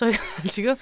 [0.00, 0.18] 저희가
[0.48, 0.74] 지금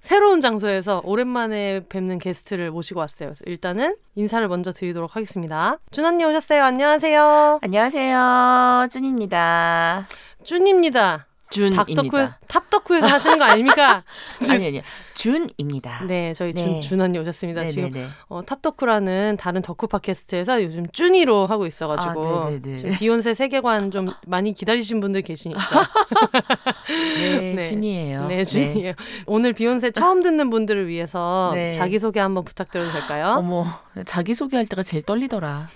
[0.00, 3.30] 새로운 장소에서 오랜만에 뵙는 게스트를 모시고 왔어요.
[3.30, 5.78] 그래서 일단은 인사를 먼저 드리도록 하겠습니다.
[5.90, 6.62] 준 언니 오셨어요.
[6.62, 7.60] 안녕하세요.
[7.62, 8.86] 안녕하세요.
[8.90, 10.06] 준입니다.
[10.44, 11.26] 준입니다.
[11.50, 11.84] 준입니다.
[11.84, 14.02] 탑덕후에서, 탑덕후에서 하시는 거 아닙니까?
[14.50, 14.82] 아니 아니요.
[15.14, 16.04] 준입니다.
[16.06, 16.80] 네, 저희 준, 네.
[16.80, 17.62] 준 언니 오셨습니다.
[17.62, 17.90] 네네네.
[17.92, 22.50] 지금 어, 탑덕후라는 다른 덕후 팟캐스트에서 요즘 쭈니로 하고 있어가지고 아.
[22.50, 25.60] 지금 비욘세 세계관 좀 많이 기다리신 분들 계시니까
[27.18, 27.68] 네, 네.
[27.68, 28.26] 준이에요.
[28.26, 28.94] 네, 준이에요.
[29.26, 31.70] 오늘 비욘세 처음 듣는 분들을 위해서 네.
[31.72, 33.36] 자기 소개 한번 부탁드려도 될까요?
[33.38, 33.66] 어머,
[34.04, 35.68] 자기 소개할 때가 제일 떨리더라.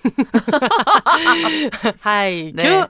[2.00, 2.62] hi 네.
[2.62, 2.86] 큐.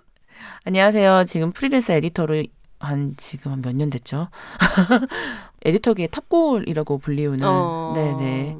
[0.65, 1.25] 안녕하세요.
[1.27, 2.45] 지금 프리랜서 에디터로
[2.81, 4.29] 한 지금 한 몇 년 됐죠?
[5.65, 7.93] 에디터계의 탑골이라고 불리우는 어.
[7.95, 8.57] 네네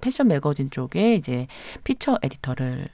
[0.00, 1.46] 패션 매거진 쪽에 이제
[1.84, 2.88] 피처 에디터를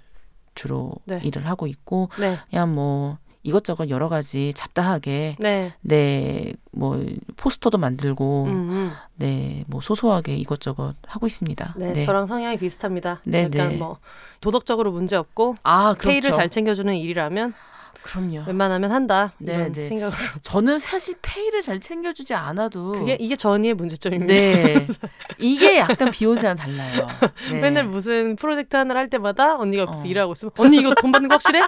[0.55, 1.21] 주로 네.
[1.23, 7.01] 일을 하고 있고 네, 그냥 뭐 이것저것 여러 가지 잡다하게 네, 네, 뭐
[7.37, 8.93] 포스터도 만들고 음, 음.
[9.15, 11.75] 네, 뭐 소소하게 이것저것 하고 있습니다.
[11.77, 13.21] 네, 저랑 성향이 비슷합니다.
[13.23, 13.77] 네, 약간 네.
[13.77, 13.99] 뭐
[14.41, 16.09] 도덕적으로 문제 없고 아, 그렇죠.
[16.09, 17.55] 페이를 잘 챙겨 주는 일이라면
[18.03, 18.45] 그럼요.
[18.47, 19.89] 웬만하면 한다 이런 네, 네.
[19.89, 20.17] 생각으로.
[20.43, 24.33] 저는 사실 페이를 잘 챙겨주지 않아도 그게 이게 전이의 문제점입니다.
[24.33, 24.87] 네,
[25.39, 27.07] 이게 약간 비욘세랑 달라요.
[27.51, 27.61] 네.
[27.61, 30.07] 맨날 무슨 프로젝트 하나를 할 때마다 언니가 옆에서 어.
[30.07, 31.61] 일하고 있으면 언니 이거 돈 받는 거 확실해?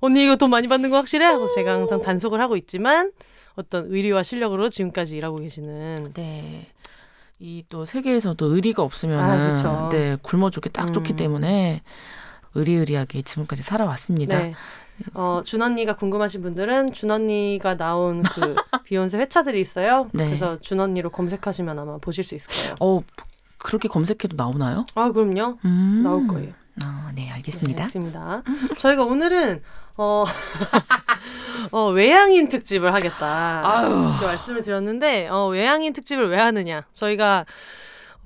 [0.00, 1.24] 언니 이거 돈 많이 받는 거 확실해?
[1.24, 3.12] 하고 제가 항상 단속을 하고 있지만
[3.54, 6.66] 어떤 의리와 실력으로 지금까지 일하고 계시는 네.
[7.40, 9.88] 이 또 세계에서도 의리가 없으면 아, 그쵸.
[9.92, 11.16] 네 굶어 죽기 딱 좋기 음.
[11.16, 11.82] 때문에
[12.54, 14.38] 의리의리하게 지금까지 살아왔습니다.
[14.38, 14.54] 네.
[15.14, 20.08] 어, 준 언니가 궁금하신 분들은 준 언니가 나온 그 비욘세 회차들이 있어요.
[20.12, 20.26] 네.
[20.26, 22.74] 그래서 준 언니로 검색하시면 아마 보실 수 있을 거예요.
[22.80, 23.02] 어
[23.58, 24.84] 그렇게 검색해도 나오나요?
[24.94, 25.58] 아, 그럼요.
[25.64, 26.02] 음.
[26.04, 26.52] 나올 거예요.
[26.82, 27.82] 아, 네 네, 알겠습니다.
[27.84, 28.42] 알겠습니다.
[28.78, 29.62] 저희가 오늘은
[29.96, 30.24] 어,
[31.70, 33.62] 어 외향인 특집을 하겠다.
[33.64, 34.08] 아유.
[34.10, 36.84] 이렇게 말씀을 드렸는데 어, 외향인 특집을 왜 하느냐?
[36.92, 37.46] 저희가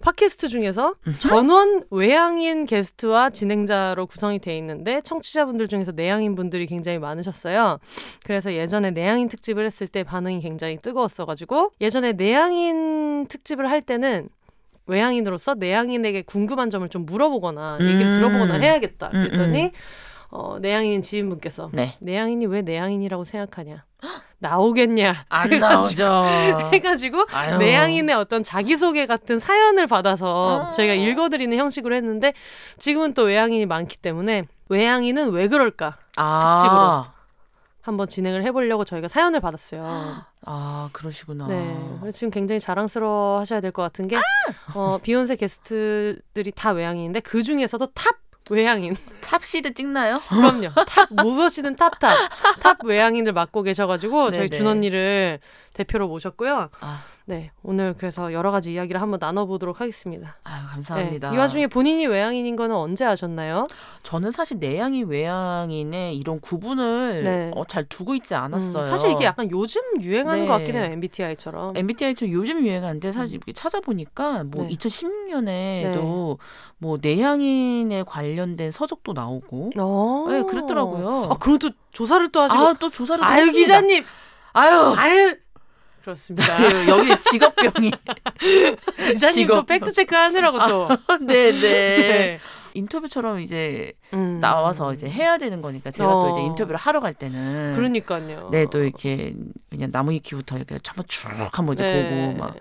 [0.01, 7.79] 팟캐스트 중에서 전원 외향인 게스트와 진행자로 구성이 돼 있는데 청취자분들 중에서 내향인 분들이 굉장히 많으셨어요.
[8.25, 14.29] 그래서 예전에 내향인 특집을 했을 때 반응이 굉장히 뜨거웠어가지고 예전에 내향인 특집을 할 때는
[14.87, 18.13] 외향인으로서 내향인에게 궁금한 점을 좀 물어보거나 얘기를 음.
[18.13, 19.11] 들어보거나 해야겠다.
[19.15, 19.71] 음, 그랬더니 음.
[20.31, 21.97] 어, 내향인 지인분께서 네.
[22.01, 23.85] 내향인이 왜 내향인이라고 생각하냐?
[24.41, 25.25] 나오겠냐?
[25.29, 26.23] 안 해가지고- 나오죠.
[26.73, 27.57] 해가지고 아유.
[27.59, 30.73] 내향인의 어떤 자기소개 같은 사연을 받아서 아.
[30.73, 32.35] 저희가 읽어드리는 형식으로 했는데
[32.77, 37.19] 지금은 또 외향인이 많기 때문에 외향인은 왜 그럴까 아, 특집으로.
[37.81, 39.83] 한번 진행을 해보려고 저희가 사연을 받았어요.
[40.45, 41.47] 아 그러시구나.
[41.49, 44.17] 네, 지금 굉장히 자랑스러워 하셔야 될 것 같은 게
[44.75, 48.17] 어, 비욘세 게스트들이 다 외향인인데 그 중에서도 top
[48.51, 50.21] 외향인 top seed 찍나요?
[50.29, 50.71] 그럼요.
[50.87, 52.31] top 무엇이든 top top
[52.61, 54.57] top 외향인을 맡고 계셔가지고 저희 네네.
[54.57, 55.41] 준 언니를
[55.79, 56.69] 대표로 모셨고요.
[56.81, 60.37] 아, 네, 오늘 그래서 여러 가지 이야기를 한번 나눠보도록 하겠습니다.
[60.45, 61.35] 아유 네, 감사합니다.
[61.35, 63.67] 이 와중에 본인이 외향인인 거는 언제 아셨나요?
[64.03, 67.51] 저는 사실 내향인 외향인의 이런 구분을 네.
[67.55, 68.83] 어, 잘 두고 있지 않았어요.
[68.83, 70.47] 음, 사실 이게 약간 요즘 유행하는 네.
[70.49, 70.85] 것 같긴 해요.
[70.85, 71.77] MBTI처럼.
[71.77, 74.71] MBTI 좀 요즘 유행하는데 사실 이렇게 찾아보니까 뭐 네.
[74.77, 76.39] 2016년에도
[76.79, 80.27] 뭐 내향인에 관련된 서적도 나오고 어.
[80.29, 81.29] 네, 그랬더라고요.
[81.31, 82.59] 아, 그래도 조사를 또 하시고.
[82.61, 83.59] 아 또 조사를 또 아유, 했습니다.
[83.59, 84.05] 기자님.
[84.53, 85.37] 아유 아유.
[86.13, 86.89] 그렇습니다.
[86.89, 87.91] 여기 직업병이
[89.09, 89.65] 기자님 또.
[89.67, 90.89] 팩트 체크 하느라고 또.
[91.21, 92.41] 네네 네.
[92.75, 94.39] 인터뷰처럼 이제 음.
[94.41, 96.23] 나와서 이제 해야 되는 거니까 제가 어.
[96.25, 98.49] 또 이제 인터뷰를 하러 갈 때는 그러니까요.
[98.51, 99.35] 네 또 이렇게
[99.71, 102.11] 그냥 나무 위키부터 이렇게 한번 쭉 한번 이제 네.
[102.11, 102.57] 보고 막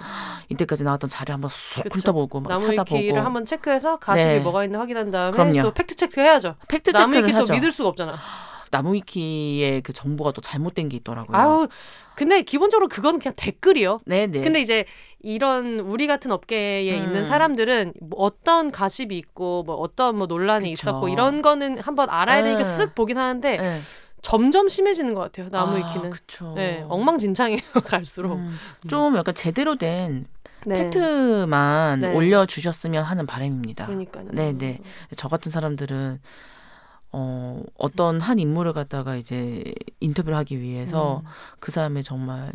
[0.49, 1.99] 이때까지 나왔던 자료 한번 쑥 그쵸.
[1.99, 4.39] 훑어보고 막 나무 찾아보고 위키를 한번 체크해서 가십이 네.
[4.39, 5.61] 뭐가 있나 확인한 다음에 그럼요.
[5.63, 6.55] 또 팩트 체크 해야죠.
[6.67, 7.53] 팩트 나무 체크를 위키 또.
[7.53, 8.17] 믿을 수가 없잖아.
[8.71, 11.37] 나무 위키의 그 정보가 또 잘못된 게 있더라고요.
[11.37, 11.67] 아우
[12.15, 13.99] 근데 기본적으로 그건 그냥 댓글이요.
[14.05, 14.41] 네네.
[14.41, 14.85] 근데 이제
[15.21, 17.03] 이런 우리 같은 업계에 음.
[17.03, 20.89] 있는 사람들은 뭐 어떤 가십이 있고 뭐 어떤 뭐 논란이 그쵸.
[20.89, 22.77] 있었고 이런 거는 한번 알아야 되니까 음.
[22.79, 23.79] 쓱 보긴 하는데 네.
[24.21, 25.49] 점점 심해지는 것 같아요.
[25.49, 26.09] 나무 아, 위키는.
[26.09, 26.53] 그쵸.
[26.55, 28.33] 네, 엉망진창이에요 갈수록.
[28.33, 30.25] 음, 좀 약간 제대로 된
[30.65, 30.83] 네.
[30.83, 32.13] 팩트만 네.
[32.13, 33.85] 올려주셨으면 하는 바람입니다.
[33.85, 34.29] 그러니까요.
[34.31, 34.79] 네 네.
[35.15, 36.19] 저 같은 사람들은
[37.11, 39.63] 어, 어떤 한 인물을 갖다가 이제
[39.99, 41.29] 인터뷰를 하기 위해서 음.
[41.59, 42.51] 그 사람의 정말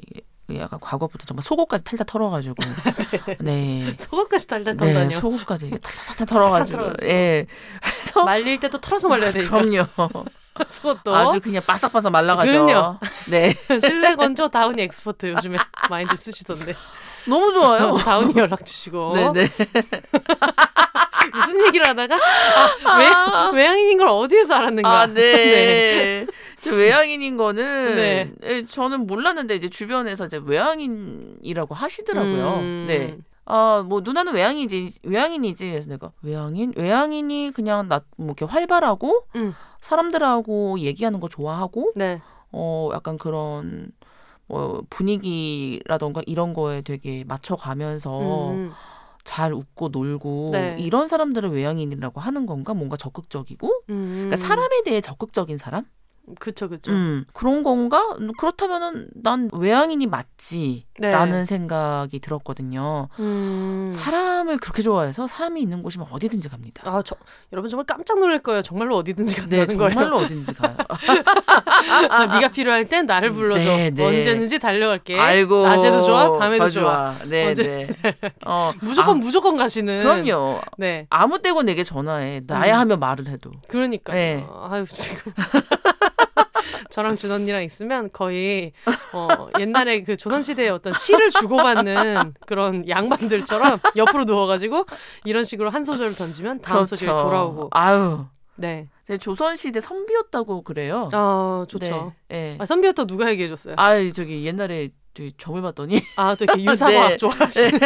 [0.46, 2.54] 그 약간 과거부터 정말 속옷까지 탈탈 털어가지고
[3.40, 3.94] 네.
[3.99, 5.20] 속옷까지 달달 네, 턴다뇨.
[5.20, 7.06] 속옷까지 탈탈탈 털어가지고 털어가지고.
[7.08, 7.46] 예.
[7.81, 9.58] 그래서 말릴 때도 털어서 말려야 되니까.
[9.60, 9.87] 그럼요.
[10.69, 11.16] 속옷도.
[11.16, 12.50] 아주 그냥 바싹바싹 말라가죠.
[12.66, 12.99] 그럼요.
[13.31, 13.54] 네.
[13.81, 15.56] 실내 건조 다우니 엑스퍼트 요즘에
[15.88, 16.75] 많이들 쓰시던데.
[17.26, 17.96] 너무 좋아요.
[17.96, 19.14] 다우니 연락 주시고.
[19.14, 19.49] 네네.
[21.34, 22.17] 무슨 얘기를 하다가
[22.84, 22.99] 아,
[23.52, 25.00] 외, 외향인인 걸 어디에서 알았는가.
[25.00, 26.26] 아, 네.
[26.61, 28.31] 저 외향인인 거는 네.
[28.44, 32.55] 예, 저는 몰랐는데 이제 주변에서 이제 외향인이라고 하시더라고요.
[32.61, 32.84] 음.
[32.87, 33.19] 네.
[33.44, 35.70] 아, 뭐 누나는 외향인이지, 외향인이지.
[35.70, 36.73] 그래서 내가 외향인?
[36.76, 39.55] 외향인이 그냥 나 뭐 이렇게 활발하고 음.
[39.81, 42.20] 사람들하고 얘기하는 거 좋아하고 네.
[42.52, 43.90] 어 약간 그런
[44.46, 48.73] 뭐 분위기라던가 이런 거에 되게 맞춰 가면서 음.
[49.25, 50.77] 잘 웃고 놀고 네.
[50.79, 52.75] 이런 사람들을 외향인이라고 하는 건가?
[52.75, 54.13] 뭔가 적극적이고 음.
[54.15, 55.85] 그러니까 사람에 대해 적극적인 사람?
[56.39, 56.93] 그쵸 그쵸.
[56.93, 58.17] 음, 그런 건가?
[58.21, 61.45] 음, 그렇다면은 난 외향인이 맞지라는 네.
[61.45, 63.09] 생각이 들었거든요.
[63.19, 63.89] 음.
[63.91, 66.83] 사람을 그렇게 좋아해서 사람이 있는 곳이면 어디든지 갑니다.
[66.87, 67.17] 아, 저,
[67.53, 68.63] 여러분 정말 깜짝 놀랄 거예요.
[68.63, 69.91] 정말로 어디든지 네, 간다는 거예요.
[69.93, 70.77] 정말로 어디든지 가요.
[72.09, 73.65] 아, 네가 필요할 땐 나를 불러줘.
[73.65, 74.05] 네, 네.
[74.05, 75.19] 언제든지 달려갈게.
[75.19, 77.17] 아이고, 낮에도 좋아, 밤에도 아, 좋아.
[77.27, 78.15] 네, 언제- 네.
[78.47, 80.01] 어, 무조건 아, 무조건 가시는.
[80.01, 80.61] 그럼요.
[80.79, 81.07] 네.
[81.11, 82.43] 아무 때고 내게 전화해.
[82.47, 82.81] 나야 음.
[82.81, 83.51] 하면 말을 해도.
[83.69, 84.13] 그러니까.
[84.13, 84.47] 네.
[84.71, 85.33] 아유 지금.
[86.91, 88.73] 저랑 준 언니랑 있으면 거의
[89.13, 89.29] 어,
[89.59, 94.87] 옛날에 그 조선시대의 어떤 시를 주고받는 그런 양반들처럼 옆으로 누워가지고
[95.25, 97.69] 이런 식으로 한 소절을 던지면 다음 소절이 돌아오고.
[97.73, 98.27] 아유,
[98.57, 98.89] 네.
[99.05, 101.09] 제 조선시대 선비였다고 그래요.
[101.13, 102.13] 아 좋죠.
[102.29, 102.37] 네.
[102.37, 102.57] 네.
[102.59, 103.75] 아, 선비였다 누가 얘기해줬어요?
[103.79, 106.01] 아, 아, 저기 옛날에 저기 점을 봤더니
[106.39, 107.17] 또 이렇게 유사과학 네.
[107.17, 107.81] 좋아하시는.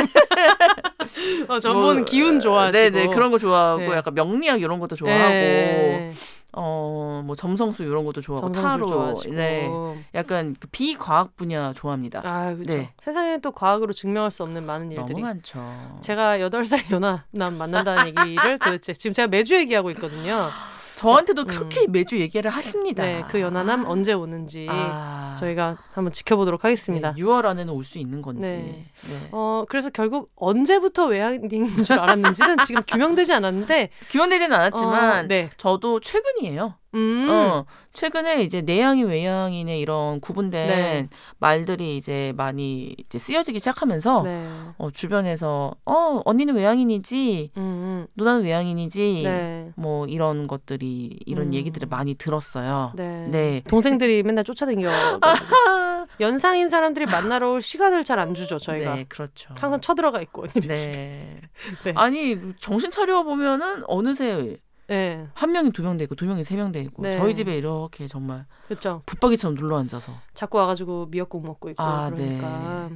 [1.48, 2.90] 어, 전보는 기운 좋아하시고.
[2.90, 3.92] 네네 그런 거 좋아하고 네.
[3.92, 6.12] 약간 명리학 이런 것도 좋아하고 네.
[6.56, 9.34] 어 뭐 점성술 이런 것도 좋아하고 타로 좋아하시고.
[9.34, 9.68] 네
[10.14, 12.22] 약간 그 비과학 분야 좋아합니다.
[12.24, 12.72] 아, 그렇죠.
[12.72, 12.92] 네.
[13.00, 15.14] 세상에 또 과학으로 증명할 수 없는 많은 일들이.
[15.14, 15.98] 너무 많죠.
[16.00, 20.50] 제가 8살 연하 남 만난다는 얘기를 도대체 지금 제가 매주 얘기하고 있거든요.
[20.96, 21.46] 저한테도 음.
[21.46, 23.02] 그렇게 매주 얘기를 하십니다.
[23.02, 27.12] 네, 그 연하남 언제 오는지 아, 저희가 한번 지켜보도록 하겠습니다.
[27.12, 28.40] 네, 6월 안에는 올 수 있는 건지.
[28.40, 28.56] 네.
[28.62, 29.28] 네.
[29.30, 35.50] 어, 그래서 결국 언제부터 외향인인 줄 알았는지는 지금 규명되지 않았는데 기원되지는 않았지만 어, 네.
[35.58, 36.74] 저도 최근이에요.
[36.96, 37.26] 음.
[37.30, 41.08] 어, 최근에 이제 내향인 외향인의 이런 구분된 네.
[41.38, 44.48] 말들이 이제 많이 이제 쓰여지기 시작하면서 네.
[44.78, 48.44] 어, 주변에서 어 언니는 외향인이지 음, 누나는 음.
[48.44, 49.70] 외향인이지 네.
[49.76, 51.54] 뭐 이런 것들이 이런 음.
[51.54, 52.92] 얘기들을 많이 들었어요.
[52.96, 53.28] 네.
[53.30, 53.62] 네.
[53.68, 54.90] 동생들이 맨날 쫓아다녀.
[56.20, 58.94] 연상인 사람들이 만나러 올 시간을 잘 안 주죠, 저희가.
[58.94, 59.52] 네, 그렇죠.
[59.58, 60.46] 항상 쳐들어가 있고.
[60.48, 60.64] 네.
[61.84, 61.92] 네.
[61.94, 64.56] 아니 정신 차려 보면은 어느새
[64.88, 65.26] 네.
[65.34, 67.12] 한 명이 두명 되고 두 명이 세명 되고 네.
[67.12, 69.02] 저희 집에 이렇게 정말 그렇죠.
[69.06, 72.90] 붙박이처럼 눌러 앉아서 자꾸 와가지고 미역국 먹고 있고 아, 그러니까.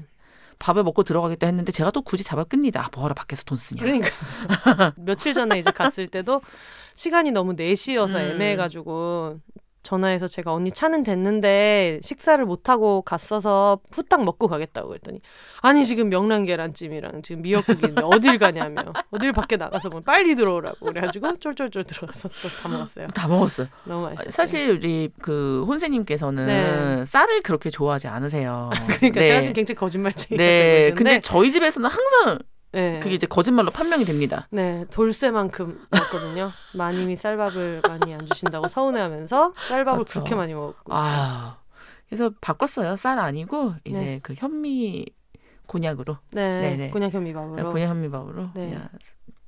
[0.60, 2.82] 밥을 먹고 들어가겠다 했는데 제가 또 굳이 잡아 끕니다.
[2.84, 3.82] 아, 뭐하러 밖에서 돈 쓰냐.
[3.82, 4.10] 그러니까
[4.96, 6.42] 며칠 전에 이제 갔을 때도
[6.94, 8.20] 시간이 너무 4시여서 음.
[8.32, 9.40] 애매해가지고
[9.82, 15.20] 전화해서 제가 언니 차는 됐는데 식사를 못하고 갔어서 후딱 먹고 가겠다고 그랬더니
[15.62, 21.36] 아니 지금 명란 계란찜이랑 지금 미역국인데 어딜 가냐며 어딜 밖에 나가서 뭐 빨리 들어오라고 그래가지고
[21.36, 23.06] 쫄쫄쫄 들어가서 또 다 먹었어요.
[23.08, 23.68] 다 먹었어요.
[23.84, 24.30] 너무 맛있었어요.
[24.30, 27.04] 사실 우리 그 혼세님께서는 네.
[27.04, 28.70] 쌀을 그렇게 좋아하지 않으세요.
[28.98, 29.26] 그러니까 네.
[29.26, 32.38] 제가 지금 굉장히 거짓말쟁이 네, 근데 저희 집에서는 항상
[32.72, 33.00] 네.
[33.00, 34.46] 그게 이제 거짓말로 판명이 됩니다.
[34.50, 36.52] 네, 돌쇠만큼 먹거든요.
[36.74, 40.20] 마님이 쌀밥을 많이 안 주신다고 서운해하면서 쌀밥을 그렇죠.
[40.20, 41.00] 그렇게 많이 먹고 있어요.
[41.00, 41.58] 아,
[42.08, 42.96] 그래서 바꿨어요.
[42.96, 44.20] 쌀 아니고 이제 네.
[44.22, 45.06] 그 현미
[45.66, 46.90] 곤약으로, 네, 네네.
[46.90, 47.72] 곤약 현미밥으로.
[47.72, 48.78] 곤약 현미밥으로 네.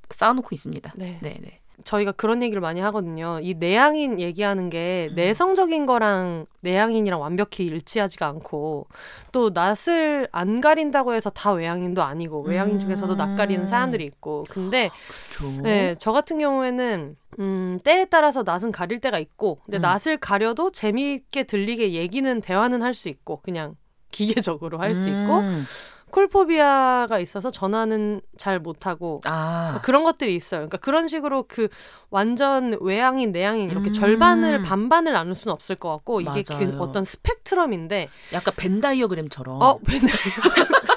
[0.09, 0.93] 쌓아놓고 있습니다.
[0.95, 1.19] 네.
[1.21, 1.59] 네, 네.
[1.83, 3.39] 저희가 그런 얘기를 많이 하거든요.
[3.41, 5.15] 이 내향인 얘기하는 게 음.
[5.15, 8.87] 내성적인 거랑 내향인이랑 완벽히 일치하지가 않고
[9.31, 13.65] 또 낯을 안 가린다고 해서 다 외향인도 아니고 외향인 중에서도 낯 가리는 음.
[13.65, 15.61] 사람들이 있고 근데 그렇죠.
[15.63, 19.81] 네, 저 같은 경우에는 음, 때에 따라서 낯은 가릴 때가 있고 근데 음.
[19.81, 23.75] 낯을 가려도 재미있게 들리게 얘기는 대화는 할 수 있고 그냥
[24.11, 25.65] 기계적으로 할수 있고 음.
[26.13, 30.59] 콜포비아가 있어서 전화는 잘 못하고 아, 그런 것들이 있어요.
[30.59, 31.69] 그러니까 그런 식으로 그
[32.11, 33.93] 완전 외향인, 내향인 이렇게 음.
[33.93, 36.77] 절반을 반반을 나눌 수는 없을 것 같고 이게 그.
[36.83, 39.59] 어떤 스펙트럼인데 약간 벤 다이어그램처럼.
[39.59, 40.67] 어 벤 다이어그램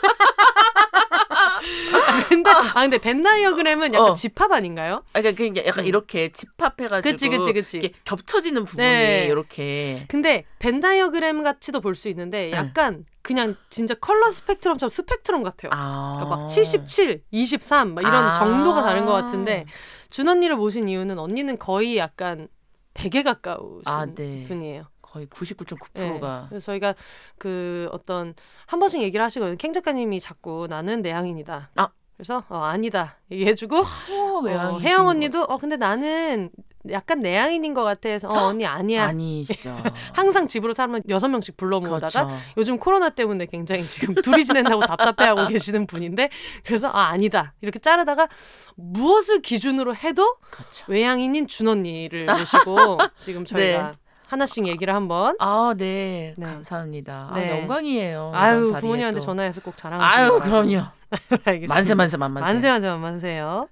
[2.55, 4.15] 벤다 아 근데 벤 다이어그램은 약간 어.
[4.15, 5.03] 집합 아닌가요?
[5.13, 5.89] 아, 그러니까 그냥 약간 음.
[5.89, 7.79] 이렇게 집합해가지고 그치 그치 그치.
[7.79, 9.27] 이렇게 겹쳐지는 부분이 네.
[9.29, 10.05] 이렇게.
[10.09, 15.71] 근데 벤 다이어그램 같이도 볼 수 있는데 약간 그냥 진짜 컬러 스펙트럼처럼 스펙트럼 같아요.
[15.73, 16.17] 아.
[16.19, 18.33] 그러니까 막 77, 23, 막 이런 아.
[18.35, 19.65] 정도가 다른 것 같은데
[20.11, 22.49] 준 언니를 모신 이유는 언니는 거의 약간
[22.95, 24.45] 100에 가까우신 아, 네.
[24.47, 24.85] 분이에요.
[25.03, 26.95] 거의 99.9%가 그래서 저희가
[27.39, 28.35] 그 어떤
[28.67, 29.57] 한 번씩 얘기를 하시거든요.
[29.57, 31.71] 캥 작가님이 자꾸 나는 내향인이다.
[31.77, 31.89] 아.
[32.17, 36.51] 그래서 어, 아니다 얘기해주고 어, 어, 혜영 언니도 어 근데 나는
[36.91, 39.05] 약간 내향인인 것 같아 해서 어 언니 아니야.
[39.09, 39.77] 아니시죠.
[40.15, 42.43] 항상 집으로 사람을 여섯 명씩 불러 모으다가 그렇죠.
[42.57, 46.31] 요즘 코로나 때문에 굉장히 지금 둘이 지낸다고 답답해하고 계시는 분인데
[46.65, 48.29] 그래서 아 아니다 이렇게 자르다가
[48.77, 50.85] 무엇을 기준으로 해도 그렇죠.
[50.89, 53.99] 외향인인 준 언니를 모시고 지금 저희가 네.
[54.27, 56.35] 하나씩 얘기를 한번 아, 네.
[56.37, 56.45] 네.
[56.45, 57.33] 감사합니다.
[57.35, 57.53] 네.
[57.53, 58.33] 아, 영광이에요.
[58.35, 59.25] 아유 부모님한테 또.
[59.25, 60.41] 전화해서 꼭 자랑하시기 아유.
[60.41, 60.83] 그럼요.
[61.45, 61.75] 알겠습니다.
[61.75, 62.53] 만세 만세 만만세.
[62.53, 63.69] 만세 만세 만세요.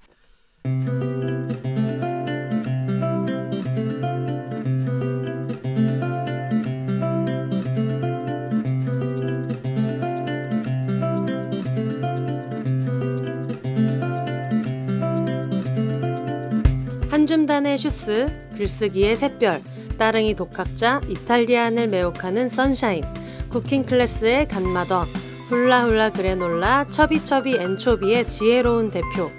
[17.11, 19.62] 한줌단의 슈스, 글쓰기의 샛별,
[19.96, 23.04] 따릉이 독학자, 이탈리안을 매혹하는 sunshine,
[23.49, 25.04] cooking class의 godmother,
[25.48, 29.30] 훌라훌라 그래놀라, chubby chubby 엔초비의 지혜로운 대표,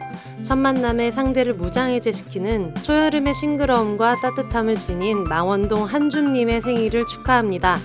[0.43, 7.79] 첫 만남의 상대를 무장해제시키는 초여름의 싱그러움과 따뜻함을 지닌 망원동 한줌님의 생일을 축하합니다.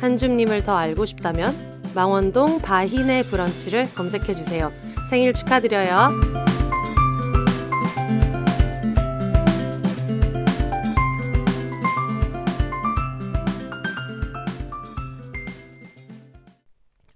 [0.00, 1.54] 한줌님을 더 알고 싶다면
[1.94, 4.72] 망원동 바힌의 브런치를 검색해주세요.
[5.10, 6.45] 생일 축하드려요.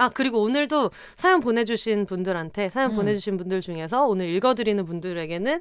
[0.01, 2.97] 아 그리고 오늘도 사연 보내주신 분들한테 사연 음.
[2.97, 5.61] 보내주신 분들 중에서 오늘 읽어드리는 분들에게는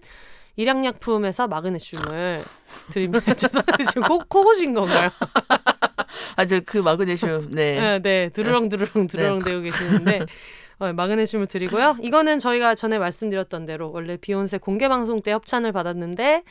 [0.55, 2.46] 일양약품에서 마그네슘을
[2.89, 3.34] 드립니다.
[3.34, 5.10] 죄송한데 지금 코, 코 고신 건가요?
[6.38, 7.50] 아, 저 그 마그네슘.
[7.51, 7.79] 네.
[7.79, 10.22] 네, 네 드르렁 드르렁 드르렁 대고 계시는데
[10.79, 11.98] 어, 마그네슘을 드리고요.
[12.01, 16.43] 이거는 저희가 전에 말씀드렸던 대로 원래 비욘세 공개 방송 때 협찬을 받았는데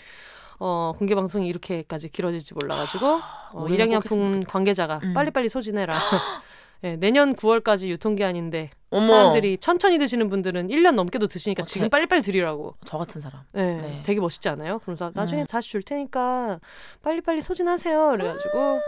[0.58, 3.20] 어, 공개 방송이 이렇게까지 길어질지 몰라가지고
[3.52, 5.14] 어, 일양약품 관계자가 음.
[5.14, 5.96] 빨리빨리 소진해라.
[6.80, 9.06] 네, 내년 9월까지 유통기한인데 어머.
[9.06, 11.70] 사람들이 천천히 드시는 분들은 1년 넘게도 드시니까 어떡해.
[11.70, 12.74] 지금 빨리빨리 드리라고.
[12.84, 13.42] 저 같은 사람.
[13.52, 14.02] 네, 네.
[14.04, 14.78] 되게 멋있지 않아요?
[14.78, 15.46] 그러면서 나중에 음.
[15.46, 16.60] 다시 줄 테니까
[17.02, 18.08] 빨리빨리 소진하세요.
[18.10, 18.80] 그래가지고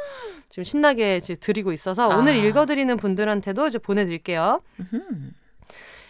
[0.49, 2.17] 지금 신나게 이제 드리고 있어서 아.
[2.17, 4.63] 오늘 읽어드리는 분들한테도 이제 보내드릴게요.
[4.79, 5.33] 음흠.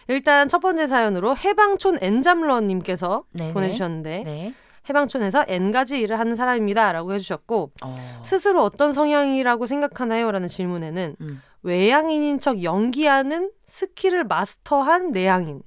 [0.07, 3.23] 일단 첫 번째 사연으로 해방촌 N잡러님께서.
[3.53, 4.53] 보내주셨는데 네.
[4.89, 8.21] 해방촌에서 N가지 일을 하는 사람입니다 라고 해주셨고 어.
[8.23, 10.31] 스스로 어떤 성향이라고 생각하나요?
[10.31, 11.41] 라는 질문에는 음.
[11.63, 15.61] 외향인인 척 연기하는 스킬을 마스터한 내향인.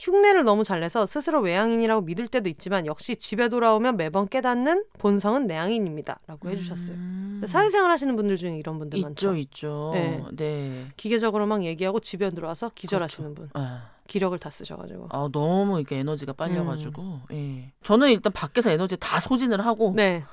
[0.00, 5.46] 흉내를 너무 잘 내서 스스로 외향인이라고 믿을 때도 있지만 역시 집에 돌아오면 매번 깨닫는 본성은
[5.46, 6.20] 내향인입니다.
[6.26, 6.96] 라고 해주셨어요.
[6.96, 7.42] 음.
[7.46, 9.36] 사회생활 하시는 분들 중에 이런 분들 있죠, 많죠.
[9.36, 9.90] 있죠.
[9.92, 10.24] 네.
[10.32, 10.86] 네.
[10.96, 13.50] 기계적으로 막 얘기하고 집에 들어와서 기절하시는 분.
[13.52, 15.08] 아, 기력을 다 쓰셔가지고.
[15.10, 17.02] 아, 너무 이렇게 에너지가 빨려가지고.
[17.02, 17.22] 음.
[17.32, 17.72] 예.
[17.82, 20.24] 저는 일단 밖에서 에너지 다 소진을 하고 네.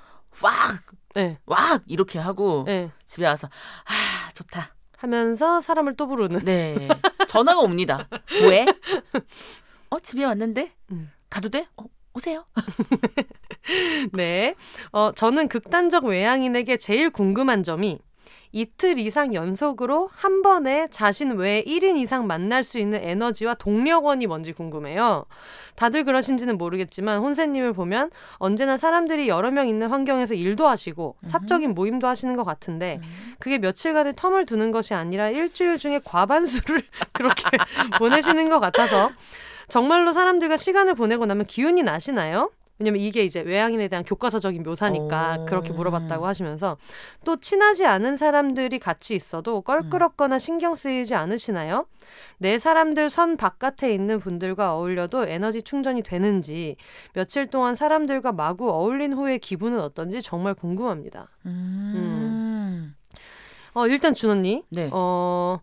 [0.41, 0.81] 왁!
[1.13, 1.39] 네.
[1.45, 1.83] 왁!
[1.87, 2.89] 이렇게 하고 네.
[3.05, 3.49] 집에 와서
[3.83, 4.76] 아, 좋다.
[4.97, 6.39] 하면서 사람을 또 부르는.
[6.41, 6.87] 네.
[7.27, 8.09] 전화가 옵니다.
[8.49, 8.65] 왜?
[9.89, 10.71] 어, 집에 왔는데?
[10.91, 11.11] 음.
[11.29, 11.67] 가도 돼?
[11.77, 12.45] 어, 오세요.
[14.13, 14.55] 네.
[14.91, 17.99] 어, 저는 극단적 외향인에게 제일 궁금한 점이
[18.51, 24.53] 이틀 이상 연속으로 한 번에 자신 외 1인 이상 만날 수 있는 에너지와 동력원이 뭔지
[24.53, 25.25] 궁금해요.
[25.75, 32.07] 다들 그러신지는 모르겠지만 혼세님을 보면 언제나 사람들이 여러 명 있는 환경에서 일도 하시고 사적인 모임도
[32.07, 32.99] 하시는 것 같은데
[33.39, 36.81] 그게 며칠간의 텀을 두는 것이 아니라 일주일 중에 과반수를
[37.13, 37.43] 그렇게
[37.99, 39.11] 보내시는 것 같아서
[39.67, 42.51] 정말로 사람들과 시간을 보내고 나면 기운이 나시나요?
[42.79, 45.45] 왜냐면 이게 이제 외향인에 대한 교과서적인 묘사니까 오.
[45.45, 46.77] 그렇게 물어봤다고 하시면서
[47.25, 51.87] 또 친하지 않은 사람들이 같이 있어도 껄끄럽거나 신경 쓰이지 않으시나요?
[52.37, 56.77] 내 사람들 선 바깥에 있는 분들과 어울려도 에너지 충전이 되는지
[57.13, 61.29] 며칠 동안 사람들과 마구 어울린 후의 기분은 어떤지 정말 궁금합니다.
[61.45, 62.95] 음.
[63.73, 64.89] 어, 일단 준 언니, 네.
[64.91, 65.59] 어,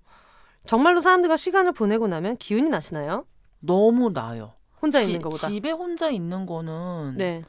[0.67, 3.27] 정말로 사람들과 시간을 보내고 나면 기운이 나시나요?
[3.61, 4.53] 너무 나요.
[4.85, 5.49] 혼자 지- 있는 것보다.
[5.49, 7.43] 집에 혼자 있는 거는 네,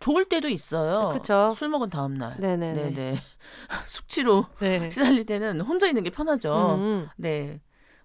[0.00, 1.10] 좋을 때도 있어요.
[1.12, 1.52] 그쵸.
[1.56, 2.36] 술 먹은 다음 날.
[2.38, 2.90] 네네네.
[2.90, 3.14] 네네.
[3.86, 4.90] 숙취로 네.
[4.90, 6.76] 시달릴 때는 혼자 있는 게 편하죠.
[6.78, 7.60] 음, 네.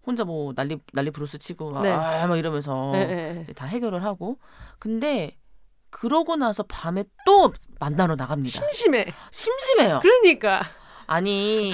[0.06, 1.92] 혼자 뭐 난리 난리 브루스 치고 네.
[1.92, 3.42] 아, 막 이러면서 네, 네, 네.
[3.42, 4.38] 이제 다 해결을 하고.
[4.80, 5.36] 근데
[5.92, 8.50] 그러고 나서 밤에 또 만나러 나갑니다.
[8.50, 9.06] 심심해.
[9.32, 10.00] 심심해요.
[10.02, 10.62] 그러니까.
[11.08, 11.74] 아니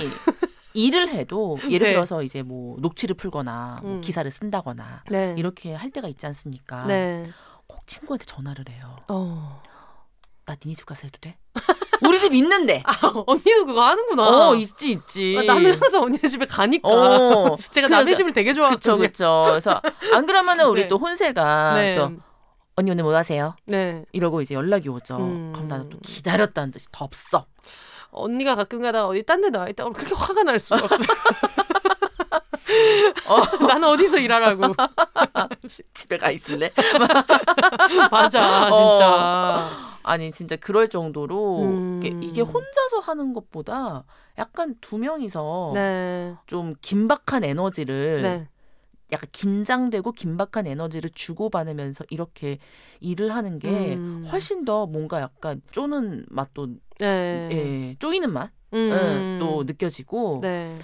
[0.76, 1.94] 일을 해도 예를 네.
[1.94, 4.02] 들어서 이제 뭐 녹취를 풀거나 뭐 음.
[4.02, 5.34] 기사를 쓴다거나 네.
[5.38, 6.86] 이렇게 할 때가 있지 않습니까?
[6.86, 7.30] 네.
[7.66, 8.96] 꼭 친구한테 전화를 해요.
[9.08, 9.64] 어.
[10.46, 11.38] 나 니네 집 가서 해도 돼?
[12.06, 12.84] 우리 집 있는데.
[12.86, 12.92] 아,
[13.26, 14.50] 언니도 그거 하는구나.
[14.50, 15.36] 어 있지 있지.
[15.40, 16.88] 아, 나는 항상 언니 집에 가니까.
[16.88, 17.56] 어.
[17.72, 18.98] 제가 그- 남의 집을 되게 그쵸 좋아하거든요.
[19.00, 19.44] 그쵸.
[19.48, 19.82] 그래서
[20.14, 20.88] 안 그러면은 우리 네.
[20.88, 21.96] 또 혼세가 네.
[21.96, 22.12] 또
[22.76, 23.56] 언니 오늘 뭐 하세요?
[23.66, 24.04] 네.
[24.12, 25.18] 이러고 이제 연락이 오죠.
[25.18, 25.54] 음.
[25.54, 27.48] 그럼 나는 또 기다렸다는 듯이 덥석.
[28.16, 31.04] 언니가 가끔 가다가 어디 딴 데 나와 있다고 그렇게 화가 날 수가 없어.
[33.28, 34.74] 어, 나는 어디서 일하라고.
[35.94, 36.72] 집에 가 있을래?
[38.12, 38.94] 맞아, 어.
[38.94, 39.70] 진짜.
[40.04, 42.00] 아니 진짜 그럴 정도로 음.
[42.04, 44.04] 이게, 이게 혼자서 하는 것보다
[44.38, 46.36] 약간 두 명이서 네.
[46.46, 48.48] 좀 긴박한 에너지를 네.
[49.16, 52.60] 약간 긴장되고 긴박한 에너지를 주고받으면서 이렇게
[53.00, 54.26] 일을 하는 게 음.
[54.32, 56.68] 훨씬 더 뭔가 약간 쪼는 맛도
[57.00, 57.50] 네.
[57.52, 58.78] 예, 쪼이는 맛 음.
[58.92, 60.78] 예, 또 느껴지고 네.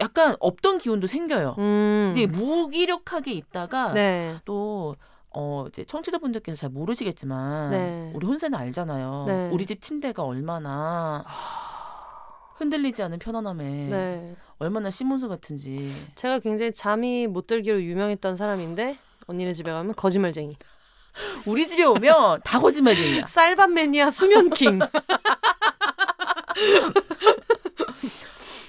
[0.00, 1.54] 약간 없던 기운도 생겨요.
[1.58, 2.12] 음.
[2.14, 4.36] 근데 무기력하게 있다가 네.
[4.44, 4.96] 또
[5.30, 8.12] 어, 이제 청취자분들께서 잘 모르시겠지만 네.
[8.14, 9.24] 우리 혼세는 알잖아요.
[9.26, 9.48] 네.
[9.52, 11.24] 우리 집 침대가 얼마나
[12.54, 14.36] 흔들리지 않은 편안함에 네.
[14.58, 15.92] 얼마나 시몬스 같은지.
[16.14, 20.56] 제가 굉장히 잠이 못 들기로 유명했던 사람인데 언니네 집에 가면 거짓말쟁이.
[21.46, 23.26] 우리 집에 오면 다 거짓말쟁이야.
[23.28, 24.80] 쌀밥 매니아 수면킹.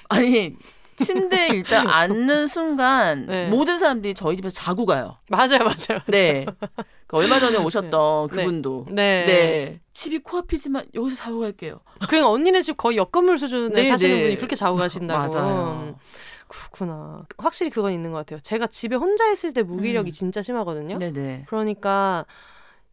[0.09, 0.55] 아니
[0.97, 3.47] 침대에 일단 앉는 순간 네.
[3.47, 5.17] 모든 사람들이 저희 집에서 자고 가요.
[5.29, 6.01] 맞아요, 맞아요.
[6.07, 6.45] 네.
[7.07, 8.35] 그 얼마 전에 오셨던 네.
[8.35, 8.85] 그분도.
[8.89, 9.25] 네.
[9.25, 9.79] 네.
[9.93, 11.79] 집이 코앞이지만 여기서 자고 갈게요.
[12.07, 14.21] 그러니까 언니네 집 거의 옆 건물 수준에 네, 사시는 네.
[14.23, 15.33] 분이 그렇게 자고 가신다고.
[15.33, 15.95] 맞아요.
[16.47, 17.23] 그렇구나.
[17.37, 18.39] 확실히 그건 있는 것 같아요.
[18.39, 20.13] 제가 집에 혼자 있을 때 무기력이 음.
[20.13, 20.97] 진짜 심하거든요.
[20.97, 21.45] 네네.
[21.47, 22.25] 그러니까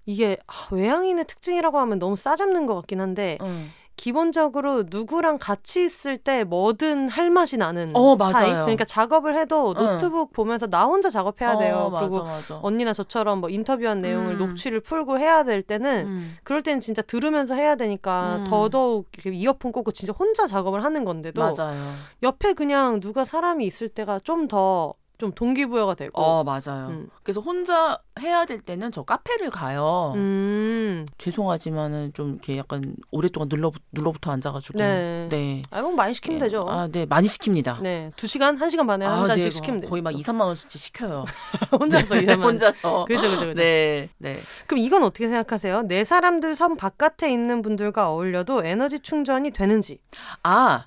[0.07, 3.71] 이게 아, 외향인의 특징이라고 하면 너무 싸잡는 것 같긴 한데 응.
[3.97, 8.33] 기본적으로 누구랑 같이 있을 때 뭐든 할 맛이 나는 어, 맞아요.
[8.33, 8.53] 타입.
[8.53, 9.83] 그러니까 작업을 해도 응.
[9.85, 11.77] 노트북 보면서 나 혼자 작업해야 돼요.
[11.77, 12.59] 어, 맞아, 그리고 맞아.
[12.63, 14.39] 언니나 저처럼 뭐 인터뷰한 내용을 음.
[14.39, 16.37] 녹취를 풀고 해야 될 때는 음.
[16.43, 18.45] 그럴 때는 진짜 들으면서 해야 되니까 음.
[18.49, 21.95] 더더욱 이어폰 꽂고 진짜 혼자 작업을 하는 건데도 맞아요.
[22.23, 26.89] 옆에 그냥 누가 사람이 있을 때가 좀더 좀 동기부여가 되고 어, 맞아요.
[26.89, 27.09] 음.
[27.23, 30.13] 그래서 혼자 해야 될 때는 저 카페를 가요.
[30.17, 31.07] 음.
[31.17, 34.79] 죄송하지만은 좀 이렇게 약간 오랫동안 눌러 눌러붙어 앉아가지고.
[34.79, 35.29] 네.
[35.31, 35.63] 네.
[35.71, 36.67] 아, 뭐 많이 시키면 되죠.
[36.69, 37.07] 아, 네.
[37.07, 37.81] 많이 시킵니다.
[37.83, 38.11] 네.
[38.17, 39.91] 두 시간, 한 시간 반에 한 아, 잔씩 네, 시키면 되죠.
[39.91, 41.25] 거의 막 2, 3만 원씩 시켜요.
[41.79, 42.49] 혼자서 네, 이러면.
[42.49, 43.05] 혼자서.
[43.05, 43.55] 그죠, 그죠, 그죠.
[43.55, 44.09] 네.
[44.19, 44.37] 네.
[44.67, 45.83] 그럼 이건 어떻게 생각하세요?
[45.83, 50.01] 내 사람들 섬 바깥에 있는 분들과 어울려도 에너지 충전이 되는지.
[50.43, 50.87] 아,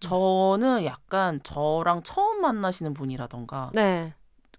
[0.00, 4.14] 저는 약간 저랑 처음 만나시는 분이라던가 네.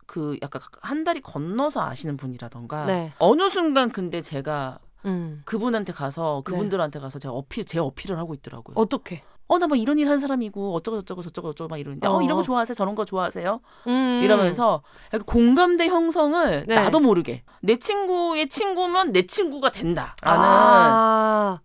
[0.05, 3.13] 그 약간 한 달이 건너서 아시는 분이라던가 네.
[3.19, 5.41] 어느 순간 근데 제가 음.
[5.45, 8.75] 그분한테 가서 그분들한테 가서 제가 어필 제 어필을 하고 있더라고요.
[8.77, 9.23] 어떻게?
[9.47, 12.21] 어나 뭐 이런 일 한 사람이고 어쩌고 저쩌고 저쩌고 저쩌고 막 이러는데 어, 어.
[12.21, 14.21] 이런 거 좋아하세요 저런 거 좋아하세요 음.
[14.23, 14.81] 이러면서
[15.25, 16.75] 공감대 형성을 네.
[16.75, 21.59] 나도 모르게 내 친구의 친구면 내 친구가 된다라는 아.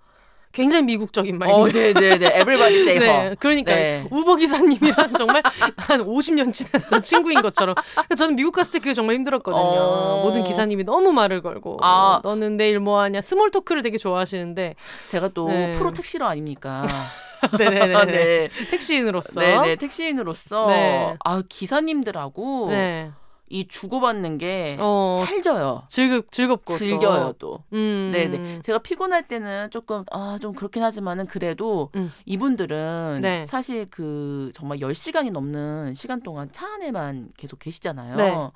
[0.57, 1.63] 굉장히 미국적인 말이네요.
[1.65, 4.07] 어 네네네 everybody say her 네, 그러니까 네.
[4.11, 5.43] 우버 기사님이랑 정말
[5.77, 7.75] 한 50년 지냈던 친구인 것처럼.
[8.17, 9.63] 저는 미국 갔을 때 그게 정말 힘들었거든요.
[9.63, 10.21] 어.
[10.25, 12.21] 모든 기사님이 너무 말을 걸고, 아.
[12.25, 14.77] 너는 내일 뭐 하냐, small talk를 되게 좋아하시는데,
[15.11, 15.73] 제가 또 네.
[15.73, 16.87] 프로 택시러 아닙니까
[17.59, 18.49] 네네네, 네.
[18.71, 21.17] 택시인으로서, 네네 택시인으로서 네.
[21.23, 23.11] 아 기사님들하고 네.
[23.49, 26.79] 이 주고받는 게 어, 살져요 즐겁 즐겁고 또.
[26.79, 28.61] 즐겨요 또 음, 네네.
[28.63, 32.13] 제가 피곤할 때는 조금, 아, 좀 그렇긴 하지만은 그래도 음.
[32.25, 33.45] 이분들은 네.
[33.45, 38.17] 사실 그 정말 10시간이 넘는 시간 동안 차 안에만 계속 계시잖아요.
[38.17, 38.51] 네.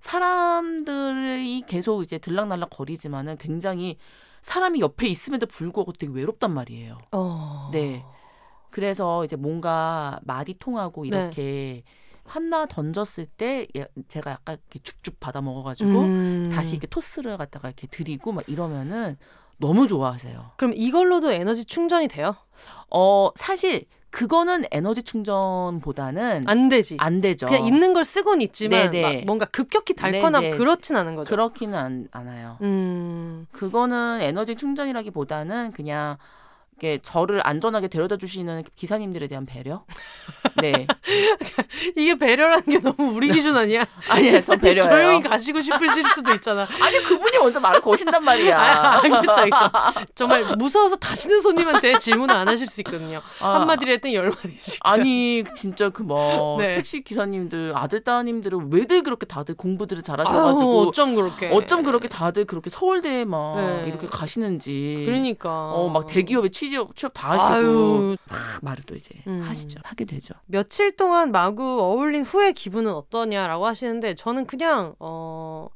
[0.00, 3.96] 사람들이 계속 이제 들락날락 거리지만은 굉장히
[4.42, 6.98] 사람이 옆에 있음에도 불구하고 되게 외롭단 말이에요.
[7.12, 7.70] 어.
[7.72, 8.04] 네.
[8.70, 11.82] 그래서 이제 뭔가 말이 통하고 이렇게
[12.26, 16.50] 하나 던졌을 때 예- 제가 약간 이렇게 줍줍 받아 먹어가지고 음.
[16.52, 19.16] 다시 이렇게 토스를 갖다가 이렇게 드리고 막 이러면은
[19.58, 20.52] 너무 좋아하세요.
[20.56, 22.34] 그럼 이걸로도 에너지 충전이 돼요?
[22.90, 26.96] 어, 사실 그거는 에너지 충전보다는 안 되지.
[27.00, 27.46] 안 되죠.
[27.46, 29.02] 그냥 있는 걸 쓰곤 있지만 네네.
[29.16, 30.56] 막 뭔가 급격히 닳거나 네네.
[30.56, 31.30] 그렇진 않은 거죠.
[31.30, 32.58] 그렇기는 안, 않아요.
[32.62, 33.46] 음.
[33.52, 36.16] 그거는 에너지 충전이라기보다는 그냥
[36.76, 39.84] 이렇게 저를 안전하게 데려다 주시는 기사님들에 대한 배려?
[40.60, 40.86] 네.
[41.96, 43.86] 이게 배려라는 게 너무 우리 기준 아니야?
[44.10, 44.42] 아니에요.
[44.42, 44.82] 전 배려예요.
[44.82, 46.66] 조용히 가시고 싶으실 수도 있잖아.
[46.82, 48.58] 아니, 그분이 먼저 말을 거신단 말이야.
[48.60, 49.70] 아, 알겠어, 알겠어.
[50.14, 53.22] 정말 무서워서 다시는 손님한테 질문을 안 하실 수 있거든요.
[53.40, 54.80] 아, 한마디를 했더니 열 마디씩.
[54.84, 56.74] 아니 진짜 그 뭐 네.
[56.74, 61.48] 택시 기사님들 아들 따님들은 왜들 그렇게 다들 공부들을 아유, 잘하셔가지고 어쩜 그렇게.
[61.50, 63.84] 어쩜 그렇게 다들 그렇게 서울대에 막 네.
[63.88, 65.70] 이렇게 가시는지 그러니까.
[65.72, 69.42] 어 막 대기업에 취업 취업 다 하시고 아유, 막 말을 또 이제 음.
[69.42, 75.68] 하시죠 하게 되죠 며칠 동안 마구 어울린 후의 기분은 어떠냐라고 하시는데 저는 그냥 어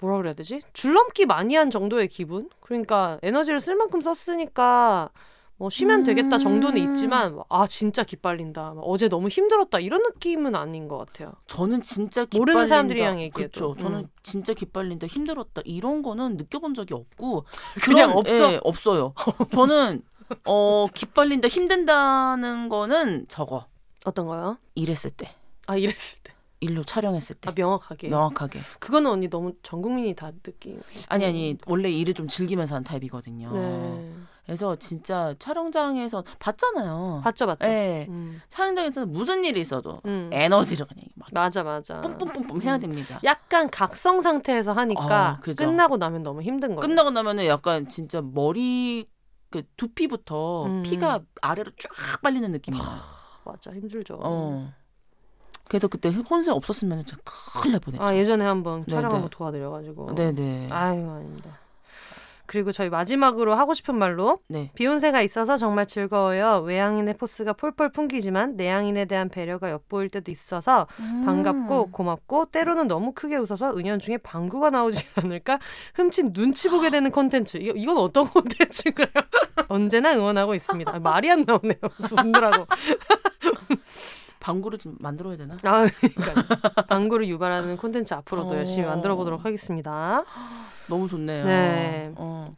[0.00, 0.60] 뭐라 그래야 되지?
[0.72, 2.50] 줄넘기 많이 한 정도의 기분?
[2.60, 5.10] 그러니까 에너지를 쓸 만큼 썼으니까
[5.56, 6.90] 뭐 쉬면 되겠다 정도는 음.
[6.90, 8.72] 있지만 아 진짜 기빨린다.
[8.82, 11.32] 어제 너무 힘들었다 이런 느낌은 아닌 것 같아요.
[11.46, 12.38] 저는 진짜 기빨린다.
[12.38, 13.50] 모르는 사람들이랑 얘기해도.
[13.72, 13.76] 그렇죠.
[13.80, 14.08] 저는 음.
[14.24, 17.44] 진짜 기빨린다, 힘들었다 이런 거는 느껴본 적이 없고
[17.84, 18.52] 그냥 그런- 없어?
[18.52, 19.14] 예, 없어요.
[19.52, 20.02] 저는
[20.44, 23.66] 어 기빨린다, 힘든다는 거는 저거
[24.04, 24.58] 어떤 거요?
[24.74, 25.30] 일했을 때,
[25.66, 26.32] 아 이랬을 때.
[26.60, 28.08] 일로 촬영했을 때 아 명확하게.
[28.08, 28.58] 명확하게.
[28.80, 30.78] 그거는 언니 너무 전 국민이 다 느끼.
[31.08, 33.52] 아니 아니 원래 일을 좀 즐기면서 하는 타입이거든요.
[33.52, 34.12] 네.
[34.44, 37.22] 그래서 진짜 촬영장에서 봤잖아요.
[37.24, 37.66] 봤죠, 봤죠.
[37.66, 38.06] 예.
[38.10, 38.40] 음.
[38.48, 40.28] 촬영장에서는 무슨 일이 있어도 음.
[40.32, 42.00] 에너지를 그냥 막 맞아, 맞아.
[42.02, 42.80] 뿜뿜뿜뿜 해야 음.
[42.80, 43.18] 됩니다.
[43.24, 45.64] 약간 각성 상태에서 하니까 아, 그죠.
[45.64, 46.80] 끝나고 나면 너무 힘든 거예요.
[46.86, 49.08] 끝나고 나면은 약간 진짜 머리
[49.50, 50.82] 그 두피부터 음.
[50.82, 52.82] 피가 아래로 쫙 빨리는 느낌이야.
[53.44, 54.18] 맞아, 힘들죠.
[54.22, 54.72] 어.
[55.68, 58.04] 그래서 그때 혼세 없었으면 진짜 큰일 날 뻔했죠.
[58.04, 59.14] 아 예전에 한번 촬영 네네.
[59.14, 60.14] 한번 도와드려가지고.
[60.14, 60.68] 네네.
[60.70, 61.58] 아유 아닙니다.
[62.46, 64.70] 그리고 저희 마지막으로 하고 싶은 말로 네.
[64.74, 66.62] 비욘세가 있어서 정말 즐거워요.
[66.66, 71.24] 외향인의 포스가 폴폴 풍기지만 내향인에 대한 배려가 엿보일 때도 있어서 음.
[71.24, 75.58] 반갑고 고맙고 때로는 너무 크게 웃어서 은연중에 방구가 나오지 않을까
[75.94, 77.56] 흠칫 눈치 보게 되는 콘텐츠.
[77.58, 79.08] 이거, 이건 어떤 콘텐츠인가요?
[79.68, 80.94] 언제나 응원하고 있습니다.
[80.94, 81.74] 아, 말이 안 나오네요.
[82.24, 82.66] 웃느라고.
[84.44, 85.56] 방구를 좀 만들어야 되나?
[85.62, 88.56] 아, 그러니까 방구를 유발하는 콘텐츠 앞으로도 어.
[88.58, 90.22] 열심히 만들어 보도록 하겠습니다.
[90.86, 91.46] 너무 좋네요.
[91.46, 92.12] 네.
[92.16, 92.54] 어.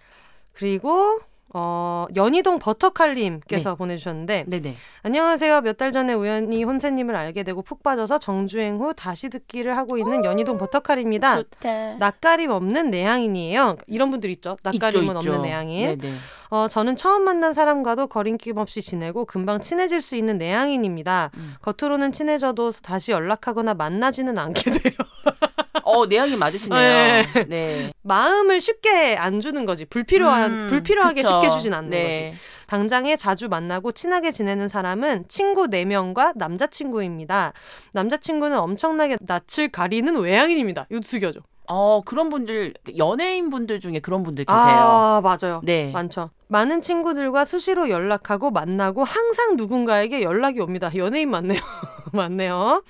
[0.52, 1.20] 그리고
[1.58, 4.74] 어, 연희동 버터칼님께서 보내주셨는데 네네.
[5.02, 5.62] 안녕하세요.
[5.62, 10.22] 몇 달 전에 우연히 혼세님을 알게 되고 푹 빠져서 정주행 후 다시 듣기를 하고 있는
[10.24, 11.36] 연희동 버터칼입니다.
[11.36, 11.94] 좋다.
[11.98, 13.76] 낯가림 없는 내향인이에요.
[13.86, 14.56] 이런 분들 있죠.
[14.62, 15.30] 낯가림은 있죠, 있죠.
[15.32, 15.98] 없는 내향인.
[15.98, 16.14] 네네.
[16.50, 21.30] 어, 저는 처음 만난 사람과도 거림낌 없이 지내고 금방 친해질 수 있는 내향인입니다.
[21.36, 21.54] 음.
[21.62, 24.94] 겉으로는 친해져도 다시 연락하거나 만나지는 않게 돼요.
[25.86, 27.22] 어 내향이 맞으시네요.
[27.32, 27.44] 네.
[27.48, 27.92] 네.
[28.02, 29.84] 마음을 쉽게 안 주는 거지.
[29.84, 31.34] 불필요한 음, 불필요하게 그쵸.
[31.40, 32.02] 쉽게 주진 않는 네.
[32.30, 32.38] 거지.
[32.66, 37.52] 당장에 자주 만나고 친하게 지내는 사람은 친구 4명과 남자친구입니다.
[37.92, 40.86] 남자친구는 엄청나게 낯을 가리는 외향인입니다.
[40.90, 41.40] 이거 숙여줘.
[41.68, 44.62] 어 그런 분들 연예인 분들 중에 그런 분들 계세요.
[44.62, 45.60] 아, 맞아요.
[45.64, 45.90] 네.
[45.92, 46.30] 많죠.
[46.48, 50.90] 많은 친구들과 수시로 연락하고 만나고 항상 누군가에게 연락이 옵니다.
[50.96, 51.60] 연예인 맞네요.
[52.16, 52.82] 맞네요.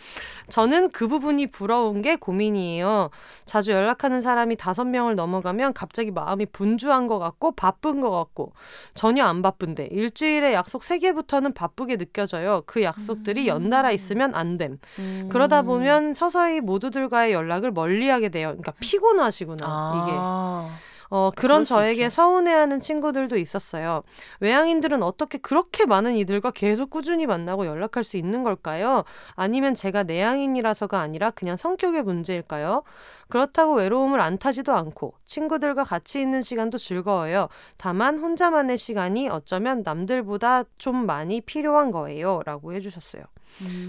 [0.49, 3.11] 저는 그 부분이 부러운 게 고민이에요.
[3.45, 8.53] 자주 연락하는 사람이 다섯 명을 넘어가면 갑자기 마음이 분주한 것 같고 바쁜 것 같고
[8.95, 12.63] 전혀 안 바쁜데 일주일에 약속 세 개부터는 바쁘게 느껴져요.
[12.67, 14.79] 그 약속들이 연달아 있으면 안 됨.
[14.99, 15.29] 음.
[15.31, 18.49] 그러다 보면 서서히 모두들과의 연락을 멀리하게 돼요.
[18.49, 20.87] 그러니까 피곤하시구나 이게.
[21.11, 21.17] 아.
[21.17, 22.09] 어, 그럴 그런 수 저에게.
[22.11, 24.03] 서운해하는 친구들도 있었어요.
[24.41, 29.05] 외향인들은 어떻게 그렇게 많은 이들과 계속 꾸준히 만나고 연락할 수 있는 걸까요?
[29.35, 32.83] 아니면 제가 내향인이라서가 아니라 그냥 성격의 문제일까요?
[33.29, 37.49] 그렇다고 외로움을 안 타지도 않고 친구들과 같이 있는 시간도 즐거워요.
[37.77, 42.43] 다만 혼자만의 시간이 어쩌면 남들보다 좀 많이 필요한 거예요.
[42.45, 43.23] 라고 해주셨어요.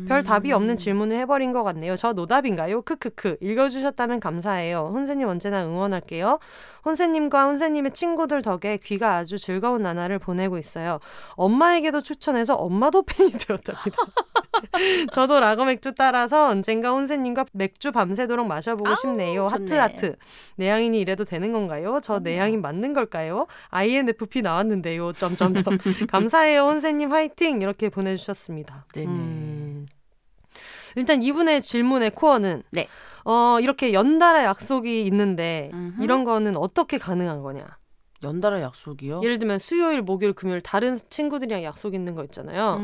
[0.07, 1.95] 별 답이 없는 질문을 해버린 것 같네요.
[1.95, 2.81] 저 노답인가요?
[2.83, 3.37] 크크크.
[3.41, 4.91] 읽어주셨다면 감사해요.
[4.93, 6.39] 혼세님 언제나 응원할게요.
[6.85, 10.99] 혼세님과 혼세님의 친구들 덕에 귀가 아주 즐거운 나날을 보내고 있어요.
[11.31, 13.97] 엄마에게도 추천해서 엄마도 팬이 되었답니다.
[15.11, 19.47] 저도 라거 맥주 따라서 언젠가 혼세님과 맥주 밤새도록 마셔보고 아우, 싶네요.
[19.47, 19.73] 하트.
[19.73, 20.15] 하트.
[20.55, 21.99] 내향인이 이래도 되는 건가요?
[22.01, 23.47] 저 내향인 맞는 걸까요?
[23.69, 25.13] INFP 나왔는데요.
[25.13, 25.77] 점점점.
[26.09, 27.61] 감사해요, 혼세님 화이팅!
[27.61, 28.85] 이렇게 보내주셨습니다.
[28.93, 29.07] 네네.
[29.07, 29.46] 음.
[30.95, 32.87] 일단 이분의 질문의 코어는 네.
[33.23, 36.03] 어, 이렇게 연달아 약속이 있는데 음흠.
[36.03, 37.65] 이런 거는 어떻게 가능한 거냐?
[38.23, 39.21] 연달아 약속이요?
[39.23, 42.77] 예를 들면 수요일, 목요일, 금요일 다른 친구들이랑 약속 있는 거 있잖아요.
[42.77, 42.81] 음,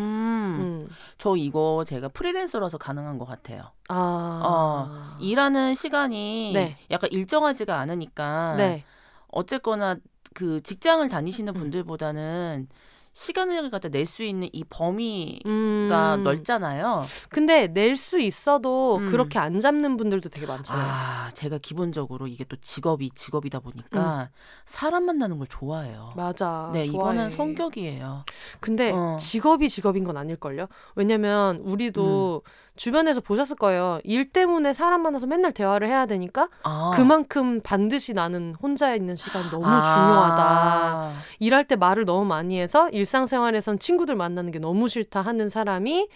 [0.59, 0.89] 음.
[1.17, 3.71] 저 이거 제가 프리랜서라서 가능한 것 같아요.
[3.89, 5.17] 아.
[5.19, 6.77] 일하는 시간이 네.
[6.91, 8.83] 약간 일정하지가 않으니까 네.
[9.29, 9.95] 어쨌거나
[10.35, 11.09] 그 직장을 음.
[11.09, 12.67] 다니시는 분들보다는
[13.13, 16.23] 시간을 갖다 낼 수 있는 이 범위가 음.
[16.23, 17.03] 넓잖아요.
[17.29, 19.05] 근데 낼 수 있어도 음.
[19.05, 20.85] 그렇게 안 잡는 분들도 되게 많잖아요.
[20.85, 24.29] 아, 제가 기본적으로 이게 또 직업이 직업이다 보니까
[24.65, 26.13] 사람 만나는 걸 좋아해요.
[26.15, 26.69] 맞아.
[26.73, 26.85] 네, 음.
[26.85, 26.95] 좋아해.
[27.13, 28.25] 이거는 성격이에요.
[28.59, 29.15] 근데 어.
[29.19, 30.67] 직업이 직업인 건 아닐걸요?
[30.95, 32.41] 왜냐면 우리도
[32.75, 33.99] 주변에서 보셨을 거예요.
[34.03, 36.91] 일 때문에 사람 만나서 맨날 대화를 해야 되니까 아.
[36.95, 39.93] 그만큼 반드시 나는 혼자 있는 시간 너무 아.
[39.93, 41.13] 중요하다.
[41.39, 46.07] 일할 때 말을 너무 많이 해서 일상생활에선 친구들 만나는 게 너무 싫다 하는 사람이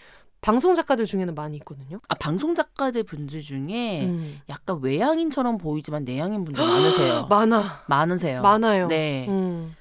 [0.42, 2.00] 방송 작가들 중에는 많이 있거든요.
[2.10, 4.40] 아, 방송 작가들 분들 중에 음.
[4.50, 7.26] 약간 외향인처럼 보이지만 내향인 분들 많으세요.
[7.30, 7.84] 많아.
[7.88, 8.42] 많으세요.
[8.42, 8.88] 많아요.
[8.88, 9.26] 네.
[9.30, 9.76] 음.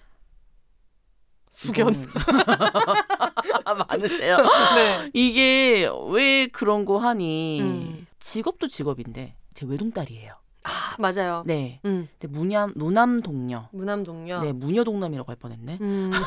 [1.56, 1.94] 수견.
[1.94, 2.08] 이거는-
[3.88, 4.36] 많으세요.
[4.76, 5.10] 네.
[5.14, 7.60] 이게 왜 그런 거 하니?
[7.62, 8.06] 음.
[8.18, 10.34] 직업도 직업인데 제 외동딸이에요.
[10.64, 11.44] 아, 맞아요.
[11.46, 11.80] 네.
[11.86, 12.08] 음.
[12.18, 13.68] 근데 무남 무남 동녀.
[13.72, 14.40] 무남 동료.
[14.40, 15.78] 네, 무녀 동남이라고 할 뻔했네.
[15.80, 16.10] 음.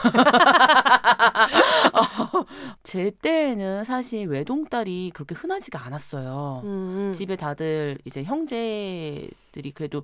[2.84, 6.62] 제 때에는 사실 외동딸이 그렇게 흔하지가 않았어요.
[6.64, 7.12] 음.
[7.14, 10.04] 집에 다들 이제 형제들이 그래도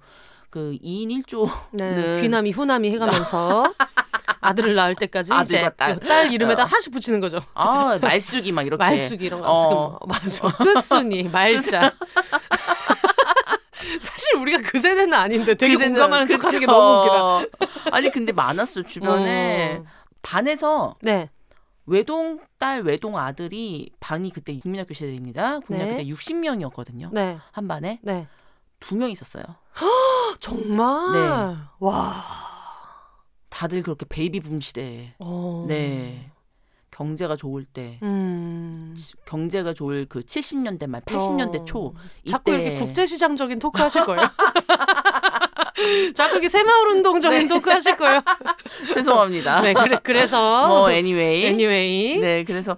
[0.49, 2.21] 그 2인 1조 네.
[2.21, 3.73] 귀남이 후남이 해가면서
[4.41, 5.97] 아들을 낳을 때까지 이제 딸.
[5.99, 6.65] 딸 이름에다 어.
[6.65, 7.39] 하나씩 붙이는 거죠.
[7.53, 9.61] 아 말숙이 막 이렇게 말숙이 이런 거 어.
[9.61, 10.57] 지금 어, 맞아.
[10.63, 11.93] 끝순이 말자.
[14.01, 16.71] 사실 우리가 그 세대는 아닌데 되게 그제는- 공감하는 척 하는 게 그쵸.
[16.77, 17.95] 너무 웃기다.
[17.95, 19.85] 아니 근데 많았어 주변에 어.
[20.21, 21.13] 반에서 네.
[21.17, 21.29] 네.
[21.85, 25.59] 외동 딸 외동 아들이 반이 그때 국민학교 시절입니다.
[25.59, 26.03] 국민학교 네.
[26.03, 27.09] 때 60명이었거든요.
[27.13, 27.37] 네.
[27.51, 28.27] 한 반에 네.
[28.79, 29.43] 두명 있었어요.
[30.39, 31.11] 정말.
[31.13, 31.55] 네.
[31.79, 32.23] 와.
[33.55, 35.63] 다들 그렇게 베이비붐 시대에 어.
[35.65, 36.29] 네
[36.91, 38.93] 경제가 좋을 때 음.
[39.25, 41.65] 경제가 좋을 그 70년대 말 80년대 어.
[41.65, 41.93] 초
[42.27, 44.21] 자꾸 이렇게 국제시장적인 토크 하실 거예요.
[46.15, 47.47] 자꾸 이렇게 새마을 운동적인 네.
[47.47, 48.19] 토크 하실 거예요.
[48.93, 49.61] 죄송합니다.
[49.61, 50.67] 네, 그래, 그래서.
[50.67, 52.19] 뭐 anyway anyway.
[52.19, 52.75] 네 그래서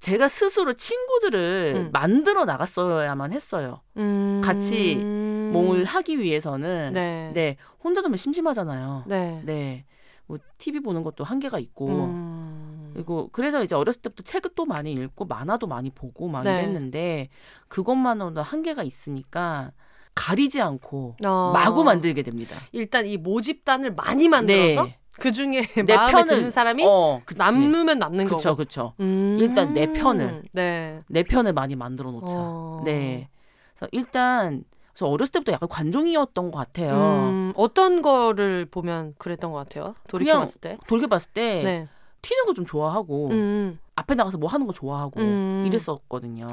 [0.00, 1.90] 제가 스스로 친구들을 음.
[1.92, 3.82] 만들어 나갔어야만 했어요.
[3.98, 4.40] 음.
[4.44, 7.30] 같이 뭘 하기 위해서는 네.
[7.34, 9.04] 네 혼자 두면 심심하잖아요.
[9.06, 9.40] 네.
[9.44, 9.84] 네.
[10.32, 12.90] 뭐 TV 보는 것도 한계가 있고 음.
[12.94, 16.54] 그리고 그래서 이제 어렸을 때부터 책도 많이 읽고 만화도 많이 보고 막 네.
[16.54, 17.28] 이랬는데
[17.68, 19.72] 그것만으로도 한계가 있으니까
[20.14, 21.50] 가리지 않고 어.
[21.52, 22.56] 마구 만들게 됩니다.
[22.72, 24.98] 일단 이 모집단을 많이 만들어서 네.
[25.18, 27.20] 그 중에 내 마음에 편을- 드는 사람이 어.
[27.36, 28.56] 남으면 남는 그쵸, 거고.
[28.56, 28.94] 그쵸.
[29.00, 29.36] 음.
[29.38, 30.44] 일단 내 편을.
[30.52, 31.02] 네.
[31.08, 32.32] 내 편을 많이 만들어 놓자.
[32.34, 32.80] 어.
[32.86, 33.28] 네.
[33.74, 36.94] 그래서 일단 그래서 어렸을 때부터 약간 관종이었던 것 같아요.
[37.30, 39.94] 음, 어떤 거를 보면 그랬던 것 같아요.
[40.08, 40.78] 돌이켜 그냥 봤을 때.
[40.86, 41.88] 돌이켜봤을 때 네.
[42.22, 43.78] 튀는 거 좀 좋아하고 음.
[43.96, 45.64] 앞에 나가서 뭐 하는 거 좋아하고 음.
[45.66, 46.46] 이랬었거든요.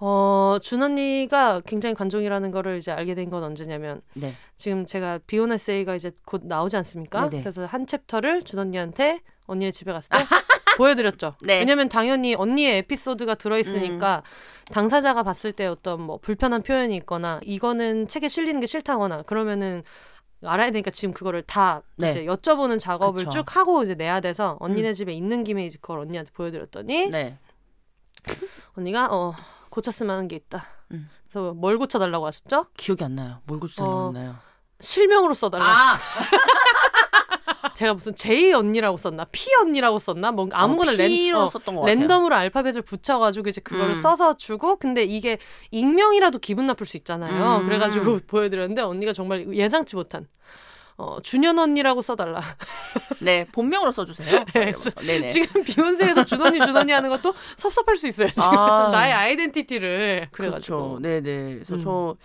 [0.00, 4.34] 어, 준 언니가 굉장히 관종이라는 거를 이제 알게 된 건 언제냐면 네.
[4.56, 7.28] 지금 제가 비오나 세이가 이제 곧 나오지 않습니까?
[7.30, 7.42] 네네.
[7.42, 10.18] 그래서 한 챕터를 준 언니한테 언니네 집에 갔을 때
[10.78, 11.34] 보여드렸죠.
[11.42, 11.58] 네.
[11.58, 14.22] 왜냐면 당연히 언니의 에피소드가 들어있으니까
[14.70, 19.82] 당사자가 봤을 때 어떤 뭐 불편한 표현이 있거나 이거는 책에 실리는 게 싫다거나 그러면은
[20.44, 22.10] 알아야 되니까 지금 그거를 다 네.
[22.10, 23.30] 이제 여쭤보는 작업을 그쵸.
[23.30, 27.36] 쭉 하고 이제 내야 돼서 언니네 집에 있는 김에 이제 그걸 언니한테 보여드렸더니 네.
[28.76, 29.34] 언니가 어
[29.70, 30.64] 고쳤을 만한 게 있다.
[30.92, 31.10] 음.
[31.28, 32.66] 그래서 뭘 고쳐달라고 하셨죠?
[32.76, 33.40] 기억이 안 나요.
[33.46, 34.10] 뭘 고추장이 어.
[34.14, 34.36] 나요?
[34.80, 35.64] 실명으로 써달라.
[35.66, 35.98] 아,
[37.78, 41.84] 제가 무슨 J 언니라고 썼나 P 언니라고 썼나 뭐 아무거나 랜, P로 어, 것 같아요.
[41.86, 44.02] 랜덤으로 알파벳을 붙여가지고 이제 그거를 음.
[44.02, 45.38] 써서 주고 근데 이게
[45.70, 47.58] 익명이라도 기분 나쁠 수 있잖아요.
[47.58, 47.66] 음.
[47.66, 50.26] 그래가지고 보여드렸는데 언니가 정말 예상치 못한
[50.98, 52.42] 어, 준현 언니라고 써달라.
[53.20, 54.44] 네, 본명으로 써주세요.
[55.06, 55.26] 네.
[55.28, 58.26] 지금 비욘세에서 준언니 준언니 하는 것도 섭섭할 수 있어요.
[58.28, 58.90] 지금 아.
[58.92, 60.98] 나의 아이덴티티를 그래가지고.
[60.98, 60.98] 그렇죠.
[61.00, 61.54] 네네.
[61.54, 61.80] 그래서 음.
[61.84, 62.16] 저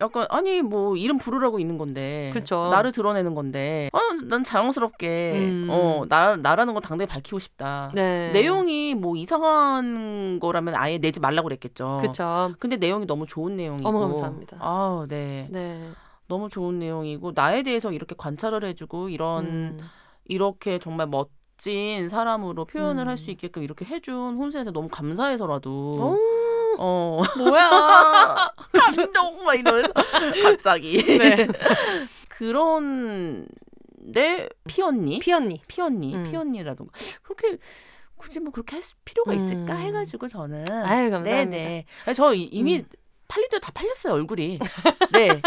[0.00, 2.68] 약간 아니 뭐 이름 부르라고 있는 건데, 그렇죠.
[2.70, 5.66] 나를 드러내는 건데, 아, 난 자연스럽게 음.
[5.68, 7.90] 어 나, 나라는 걸 당당히 밝히고 싶다.
[7.96, 8.30] 네.
[8.30, 11.98] 내용이 뭐 이상한 거라면 아예 내지 말라고 그랬겠죠.
[12.00, 12.54] 그렇죠.
[12.60, 13.88] 근데 내용이 너무 좋은 내용이고.
[13.88, 14.56] 어머, 감사합니다.
[14.60, 15.48] 아, 네.
[15.50, 15.90] 네.
[16.30, 19.78] 너무 좋은 내용이고 나에 대해서 이렇게 관찰을 해주고 이런 음.
[20.24, 23.08] 이렇게 정말 멋진 사람으로 표현을 음.
[23.08, 26.16] 할수 있게끔 이렇게 해준 혼세한테 너무 감사해서라도 오,
[26.78, 28.50] 어 뭐야?
[28.72, 29.92] 감동 막 이러면서
[30.44, 31.48] 갑자기 네.
[32.28, 35.60] 그런데 피언니 피 언니.
[35.68, 36.24] 피언니 음.
[36.30, 37.58] 피언니라던가 그렇게
[38.16, 39.78] 굳이 뭐 그렇게 할 수- 필요가 있을까 음.
[39.78, 41.20] 해가지고 저는 아유, 감사합니다.
[41.50, 42.84] 네네 저 이- 이미 음.
[43.50, 44.58] 때다 팔렸어요 얼굴이
[45.12, 45.40] 네,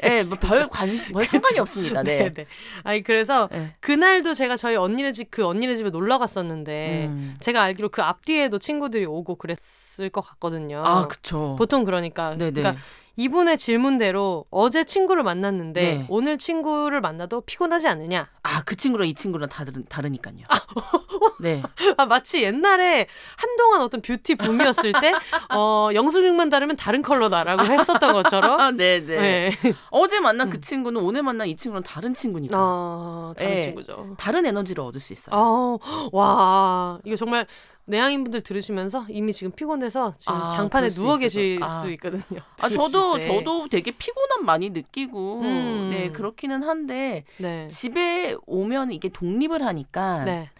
[0.00, 2.02] 네, 뭐 별 관심 별 상관이 없습니다.
[2.02, 2.18] 네.
[2.24, 2.32] 네.
[2.34, 2.46] 네.
[2.84, 3.72] 아니 그래서 네.
[3.80, 7.36] 그날도 제가 저희 언니네 집 그 언니네 집에 놀러 갔었는데 음.
[7.40, 10.82] 제가 알기로 그 앞뒤에도 친구들이 오고 그랬을 것 같거든요.
[10.84, 11.54] 아, 그쵸.
[11.58, 12.36] 보통 그러니까.
[12.36, 12.50] 네네.
[12.52, 12.80] 그러니까
[13.16, 16.06] 이분의 질문대로 어제 친구를 만났는데 네.
[16.08, 18.28] 오늘 친구를 만나도 피곤하지 않느냐?
[18.42, 20.44] 아, 그 친구랑 이 친구랑 다 다른, 다르니까요.
[21.40, 21.62] 네.
[21.96, 25.12] 아, 마치 옛날에 한동안 어떤 뷰티 붐이었을 때
[25.54, 28.60] 어, 영수증만 다르면 다른 컬러다라고 했었던 것처럼.
[28.60, 29.04] 아, 네네.
[29.06, 29.52] 네.
[29.90, 30.60] 어제 만난 그 음.
[30.60, 32.56] 친구는 오늘 만난 이 친구는 다른 친구니까.
[32.58, 33.60] 어, 다른 네.
[33.60, 34.14] 친구죠.
[34.16, 35.34] 다른 에너지를 얻을 수 있어요.
[35.36, 35.78] 어,
[36.12, 37.46] 와, 이거 정말
[37.84, 41.68] 내향인분들 들으시면서 이미 지금 피곤해서 지금 아, 장판에 누워 계실 것- 아.
[41.80, 42.40] 수 있거든요.
[42.60, 43.22] 아, 저도, 때.
[43.28, 45.88] 저도 되게 피곤함 많이 느끼고, 음.
[45.90, 47.66] 네, 그렇기는 한데, 네.
[47.66, 50.50] 집에 오면 이게 독립을 하니까, 네.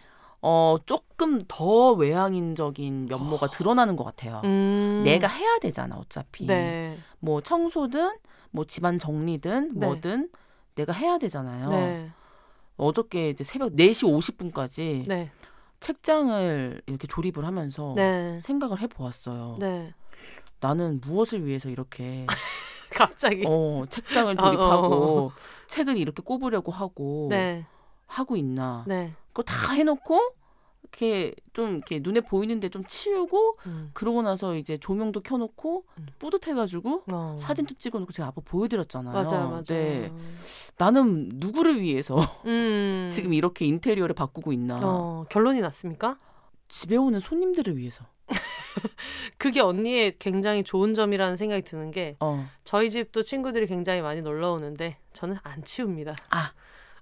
[0.41, 4.41] 어, 조금 더 외향인적인 면모가 드러나는 것 같아요.
[4.43, 5.01] 음.
[5.05, 6.45] 내가 해야 되잖아, 어차피.
[6.45, 6.97] 네.
[7.19, 8.17] 뭐 청소든,
[8.51, 9.85] 뭐 집안 정리든, 네.
[9.85, 10.29] 뭐든,
[10.75, 11.69] 내가 해야 되잖아요.
[11.69, 12.11] 네.
[12.75, 14.03] 어저께 이제 새벽 4시
[14.51, 15.31] 50분까지 네.
[15.83, 18.39] 책장을 이렇게 조립을 하면서 네.
[18.41, 19.57] 생각을 해보았어요.
[19.59, 19.93] 네.
[20.61, 22.25] 나는 무엇을 위해서 이렇게
[22.89, 23.43] 갑자기.
[23.45, 25.31] 어, 책장을 어, 조립하고
[25.67, 27.65] 책을 이렇게 꼽으려고 하고 네.
[28.07, 28.85] 하고 있나.
[28.87, 29.13] 네.
[29.33, 30.21] 그거 다 해놓고
[30.83, 33.89] 이렇게 좀 이렇게 눈에 보이는데 좀 치우고 음.
[33.93, 36.07] 그러고 나서 이제 조명도 켜놓고 음.
[36.19, 37.35] 뿌듯해가지고 어.
[37.39, 39.13] 사진도 찍어놓고 제가 아빠 보여드렸잖아요.
[39.13, 39.63] 맞아요, 맞아요.
[39.63, 40.11] 네.
[40.77, 43.07] 나는 누구를 위해서 음.
[43.11, 44.79] 지금 이렇게 인테리어를 바꾸고 있나?
[44.83, 46.17] 어, 결론이 났습니까?
[46.67, 48.05] 집에 오는 손님들을 위해서.
[49.37, 52.47] 그게 언니의 굉장히 좋은 점이라는 생각이 드는 게 어.
[52.63, 56.15] 저희 집도 친구들이 굉장히 많이 놀러 오는데 저는 안 치웁니다.
[56.29, 56.53] 아.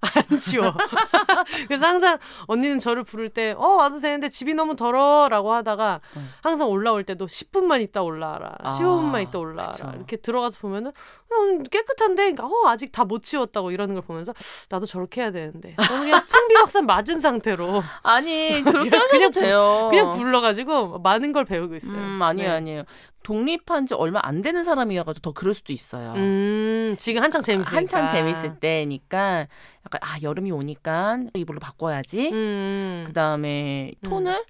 [0.02, 0.74] 안 치워.
[1.68, 6.30] 그래서 항상 언니는 저를 부를 때, 어, 와도 되는데 집이 너무 더러 라고 하다가 응.
[6.42, 8.56] 항상 올라올 때도 10분만 있다 올라와라.
[8.60, 9.72] 아, 15분만 있다 올라와라.
[9.74, 9.92] 그쵸.
[9.96, 12.34] 이렇게 들어가서 보면은, 어, 깨끗한데?
[12.34, 14.34] 그러니까, 어, 아직 다 못 치웠다고 이러는 걸 보면서
[14.70, 15.76] 나도 저렇게 해야 되는데.
[15.86, 19.88] 저는 그냥 풍비박산 맞은 상태로 아니 그렇게 그냥- 하셔도 그냥 돼요.
[19.90, 21.98] 그냥 불러가지고 많은 걸 배우고 있어요.
[22.00, 22.56] 음 아니에요 네.
[22.56, 22.84] 아니에요.
[23.24, 26.14] 독립한 지 얼마 안 되는 사람이어가지고 더 그럴 수도 있어요.
[26.16, 27.78] 음, 지금 한창 재밌으니까.
[27.78, 29.48] 한참 재밌을 때니까
[29.86, 32.32] 약간 아 여름이 오니까 이걸로 바꿔야지.
[32.32, 33.04] 음.
[33.06, 34.44] 그 다음에 톤을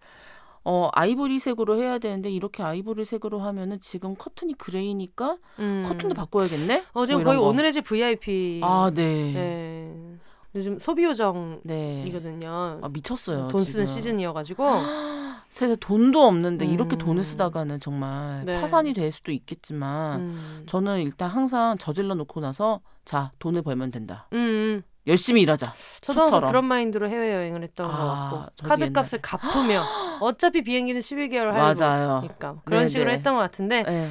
[0.64, 5.84] 어 아이보리색으로 해야 되는데 이렇게 아이보리색으로 하면은 지금 커튼이 그레이니까 음.
[5.88, 6.84] 커튼도 바꿔야겠네.
[6.94, 7.48] 어, 지금 뭐 거의 거.
[7.48, 8.62] 오늘의 집 VIP.
[8.64, 9.32] 아 네.
[9.34, 10.18] 네.
[10.54, 10.60] 네.
[10.60, 12.80] 요즘 소비 요정이거든요.
[12.82, 13.48] 아 미쳤어요.
[13.50, 13.86] 돈 쓰는.
[13.86, 14.64] 시즌이어가지고.
[15.50, 16.98] 세상에 돈도 없는데 이렇게 음.
[16.98, 18.62] 돈을 쓰다가는 정말 네.
[18.62, 20.64] 파산이 될 수도 있겠지만 음.
[20.66, 24.30] 저는 일단 항상 저질러 놓고 나서 자 돈을 벌면 된다.
[24.32, 24.84] 음, 음.
[25.08, 25.74] 열심히 일하자.
[26.00, 26.42] 저도 항상.
[26.46, 29.84] 그런 마인드로 해외 여행을 했던 것 아, 같고 저도 카드 값을 갚으며
[30.22, 31.80] 어차피 비행기는 11개월 할부.
[31.82, 32.22] 맞아요.
[32.22, 33.18] 그러니까 그런 네, 식으로 네.
[33.18, 34.10] 했던 것 같은데 네.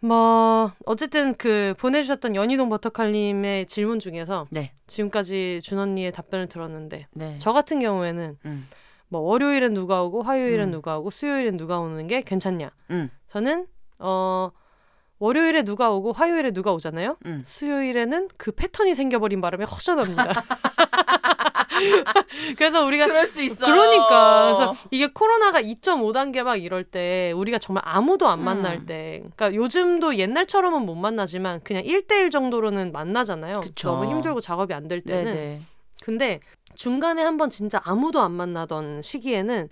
[0.00, 4.72] 뭐 어쨌든 그 보내주셨던 연희동 버터칼님의 질문 중에서 네.
[4.86, 7.38] 지금까지 준 언니의 답변을 들었는데 네.
[7.38, 8.68] 저 같은 경우에는 음.
[9.08, 10.72] 뭐 월요일엔 누가 오고 화요일엔 음.
[10.72, 12.70] 누가 오고 수요일엔 누가 오는 게 괜찮냐?
[12.90, 13.10] 음.
[13.28, 13.66] 저는
[13.98, 14.50] 어
[15.18, 17.16] 월요일에 누가 오고 화요일에 누가 오잖아요.
[17.26, 17.42] 음.
[17.46, 20.42] 수요일에는 그 패턴이 생겨버린 바람에 허전합니다.
[22.56, 23.70] 그래서 우리가 그럴 수 있어요.
[23.72, 28.86] 그러니까 그래서 이게 코로나가 2.5단계 막 이럴 때 우리가 정말 아무도 안 만날 음.
[28.86, 33.60] 때 그러니까 요즘도 옛날처럼은 못 만나지만 그냥 1대1 정도로는 만나잖아요.
[33.60, 33.88] 그쵸.
[33.88, 35.30] 너무 힘들고 작업이 안 될 때는.
[35.32, 35.62] 네네.
[36.02, 36.40] 근데
[36.74, 39.68] 중간에 한번 진짜 아무도 안 만나던 시기에는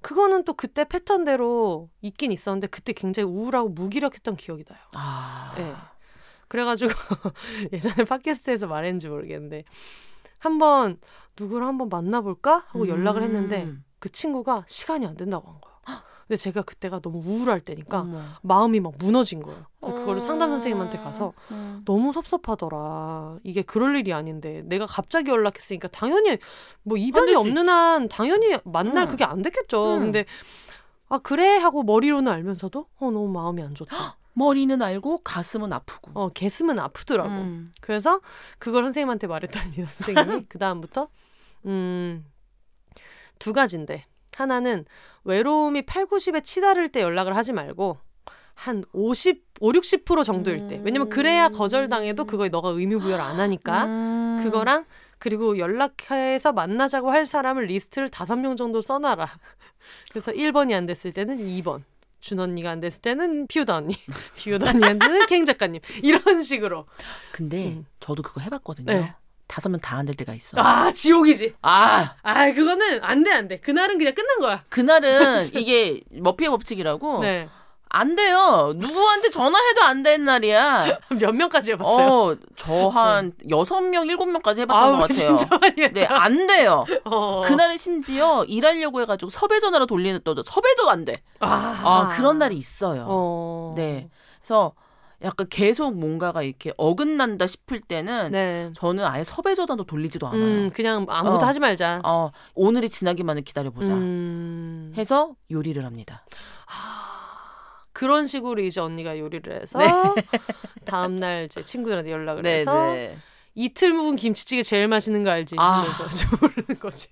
[0.00, 4.78] 그거는 또 그때 패턴대로 있긴 있었는데 그때 굉장히 우울하고 무기력했던 기억이 나요.
[4.94, 5.54] 아.
[5.58, 5.74] 예.
[6.48, 6.92] 그래가지고
[7.72, 9.64] 예전에 팟캐스트에서 말했는지 모르겠는데
[10.38, 10.98] 한번
[11.38, 13.84] 누구를 한번 만나볼까 하고 연락을 했는데 음.
[13.98, 15.76] 그 친구가 시간이 안 된다고 한 거예요.
[16.26, 18.20] 근데 제가 그때가 너무 우울할 때니까 어머.
[18.42, 19.64] 마음이 막 무너진 거예요.
[19.80, 20.54] 그래서 그거를 상담 음.
[20.54, 21.82] 선생님한테 가서 음.
[21.84, 23.38] 너무 섭섭하더라.
[23.44, 26.38] 이게 그럴 일이 아닌데 내가 갑자기 연락했으니까 당연히
[26.82, 29.08] 뭐 이변이 수 없는 한 당연히 만날 음.
[29.08, 29.94] 그게 안 됐겠죠.
[29.94, 30.00] 음.
[30.00, 30.24] 근데
[31.08, 34.16] 아 그래 하고 머리로는 알면서도 어 너무 마음이 안 좋다.
[34.36, 36.10] 머리는 알고 가슴은 아프고.
[36.14, 37.30] 어 개슴은 아프더라고.
[37.30, 37.72] 음.
[37.80, 38.20] 그래서
[38.58, 41.08] 그걸 선생님한테 말했더니 선생님이 그 다음부터
[41.66, 42.24] 음
[43.38, 44.04] 두 가지인데
[44.36, 44.84] 하나는
[45.24, 47.98] 외로움이 8, 90에 치달을 때 연락을 하지 말고
[48.54, 50.80] 한 50, 5, 60% 정도일 때.
[50.82, 53.84] 왜냐면 그래야 거절당해도 그거에 너가 의미 부여를 안 하니까.
[53.86, 54.40] 음.
[54.42, 54.86] 그거랑
[55.18, 59.26] 그리고 연락해서 만나자고 할 사람을 리스트를 다섯 명 정도 써놔라.
[60.10, 61.82] 그래서 1번이 안 됐을 때는 2번.
[62.20, 63.96] 준 언니가 안 됐을 때는 피우다 언니.
[64.36, 65.80] 피우다 언니한테는 캥 작가님.
[66.02, 66.86] 이런 식으로.
[67.32, 67.86] 근데 음.
[68.00, 68.92] 저도 그거 해봤거든요.
[68.92, 69.14] 네.
[69.46, 70.58] 다섯 명 다 안 될 때가 있어.
[70.60, 71.54] 아, 지옥이지.
[71.62, 73.60] 아 아, 그거는 안 돼, 안 돼.
[73.60, 74.64] 그날은 그냥 끝난 거야.
[74.68, 77.48] 그날은 이게 머피의 법칙이라고 네.
[77.96, 78.72] 안 돼요.
[78.76, 80.98] 누구한테 전화해도 안 되는 날이야.
[81.20, 82.06] 몇 명까지 해봤어요?
[82.06, 85.36] 어, 저 한 여섯 명 일곱 명까지 해봤던 것 같아요.
[85.36, 85.92] 진짜 많이 했다.
[86.00, 86.84] 네, 안 돼요.
[87.04, 87.42] 어.
[87.44, 91.22] 그날은 심지어 일하려고 해가지고 섭외 전화로 돌리는 또 섭외도 안 돼.
[91.40, 93.04] 아, 아 그런 날이 있어요.
[93.08, 93.74] 어.
[93.76, 94.08] 네.
[94.40, 94.72] 그래서
[95.22, 98.70] 약간 계속 뭔가가 이렇게 어긋난다 싶을 때는 네.
[98.74, 100.42] 저는 아예 섭외 전화도 돌리지도 않아요.
[100.42, 101.48] 음, 그냥 아무것도 어.
[101.48, 102.00] 하지 말자.
[102.04, 103.94] 어, 오늘이 지나기만을 기다려보자.
[103.94, 104.92] 음.
[104.96, 106.24] 해서 요리를 합니다.
[107.96, 109.86] 그런 식으로 이제 언니가 요리를 해서 네.
[110.84, 113.16] 다음 날 이제 친구들한테 연락을 네, 해서 네.
[113.54, 115.56] 이틀 묵은 김치찌개 제일 맛있는 거 알지?
[115.58, 115.80] 아.
[115.80, 117.08] 이러면서 좀 모르는 거지.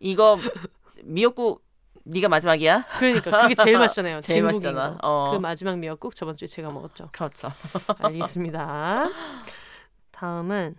[0.00, 0.38] 이거
[1.02, 1.64] 미역국
[2.04, 2.84] 네가 마지막이야?
[2.98, 4.20] 그러니까 그게 제일 맛있잖아요.
[4.20, 4.98] 제일 맛있잖아.
[4.98, 4.98] 거.
[5.00, 5.30] 어.
[5.32, 7.08] 그 마지막 미역국 저번 주에 제가 먹었죠.
[7.10, 7.50] 그렇죠.
[8.00, 9.08] 알겠습니다.
[10.10, 10.76] 다음은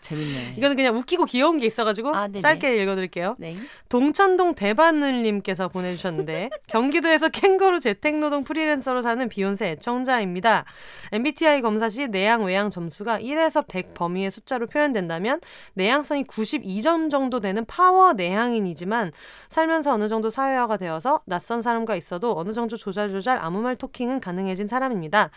[0.00, 0.54] 재밌네.
[0.58, 2.28] 이거는 그냥 웃기고 귀여운 게 있어가지고 아.
[2.28, 3.36] 짧게 읽어드릴게요.
[3.38, 3.56] 네.
[3.88, 10.64] 동천동 대바늘님께서 보내주셨는데 경기도에서 캥거루 재택노동 프리랜서로 사는 비욘세 애청자입니다.
[11.12, 15.40] MBTI 검사 시 내양 외양 점수가 1에서 100 범위의 숫자로 표현된다면
[15.74, 19.12] 내양성이 92점 정도 되는 파워 내향인이지만
[19.48, 24.66] 살면서 어느 정도 사회화가 되어서 낯선 사람과 있어도 어느 정도 조잘조잘 아무 말 토킹은 가능해진
[24.66, 25.30] 사람입니다.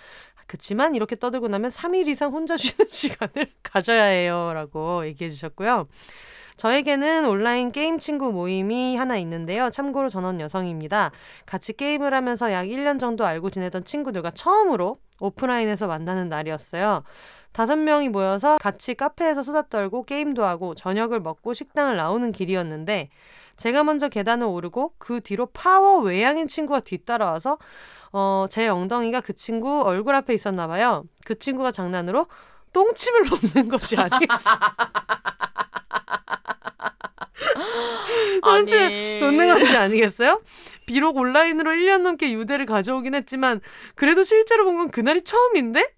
[0.48, 4.31] 그치만 이렇게 떠들고 나면 3일 이상 혼자 쉬는 시간을 가져야 해요.
[4.54, 5.88] 라고 얘기해 주셨고요.
[6.58, 9.70] 저에게는 온라인 게임 친구 모임이 하나 있는데요.
[9.70, 11.12] 참고로 전원 여성입니다.
[11.46, 17.04] 같이 게임을 하면서 약 1년 정도 알고 지내던 친구들과 처음으로 오프라인에서 만나는 날이었어요.
[17.52, 23.10] 다섯 명이 모여서 같이 카페에서 수다 떨고 게임도 하고 저녁을 먹고 식당을 나오는 길이었는데
[23.58, 27.58] 제가 먼저 계단을 오르고 그 뒤로 파워 외향인 친구가 뒤따라와서
[28.14, 31.04] 어, 제 엉덩이가 그 친구 얼굴 앞에 있었나 봐요.
[31.26, 32.28] 그 친구가 장난으로
[32.74, 34.50] 똥침을 놓는 것이 아니겠어.
[38.44, 40.42] 똥침 놓는 것이 아니겠어요?
[40.86, 43.62] 비록 온라인으로 1년 넘게 유대를 가져오긴 했지만
[43.96, 45.94] 그래도 실제로 본 건 그날이 처음인데?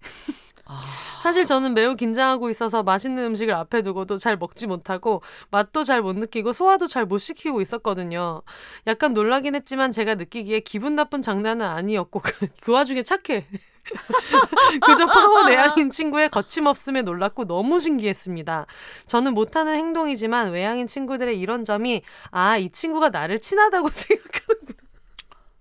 [0.66, 0.82] 아.
[1.22, 6.16] 사실 저는 매우 긴장하고 있어서 맛있는 음식을 앞에 두고도 잘 먹지 못하고 맛도 잘 못
[6.16, 8.42] 느끼고 소화도 잘 못 시키고 있었거든요.
[8.86, 13.46] 약간 놀라긴 했지만 제가 느끼기에 기분 나쁜 장난은 아니었고 그, 그 와중에 착해.
[14.84, 18.66] 그저 파워 내향인 친구의 거침없음에 놀랐고 너무 신기했습니다.
[19.06, 24.74] 저는 못하는 행동이지만 외향인 친구들의 이런 점이 아, 이 친구가 나를 친하다고 생각하는구나.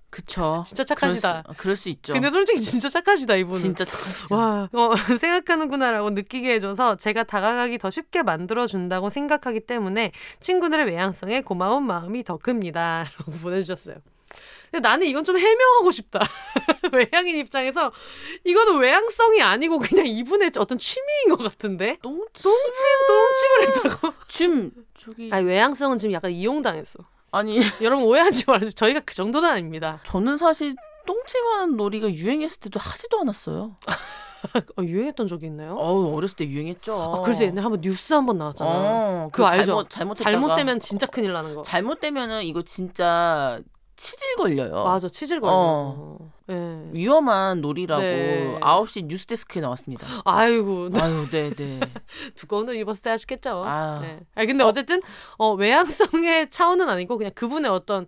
[0.09, 0.63] 그쵸.
[0.67, 1.41] 진짜 착하시다.
[1.41, 2.13] 그럴 수, 그럴 수 있죠.
[2.13, 3.59] 근데 솔직히 진짜 착하시다 이분은.
[3.59, 4.36] 진짜 착하시죠.
[4.36, 11.88] 와, 어, 생각하는구나라고 느끼게 해줘서 제가 다가가기 더 쉽게 만들어준다고 생각하기 때문에 친구들의 외향성에 고마운
[11.88, 13.05] 마음이 더 큽니다.
[13.17, 13.95] 라고 보내주셨어요.
[14.74, 16.19] 근데 나는 이건 좀 해명하고 싶다.
[16.91, 17.91] 외향인 입장에서
[18.43, 21.99] 이거는 외향성이 아니고 그냥 이분의 어떤 취미인 것 같은데?
[22.01, 24.13] 똥침, 똥침, 똥침을 했다고?
[24.28, 27.05] 지금 저기 아니, 외향성은 지금 약간 이용당했어.
[27.30, 28.71] 아니 여러분 오해하지 말아주세요.
[28.71, 30.01] 저희가 그 정도는 아닙니다.
[30.07, 33.76] 저는 사실 똥침하는 놀이가 유행했을 때도 하지도 않았어요.
[34.76, 35.76] 어, 유행했던 적이 있나요?
[35.76, 36.99] 어우 어렸을 때 유행했죠.
[36.99, 38.71] 아, 그래서 옛날에 한번 뉴스 한번 나왔잖아.
[38.71, 39.88] 어, 그거 알죠?
[39.88, 41.61] 잘못 잘못 잘못되면 진짜 큰일 나는 거.
[41.61, 43.61] 잘못되면은 이거 진짜
[44.04, 44.84] 치질 걸려요.
[44.84, 45.54] 맞아, 치질 걸려.
[45.56, 46.18] 어.
[46.49, 46.89] 예.
[46.91, 48.60] 위험한 놀이라고 네.
[48.60, 50.06] 9시 뉴스데스크에 나왔습니다.
[50.26, 51.80] 아이고, 아유, 네, 네.
[52.36, 53.64] 두꺼운 옷 입었을 때 하시겠죠.
[53.66, 53.99] 아.
[54.01, 54.20] 네.
[54.36, 55.01] 아니, 근데 어 쨌든
[55.38, 58.06] 어, 외향성의 차원은 아니고 그냥 그분의 어떤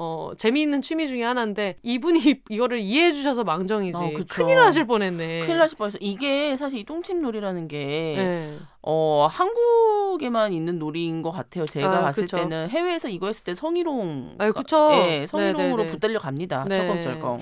[0.00, 3.98] 어, 재미있는 취미 중에 하나인데 이분이 이거를 이해해 주셔서 망정이지.
[3.98, 4.10] 어.
[4.28, 5.40] 큰일 나실 뻔했네.
[5.40, 8.58] 큰일 나실 뻔해서 이게 사실 이 똥침 놀이라는 게 네.
[8.80, 11.64] 어, 한국에만 있는 놀이인 것 같아요.
[11.64, 12.36] 제가 아, 봤을 그쵸.
[12.36, 14.90] 때는 해외에서 이거 했을 때 성희롱 아유, 그쵸.
[14.92, 15.86] 예, 성희롱으로 네네네.
[15.88, 16.64] 붙들려 갑니다.
[16.68, 16.76] 네.
[16.76, 17.40] 철컹철컹.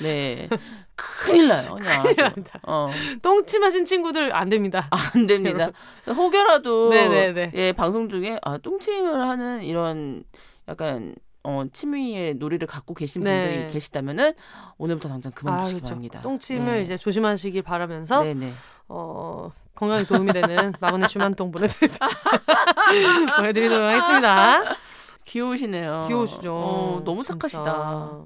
[0.00, 0.48] 네.
[0.94, 1.74] 큰일 나요.
[1.76, 2.02] 그냥.
[2.04, 2.60] 큰일 난다.
[2.62, 2.88] 어,
[3.22, 4.88] 똥침 하신 친구들 안 됩니다.
[4.90, 5.72] 안 됩니다.
[6.06, 7.50] 혹여라도 네네네.
[7.54, 10.22] 예, 방송 중에 아, 똥침을 하는 이런
[10.68, 11.16] 약간
[11.48, 13.66] 어, 취미의 놀이를 갖고 계신 분들이 네.
[13.68, 14.34] 계시다면은
[14.76, 15.88] 오늘부터 당장 그만 아, 두시기 그렇죠.
[15.94, 16.20] 바랍니다.
[16.20, 16.82] 똥침을 네.
[16.82, 18.52] 이제 조심하시길 바라면서 네네.
[18.88, 22.10] 어, 건강에 도움이 되는 마그네 주만통 보내드리도록,
[23.38, 24.76] 보내드리도록 하겠습니다.
[25.24, 26.04] 귀여우시네요.
[26.08, 26.54] 귀여우시죠.
[26.54, 27.32] 어, 너무 진짜.
[27.32, 28.24] 착하시다.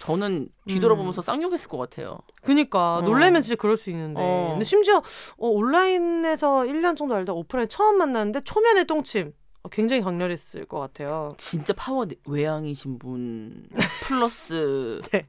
[0.00, 2.18] 저는 뒤돌아보면서 쌍욕했을 것 같아요.
[2.42, 3.02] 그니까 어.
[3.02, 4.48] 놀래면 진짜 그럴 수 있는데 어.
[4.50, 9.32] 근데 심지어 어, 온라인에서 1년 정도 알다 오프라인 처음 만났는데 초면에 똥침 어,
[9.70, 11.34] 굉장히 강렬했을 것 같아요.
[11.38, 13.68] 진짜 파워 내- 외향이신 분
[14.02, 15.26] 플러스 네.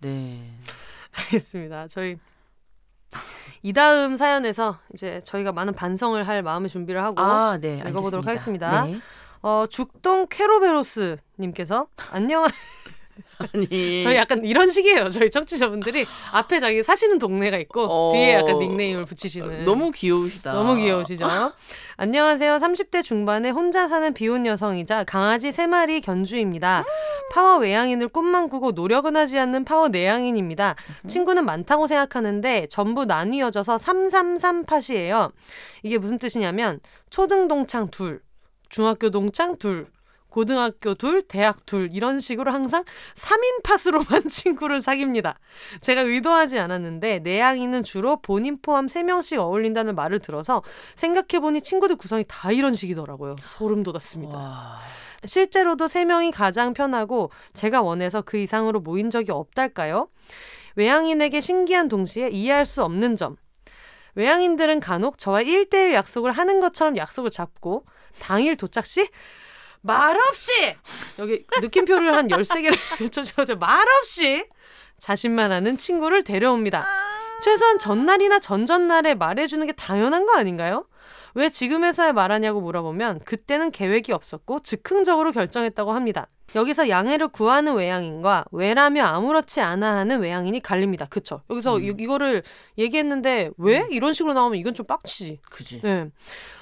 [0.00, 0.50] 네.
[1.12, 1.88] 알겠습니다.
[1.88, 2.18] 저희
[3.62, 7.78] 이 다음 사연에서 이제 저희가 많은 반성을 할 마음의 준비를 하고 아, 네.
[7.86, 8.80] 읽어보도록 알겠습니다.
[8.82, 8.86] 하겠습니다.
[8.86, 9.00] 네.
[9.42, 12.44] 어, 죽동 케르베로스 님께서 안녕
[13.38, 13.66] 아니.
[14.02, 15.08] 저희 약간 이런 식이에요.
[15.08, 18.12] 저희 청취자분들이 앞에 자기 사시는 동네가 있고 어.
[18.12, 20.52] 뒤에 약간 닉네임을 붙이시는 너무 귀여우시다.
[20.52, 21.26] 너무 귀여우시죠?
[21.98, 22.56] 안녕하세요.
[22.56, 26.84] 30대 중반에 혼자 사는 비혼 여성이자 강아지 3마리 견주입니다.
[27.32, 30.76] 파워 외향인을 꿈만 꾸고 노력은 하지 않는 파워 내향인입니다.
[31.06, 35.32] 친구는 많다고 생각하는데 전부 나뉘어져서 333 팟이에요.
[35.82, 38.20] 이게 무슨 뜻이냐면 초등 동창 둘,
[38.68, 39.86] 중학교 동창 둘,
[40.36, 42.84] 고등학교 둘, 대학 둘 이런 식으로 항상
[43.14, 45.38] 3인 팟으로만 친구를 사깁니다.
[45.80, 50.62] 제가 의도하지 않았는데 내향인은 주로 본인 포함 3명씩 어울린다는 말을 들어서
[50.94, 53.36] 생각해보니 친구들 구성이 다 이런 식이더라고요.
[53.42, 54.36] 소름 돋았습니다.
[54.36, 54.80] 와.
[55.24, 60.08] 실제로도 3명이 가장 편하고 제가 원해서 그 이상으로 모인 적이 없달까요?
[60.74, 63.36] 외향인에게 신기한 동시에 이해할 수 없는 점.
[64.16, 67.86] 외향인들은 간혹 저와 1대1 약속을 하는 것처럼 약속을 잡고
[68.18, 69.08] 당일 도착 시
[69.86, 70.52] 말없이
[71.18, 72.76] 여기 느낌표를 한 13개를
[73.12, 74.44] 쳐줘서 말없이
[74.98, 76.86] 자신만 아는 친구를 데려옵니다.
[77.42, 80.86] 최소한 전날이나 전전날에 말해주는 게 당연한 거 아닌가요?
[81.34, 86.28] 왜 지금에서야 말하냐고 물어보면 그때는 계획이 없었고 즉흥적으로 결정했다고 합니다.
[86.54, 91.04] 여기서 양해를 구하는 외향인과 외라며 아무렇지 않아 하는 외향인이 갈립니다.
[91.06, 91.42] 그쵸?
[91.50, 91.84] 여기서 음.
[91.84, 92.42] 이, 이거를
[92.78, 93.86] 얘기했는데 왜?
[93.90, 95.40] 이런 식으로 나오면 이건 좀 빡치지.
[95.50, 95.80] 그지.
[95.82, 96.08] 네.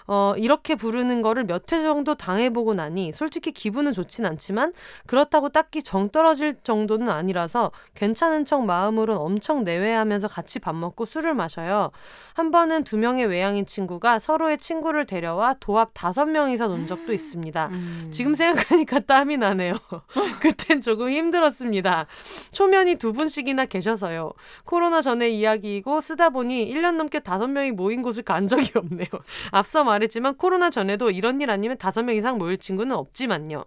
[0.06, 4.72] 어, 이렇게 부르는 거를 몇 회 정도 당해보고 나니 솔직히 기분은 좋진 않지만
[5.06, 11.34] 그렇다고 딱히 정 떨어질 정도는 아니라서 괜찮은 척 마음으론 엄청 내외하면서 같이 밥 먹고 술을
[11.34, 11.90] 마셔요.
[12.34, 17.68] 한 번은 두 명의 외향인 친구가 서로의 친구를 데려와 도합 다섯 명이서 논 적도 있습니다.
[17.72, 18.08] 음.
[18.10, 19.72] 지금 생각하니까 땀이 나네요.
[20.40, 22.06] 그땐 조금 힘들었습니다.
[22.50, 24.32] 초면이 두 분씩이나 계셔서요.
[24.64, 29.08] 코로나 전에 이야기이고 쓰다 보니 1년 넘게 다섯 명이 모인 곳을 간 적이 없네요.
[29.52, 33.64] 앞서 말했지만 코로나 전에도 이런 일 아니면 다섯 명 이상 모일 친구는 없지만요.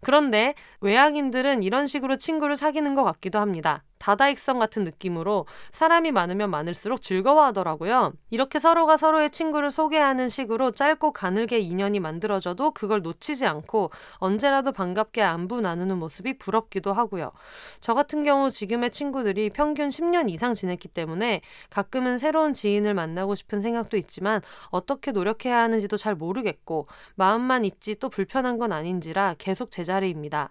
[0.00, 3.84] 그런데 외향인들은 이런 식으로 친구를 사귀는 것 같기도 합니다.
[3.98, 8.12] 다다익선 같은 느낌으로 사람이 많으면 많을수록 즐거워하더라고요.
[8.30, 15.22] 이렇게 서로가 서로의 친구를 소개하는 식으로 짧고 가늘게 인연이 만들어져도 그걸 놓치지 않고 언제라도 반갑게
[15.22, 17.32] 안부 나누는 모습이 부럽기도 하고요.
[17.80, 23.60] 저 같은 경우 지금의 친구들이 평균 10년 이상 지냈기 때문에 가끔은 새로운 지인을 만나고 싶은
[23.60, 30.50] 생각도 있지만 어떻게 노력해야 하는지도 잘 모르겠고 마음만 있지 또 불편한 건 아닌지라 계속 제자리입니다.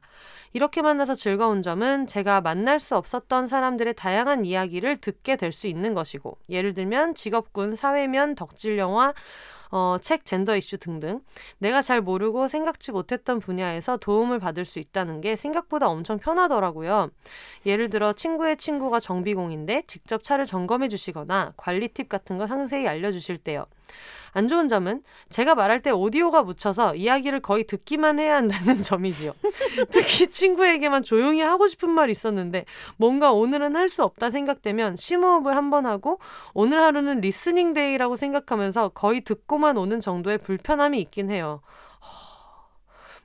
[0.54, 5.94] 이렇게 만나서 즐거운 점은 제가 만날 수 없었던 사람들의 다양한 이야기를 듣게 될 수 있는
[5.94, 9.14] 것이고, 예를 들면 직업군, 사회면, 덕질 영화,
[9.72, 11.22] 어, 책, 젠더 이슈 등등
[11.58, 17.10] 내가 잘 모르고 생각지 못했던 분야에서 도움을 받을 수 있다는 게 생각보다 엄청 편하더라고요.
[17.66, 23.38] 예를 들어 친구의 친구가 정비공인데 직접 차를 점검해 주시거나 관리 팁 같은 거 상세히 알려주실
[23.40, 23.66] 때요.
[24.34, 29.34] 안 좋은 점은 제가 말할 때 오디오가 묻혀서 이야기를 거의 듣기만 해야 한다는 점이지요.
[29.90, 32.66] 특히 친구에게만 조용히 하고 싶은 말이 있었는데
[32.98, 36.20] 뭔가 오늘은 할 수 없다 생각되면 심호흡을 한 번 하고
[36.54, 41.62] 오늘 하루는 listening day라고 생각하면서 거의 듣고만 오는 정도의 불편함이 있긴 해요.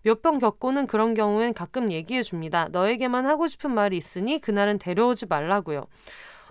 [0.05, 2.67] 몇번 겪고는 그런 경우엔 가끔 얘기해 줍니다.
[2.73, 5.87] 너에게만 하고 싶은 말이 있으니 그날은 데려오지 말라고요.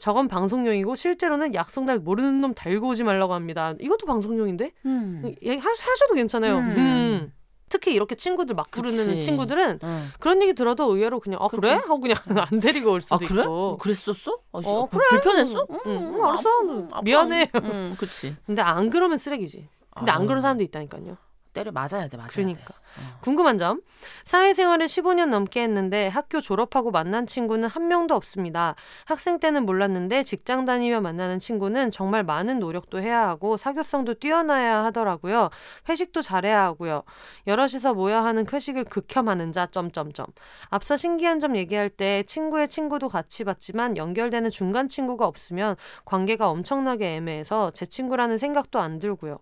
[0.01, 3.75] 저건 방송용이고 실제로는 약속날 모르는 놈 달고 오지 말라고 합니다.
[3.79, 4.71] 이것도 방송용인데?
[4.87, 5.35] 음.
[5.45, 6.57] 하, 하셔도 괜찮아요.
[6.57, 6.73] 음.
[6.75, 7.33] 음.
[7.69, 9.21] 특히 이렇게 친구들 막 부르는 그치.
[9.21, 10.07] 친구들은 응.
[10.19, 11.47] 그런 얘기 들어도 의외로 그냥 아.
[11.47, 12.17] 그래 하고 그냥
[12.51, 13.43] 안 데리고 올 수도 아 그래?
[13.43, 13.77] 있고.
[13.77, 14.31] 그랬었어?
[14.53, 15.07] 아, 어, 그- 그래.
[15.21, 15.67] 불편했어?
[15.69, 16.49] 응, 음, 응, 알았어.
[16.63, 17.49] 음, 앞으로 미안해.
[17.53, 18.35] 안- 음, 그치.
[18.47, 19.67] 근데 안 그러면 쓰레기지.
[19.95, 21.15] 근데 안 아유, 그런 사람도 있다니까요.
[21.53, 22.73] 때려 맞아야 돼, 맞아야 그러니까.
[22.73, 22.79] 돼.
[22.97, 23.19] 어.
[23.21, 23.81] 궁금한 점.
[24.25, 28.75] 사회생활을 15년 넘게 했는데 학교 졸업하고 만난 친구는 한 명도 없습니다.
[29.05, 35.49] 학생 때는 몰랐는데 직장 다니며 만나는 친구는 정말 많은 노력도 해야 하고 사교성도 뛰어나야 하더라고요.
[35.89, 37.03] 회식도 잘해야 하고요.
[37.47, 40.27] 여럿이서 모여 하는 회식을 극혐하는 자 점점점.
[40.69, 45.75] 앞서 신기한 점 얘기할 때 친구의 친구도 같이 봤지만 연결되는 중간 친구가 없으면
[46.05, 49.39] 관계가 엄청나게 애매해서 제 친구라는 생각도 안 들고요.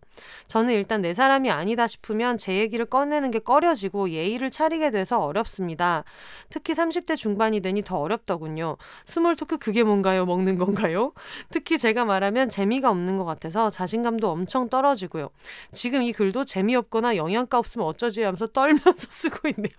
[0.48, 6.04] 저는 일단 내 사람이 아니다 싶으면 제 얘기를 꺼내는 게 꺼려지고 예의를 차리게 돼서 어렵습니다.
[6.50, 8.78] 특히 30대 중반이 되니 더 어렵더군요.
[9.06, 10.26] small talk 그게 뭔가요?
[10.26, 11.14] 먹는 건가요?
[11.50, 15.30] 특히 제가 말하면 재미가 없는 것 같아서 자신감도 엄청 떨어지고요.
[15.72, 19.74] 지금 이 글도 재미없거나 영양가 없으면 어쩌지 하면서 떨면서 쓰고 있네요.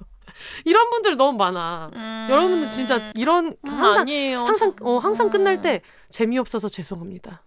[0.65, 1.91] 이런 분들 너무 많아.
[2.31, 4.45] 여러분들 진짜 이런 음, 항상 아니에요.
[4.45, 5.31] 항상 어 항상 음.
[5.31, 7.43] 끝날 때 재미없어서 죄송합니다.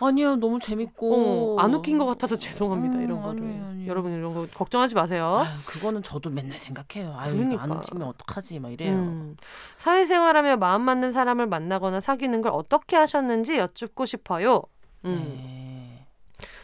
[0.00, 2.96] 아니요, 너무 재밌고 어, 안 웃긴 것 같아서 죄송합니다.
[2.96, 3.42] 음, 이런 거를.
[3.42, 3.88] 아니에요, 아니에요.
[3.90, 5.44] 여러분 이런 거 걱정하지 마세요.
[5.46, 7.14] 아유, 그거는 저도 맨날 생각해요.
[7.16, 7.62] 아유, 그러니까.
[7.62, 8.58] 안 웃기면 어떡하지?
[8.58, 8.92] 막 이래요.
[8.94, 9.36] 음.
[9.76, 14.62] 사회생활하며 마음 맞는 사람을 만나거나 사귀는 걸 어떻게 하셨는지 여쭙고 싶어요.
[15.04, 15.36] 음.
[15.36, 15.67] 네.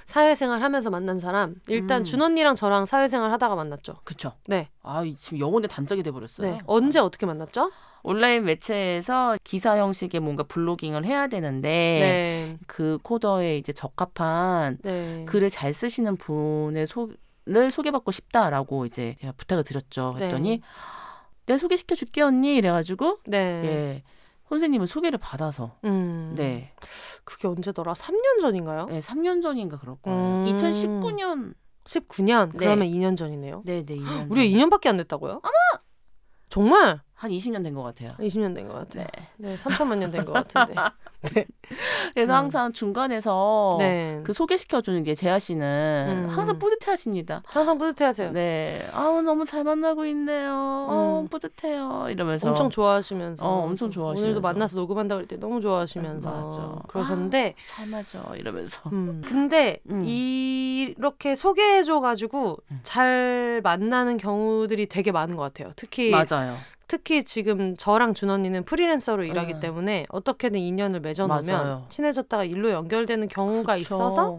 [0.06, 2.04] 사회생활 하면서 만난 사람 일단 음.
[2.04, 3.94] 준 언니랑 저랑 사회생활 하다가 만났죠.
[4.04, 4.32] 그쵸.
[4.46, 4.68] 네.
[4.82, 6.50] 아, 이 지금 영혼의 단적이 돼버렸어요.
[6.50, 6.60] 네.
[6.66, 7.70] 언제 어떻게 만났죠?
[8.02, 12.58] 온라인 매체에서 기사 형식의 뭔가 블로깅을 해야 되는데 네.
[12.66, 15.24] 그 코더에 이제 적합한 네.
[15.26, 20.16] 글을 잘 쓰시는 분의 소를 소개받고 싶다라고 이제 제가 부탁을 드렸죠.
[20.18, 20.26] 네.
[20.26, 20.60] 했더니
[21.46, 23.38] 내가 소개시켜 줄게 언니 이래가지고 네.
[23.64, 24.02] 예
[24.48, 26.32] 선생님은 소개를 받아서 음.
[26.36, 26.72] 네,
[27.24, 27.92] 그게 언제더라?
[27.94, 28.86] 3년 전인가요?
[28.86, 30.18] 네 3년 전인가 그럴 거예요.
[30.18, 30.44] 음.
[30.46, 32.50] 2019년 19년.
[32.52, 32.58] 네.
[32.58, 33.62] 그러면 2년 전이네요.
[33.64, 35.32] 네 네 2년 우리 2년밖에 안 됐다고요?
[35.42, 35.82] 어머!
[36.48, 37.00] 정말?
[37.24, 38.12] 한 20년 된 것 같아요.
[38.18, 39.06] 20년 된 것 같아요.
[39.38, 39.48] 네.
[39.48, 40.74] 네, 3천만 년 된 것 같은데.
[42.12, 42.36] 그래서 음.
[42.36, 44.20] 항상 중간에서 네.
[44.24, 46.28] 그 소개시켜주는 게 재하 씨는 음.
[46.28, 47.42] 항상 뿌듯해하십니다.
[47.46, 48.32] 항상 뿌듯해하세요.
[48.32, 50.52] 네, 아우 너무 잘 만나고 있네요.
[50.52, 51.28] 어, 음.
[51.28, 52.08] 뿌듯해요.
[52.10, 53.42] 이러면서 엄청 좋아하시면서.
[53.42, 54.22] 어, 엄청 좋아하시면서.
[54.22, 56.28] 오늘도 만나서 녹음한다 그럴 때 너무 좋아하시면서.
[56.28, 56.78] 음, 맞아.
[56.88, 57.54] 그러셨는데.
[57.64, 59.22] 잘 맞아 이러면서 음.
[59.24, 60.04] 근데 음.
[60.04, 62.80] 이렇게 소개해줘가지고 음.
[62.82, 65.72] 잘 만나는 경우들이 되게 많은 것 같아요.
[65.76, 66.56] 특히 맞아요.
[66.88, 69.60] 특히 지금 저랑 준 언니는 프리랜서로 일하기 음.
[69.60, 71.86] 때문에 어떻게든 인연을 맺어놓으면 맞아요.
[71.88, 73.94] 친해졌다가 일로 연결되는 경우가 그쵸.
[73.94, 74.38] 있어서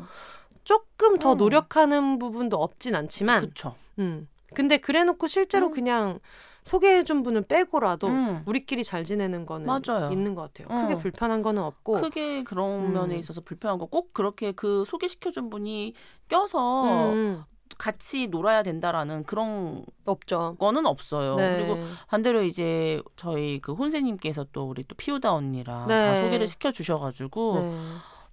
[0.63, 1.37] 조금 더 음.
[1.37, 3.75] 노력하는 부분도 없진 않지만 그쵸.
[3.99, 5.71] 음, 근데 그래놓고 실제로 음.
[5.71, 6.19] 그냥
[6.63, 8.41] 소개해준 분을 빼고라도 음.
[8.47, 10.09] 우리끼리 잘 지내는 거는 맞아요.
[10.11, 10.67] 있는 것 같아요.
[10.75, 10.81] 어.
[10.81, 12.01] 크게 불편한 거는 없고.
[12.01, 12.93] 크게 그런 음.
[12.93, 15.93] 면에 있어서 불편한 거 꼭 그렇게 그 소개시켜준 분이
[16.27, 17.43] 껴서 음,
[17.77, 20.55] 같이 놀아야 된다라는 그런 없죠.
[20.59, 21.35] 거는 없어요.
[21.35, 21.55] 네.
[21.57, 26.13] 그리고 반대로 이제 저희 그 혼세님께서 또 우리 또 피우다 언니랑 네.
[26.13, 27.81] 다 소개를 시켜 주셔가지고 네.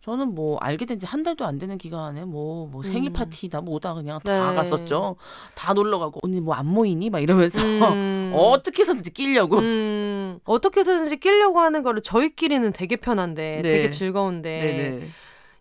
[0.04, 3.12] 저는 뭐 알게 된 지 한 달도 안 되는 기간에 뭐, 뭐 생일 음.
[3.12, 4.56] 파티다 뭐다 그냥 다 네.
[4.56, 5.14] 갔었죠.
[5.54, 7.08] 다 놀러 가고 언니 뭐 안 모이니?
[7.10, 8.32] 막 이러면서 음.
[8.34, 9.58] 어떻게 해서든지 끼려고.
[9.58, 13.62] 음, 어떻게든지 끼려고 하는 거를 저희끼리는 되게 편한데, 네.
[13.62, 15.08] 되게 즐거운데, 네네.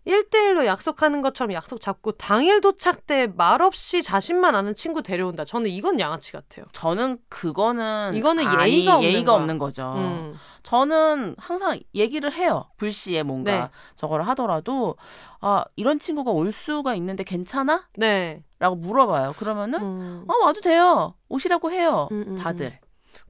[0.06, 5.44] 1대1로 약속하는 것처럼 약속 잡고 당일 도착 때 말없이 자신만 아는 친구 데려온다.
[5.44, 6.66] 저는 이건 양아치 같아요.
[6.72, 9.34] 저는 그거는 이거는 예의가 없는 예의가.
[9.34, 9.94] 없는 거죠.
[9.96, 10.34] 음.
[10.64, 12.66] 저는 항상 얘기를 해요.
[12.76, 13.68] 불시에 뭔가 네.
[13.94, 14.96] 저거를 하더라도
[15.40, 17.88] 아 이런 친구가 올 수가 있는데 괜찮아?
[17.96, 18.42] 네.
[18.58, 19.34] 라고 물어봐요.
[19.38, 20.24] 그러면은 음.
[20.28, 21.14] 어 와도 돼요.
[21.28, 22.08] 오시라고 해요.
[22.12, 22.78] 음, 음, 다들.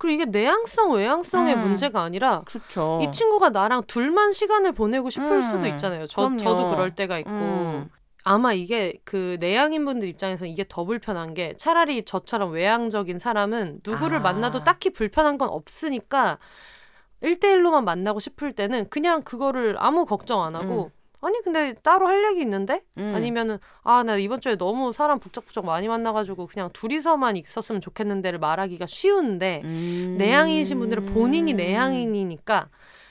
[0.03, 1.61] 그리고 이게 내향성, 외향성의 음.
[1.61, 2.98] 문제가 아니라 그렇죠.
[3.00, 5.40] 이 친구가 나랑 둘만 시간을 보내고 싶을 음.
[5.40, 6.09] 수도 있잖아요.
[6.09, 6.38] 저, 그럼요.
[6.38, 7.30] 저도 그럴 때가 있고.
[7.30, 7.88] 음.
[8.24, 14.18] 아마 이게 그 내향인 분들 입장에서 이게 더 불편한 게 차라리 저처럼 외향적인 사람은 누구를
[14.18, 14.20] 아.
[14.22, 16.38] 만나도 딱히 불편한 건 없으니까
[17.22, 20.90] 1대1로만 만나고 싶을 때는 그냥 그거를 아무 걱정 안 하고
[21.25, 23.12] 아니 근데 따로 할 얘기 있는데 음.
[23.14, 28.87] 아니면은 아 나 이번 주에 너무 사람 북적북적 많이 만나가지고 그냥 둘이서만 있었으면 좋겠는데를 말하기가
[28.87, 30.16] 쉬운데 음.
[30.18, 32.68] 내향인이신 분들은 본인이 내향인이니까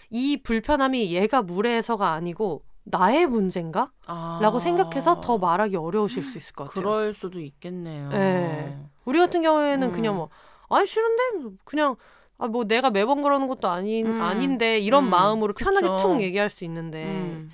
[0.10, 3.92] 이 불편함이 얘가 무례해서가 아니고 나의 문제인가?
[4.08, 4.40] 아.
[4.42, 6.84] 라고 생각해서 더 말하기 어려우실 수 있을 것 같아요.
[6.84, 8.10] 그럴 수도 있겠네요.
[8.10, 8.78] 네.
[9.06, 9.92] 우리 같은 경우에는 음.
[9.94, 10.30] 그냥 뭐
[10.70, 11.96] 아니 싫은데 그냥
[12.38, 14.20] 아 뭐 내가 매번 그러는 것도 아닌 음.
[14.22, 15.10] 아닌데 이런 음.
[15.12, 15.98] 마음으로 편하게 그쵸.
[15.98, 17.52] 툭 얘기할 수 있는데 음.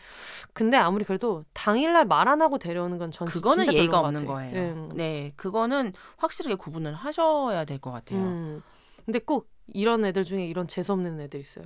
[0.58, 4.26] 근데 아무리 그래도 당일날 말 안 하고 데려오는 건 전 그거는 진짜 예의가 없는.
[4.26, 4.53] 거예요.
[4.55, 4.89] 음.
[4.95, 8.20] 네, 그거는 확실하게 구분을 하셔야 될 것 같아요.
[8.20, 8.64] 음.
[9.05, 11.66] 근데 꼭 이런 애들 중에 이런 재수 없는 애들 있어요.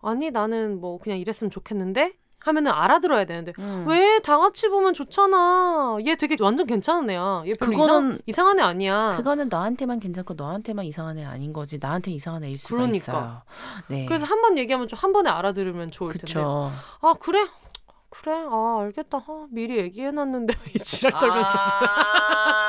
[0.00, 3.84] 아니 나는 뭐 그냥 이랬으면 좋겠는데 하면은 알아들어야 되는데 음.
[3.88, 5.98] 왜다 같이 보면 좋잖아.
[6.06, 7.42] 얘 되게 완전 괜찮은 애야.
[7.46, 9.14] 얘 별로 이상, 그거는- 이상 한 애 아니야.
[9.16, 12.96] 그거는 너한테만 괜찮고 너한테만 이상한 애 아닌 거지 나한테 이상한 애일 수가 그러니까.
[12.96, 13.42] 있어요.
[13.88, 14.06] 네.
[14.06, 16.26] 그래서 한 번 얘기하면 좀 한 번에 알아들으면 좋을 텐데.
[16.26, 16.70] 그쵸.
[17.00, 17.46] 아 그래?
[18.22, 18.32] 그래?
[18.50, 19.18] 아 알겠다.
[19.18, 21.50] 아, 미리 얘기해놨는데 이 지랄 떨면서.
[21.58, 22.65] 아,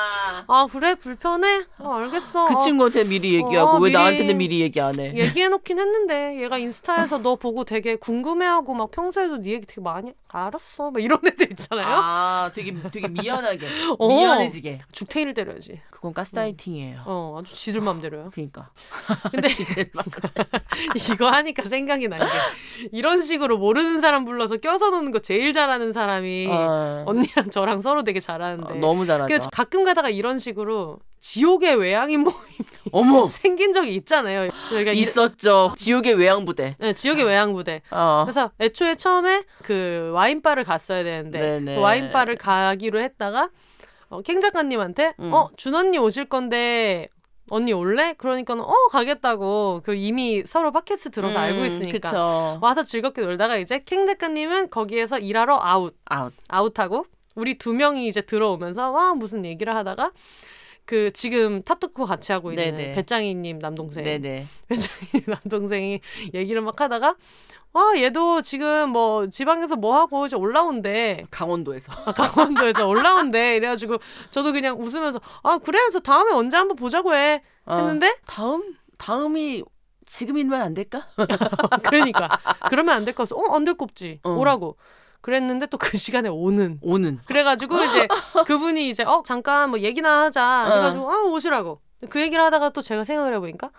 [0.50, 0.96] 아 그래?
[0.96, 1.66] 불편해?
[1.78, 2.46] 아 알겠어.
[2.46, 5.14] 그 아, 친구한테 미리 얘기하고 어, 왜 미리- 나한테는 미리 얘기 안 해?
[5.14, 10.92] 얘기해놓긴 했는데 얘가 인스타에서 너 보고 되게 궁금해하고 막 평소에도 네 얘기 되게 많이 알았어.
[10.92, 11.86] 막 이런 애들 있잖아요.
[11.90, 13.68] 아, 되게 되게 미안하게
[14.00, 14.08] 어.
[14.08, 14.80] 미안해지게.
[14.92, 15.82] 죽탱이를 때려야지.
[15.90, 17.02] 그건 가스라이팅이에요.
[17.06, 18.30] 어 아주 지들 맘대로요.
[18.34, 18.70] 그러니까.
[19.32, 19.48] 근데.
[21.12, 22.26] 이거 하니까 생각이 난 게
[22.92, 27.04] 이런 식으로 모르는 사람 불러서 껴서 노는 거 제일 잘하는 사람이 어.
[27.06, 28.74] 언니랑 저랑 서로 되게 잘하는데.
[28.74, 29.50] 어, 너무 잘하죠.
[29.52, 32.36] 가끔 가다가 이런 식으로 지옥의 외향인 모임
[32.92, 34.50] 어머 생긴 적이 있잖아요.
[34.70, 35.74] 저희가 이- 있었죠.
[35.78, 36.76] 지옥의 외양 부대.
[36.80, 37.82] 네, 지옥의 외향 부대.
[37.92, 38.24] 어.
[38.26, 41.76] 그래서 애초에 처음에 그 와인바를 갔어야 되는데 네네.
[41.76, 43.50] 그 와인바를 가기로 했다가
[44.10, 45.34] 어, 캥 작가님한테 음.
[45.34, 47.08] 어 준 언니 오실 건데
[47.50, 48.14] 언니 올래?
[48.18, 52.60] 그러니까는 어 가겠다고 그 이미 서로 팟캐스트 들어서 알고 있으니까 음, 그쵸.
[52.62, 56.34] 와서 즐겁게 놀다가 이제 캥 작가님은 거기에서 일하러 아웃 아웃.
[56.50, 57.06] 아웃하고
[57.38, 60.12] 우리 두 명이 이제 들어오면서 와 무슨 얘기를 하다가
[60.86, 62.94] 그 지금 탑토크 같이 하고 있는 네네.
[62.94, 64.48] 배짱이님 남동생 네네.
[64.68, 66.02] 배짱이 남동생이
[66.34, 67.16] 얘기를 막 하다가
[67.74, 71.92] 와 얘도 지금 뭐 지방에서 뭐 하고 이제 올라온대 강원도에서.
[72.06, 73.98] 아, 강원도에서 올라온대 이래가지고
[74.32, 77.76] 저도 그냥 웃으면서 아 그래 그래서 다음에 언제 한번 보자고 해 어.
[77.76, 79.64] 했는데 다음 다음이
[80.08, 81.06] 지금이면 안 될까?
[81.84, 82.30] 그러니까
[82.70, 84.32] 그러면 안될거 같아 어안 될 거 없지 어.
[84.32, 84.78] 오라고
[85.28, 87.20] 그랬는데 또 그 시간에 오는 오는.
[87.26, 88.08] 그래가지고 이제
[88.48, 93.04] 그분이 이제 어 잠깐 뭐 얘기나 하자 해가지고 아 오시라고 그 얘기를 하다가 또 제가
[93.04, 93.72] 생각을 해보니까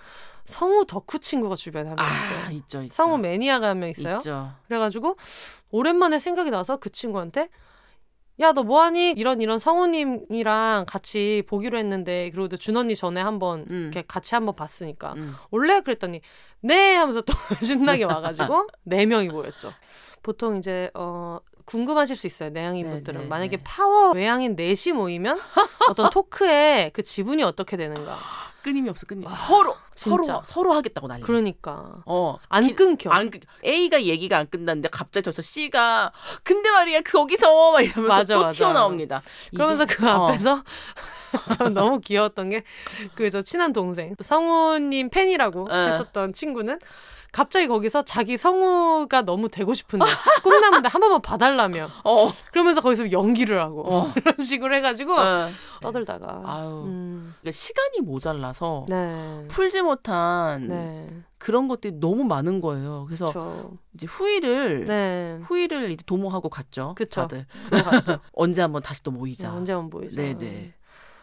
[0.44, 2.92] 성우 덕후 친구가 주변에 한 명 있어요 아 있죠 있죠.
[2.94, 4.51] 성우 매니아가 한 명 있어요 있죠.
[4.66, 5.16] 그래가지고
[5.70, 7.49] 오랜만에 생각이 나서 그 친구한테
[8.40, 13.90] 야 너 뭐하니 이런 이런 성우님이랑 같이 보기로 했는데 그리고 준 언니 전에 한번 음.
[13.90, 15.34] 이렇게 같이 한번 봤으니까 음.
[15.51, 16.20] 올래 그랬더니
[16.61, 17.32] 네 하면서 또
[17.64, 19.72] 신나게 와가지고 네 명이 모였죠.
[20.29, 23.62] 보통 이제 어 궁금하실 수 있어요 내향인 네, 분들은 네, 만약에 네.
[23.66, 25.41] 파워 외향인 넷이 모이면
[25.89, 28.18] 어떤 토크의 그 지분이 어떻게 되는가
[28.62, 29.26] 끊임이 없어 끊임.
[29.47, 30.43] 서로 서로 진짜.
[30.45, 31.22] 서로 하겠다고 난리.
[31.22, 32.37] 그러니까 어.
[32.51, 36.12] 안 기- 끊겨 안 끊- A가 얘기가 안 끝났는데 갑자기 저서 C가
[36.43, 38.51] 근데 말이야 거기서 막 이러면서 맞아, 또 맞아.
[38.59, 39.22] 튀어나옵니다.
[39.55, 40.26] 그러면서 이게- 그 어.
[40.29, 40.62] 앞에서
[41.59, 42.64] 전 너무 귀여웠던 게
[43.14, 45.74] 그 저 친한 동생 성우님 팬이라고 어.
[45.74, 46.79] 했었던 친구는
[47.33, 50.05] 갑자기 거기서 자기 성우가 너무 되고 싶은데
[50.43, 51.89] 꿈나무인데 한 번만 봐달라며.
[52.05, 52.33] 어.
[52.53, 54.12] 그러면서 거기서 연기를 하고 어.
[54.16, 55.49] 이런 식으로 해가지고 어.
[55.81, 56.43] 떠들다가.
[56.45, 56.85] 아유.
[56.87, 57.35] 음.
[57.41, 59.45] 그러니까 시간이 모자라서 네.
[59.49, 61.09] 풀지 못한 네.
[61.39, 63.05] 그런 것들이 너무 많은 거예요.
[63.07, 63.72] 그래서 그렇죠.
[63.95, 65.39] 이제 후일을 네.
[65.45, 66.95] 후일을 이제 도모하고 갔죠.
[66.97, 67.22] 그쵸.
[67.22, 68.18] 다들 들어갔죠.
[68.33, 69.53] 언제 한번 다시 또 모이자.
[69.53, 70.16] 언제 한번 모이죠.
[70.16, 70.74] 네네.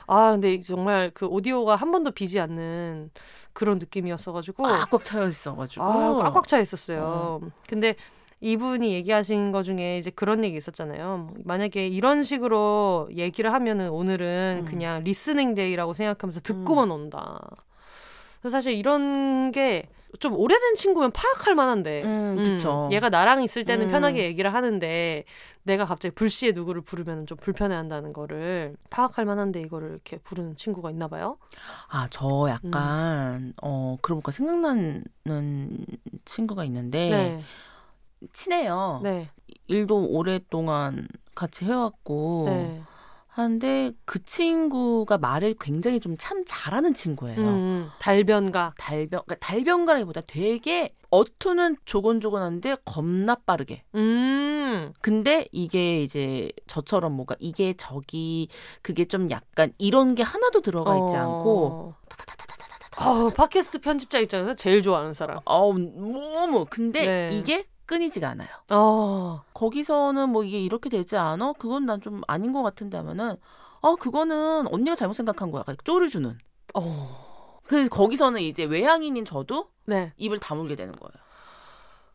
[0.07, 3.11] 아 근데 정말 그 오디오가 한 번도 비지 않는
[3.53, 5.83] 그런 느낌이었어가지고 꽉꽉 차여 있어가지고.
[5.83, 7.41] 아, 꽉꽉 차 있었어요.
[7.67, 7.95] 근데
[8.41, 11.29] 이분이 얘기하신 거 중에 이제 그런 얘기 있었잖아요.
[11.43, 14.65] 만약에 이런 식으로 얘기를 하면은 오늘은 음.
[14.65, 17.39] 그냥 listening day라고 생각하면서 듣고만 온다.
[18.39, 19.87] 그래서 사실 이런 게
[20.19, 22.03] 좀 오래된 친구면 파악할 만한데.
[22.03, 22.89] 음, 음, 그쵸.
[22.91, 23.91] 얘가 나랑 있을 때는 음.
[23.91, 25.23] 편하게 얘기를 하는데
[25.63, 31.07] 내가 갑자기 불시에 누구를 부르면 좀 불편해한다는 거를 파악할 만한데 이거를 이렇게 부르는 친구가 있나
[31.07, 31.37] 봐요.
[31.89, 33.53] 아, 저 약간 음.
[33.61, 35.03] 어 그러니까 생각나는
[36.25, 37.43] 친구가 있는데 네.
[38.33, 39.01] 친해요.
[39.03, 39.29] 네.
[39.67, 42.81] 일도 오랫동안 같이 해왔고 네.
[43.35, 47.37] 하는데 그 친구가 말을 굉장히 좀 참 잘하는 친구예요.
[47.37, 48.73] 음, 달변가.
[48.77, 53.83] 달변 그러니까 달변가라기보다 되게 어투는 조곤조곤한데 겁나 빠르게.
[53.95, 54.93] 음.
[55.01, 58.47] 근데 이게 이제 저처럼 뭐가 이게 저기
[58.81, 61.93] 그게 좀 약간 이런 게 하나도 들어가 있지 않고
[62.97, 65.37] 어, 팟캐스트 편집자 입장에서 제일 좋아하는 사람.
[65.43, 67.29] 어우 너무 근데 네.
[67.37, 68.47] 이게 끊이지가 않아요.
[68.71, 69.41] 어.
[69.53, 71.53] 거기서는 뭐 이게 이렇게 되지 않아?
[71.53, 73.35] 그건 난 좀 아닌 것 같은데 하면은
[73.81, 75.61] 어 그거는 언니가 잘못 생각한 거야.
[75.61, 76.37] 약간 쪼를 주는.
[76.73, 77.59] 어.
[77.63, 80.13] 그래서 거기서는 이제 외향인인 저도 네.
[80.17, 81.11] 입을 다물게 되는 거예요.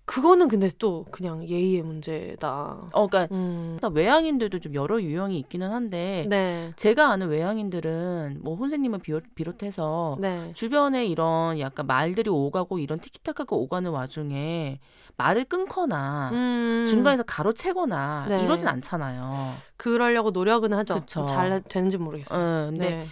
[0.05, 2.89] 그거는 근데 또 그냥 예의의 문제다.
[2.93, 3.79] 어 그러니까 음.
[3.93, 6.73] 외향인들도 좀 여러 유형이 있기는 한데 네.
[6.75, 10.53] 제가 아는 외향인들은 뭐 혼세님을 비롯, 비롯 해서 네.
[10.53, 14.81] 주변에 이런 약간 말들이 오가고 이런 티키타카가 오가는 와중에
[15.21, 16.87] 말을 끊거나 음.
[16.89, 18.43] 중간에서 가로채거나 네.
[18.43, 19.53] 이러진 않잖아요.
[19.77, 20.95] 그러려고 노력은 하죠.
[20.95, 21.27] 그쵸.
[21.27, 22.41] 잘 되는지 모르겠어요.
[22.41, 23.07] 어, 근데 네.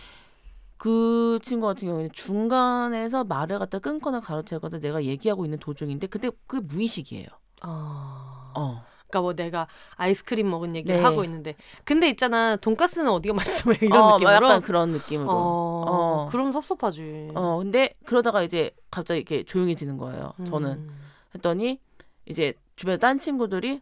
[0.78, 6.64] 그 친구 같은 경우에는 중간에서 말을 갖다 끊거나 가로채거나 내가 얘기하고 있는 도중인데 근데 그게
[6.66, 7.26] 무의식이에요.
[7.64, 8.52] 어.
[8.56, 8.84] 어.
[9.08, 11.02] 그러니까 뭐 내가 아이스크림 먹은 얘기를 네.
[11.02, 15.30] 하고 있는데 근데 있잖아 돈가스는 어디가 맛있어 이런 어, 느낌으로 약간 그런 느낌으로.
[15.30, 16.28] 어, 어.
[16.30, 20.32] 그럼 섭섭하지 어, 근데 그러다가 이제 갑자기 이렇게 조용해지는 거예요.
[20.46, 20.70] 저는.
[20.70, 21.08] 음.
[21.34, 21.80] 했더니
[22.28, 23.80] 이제 주변에 딴 친구들이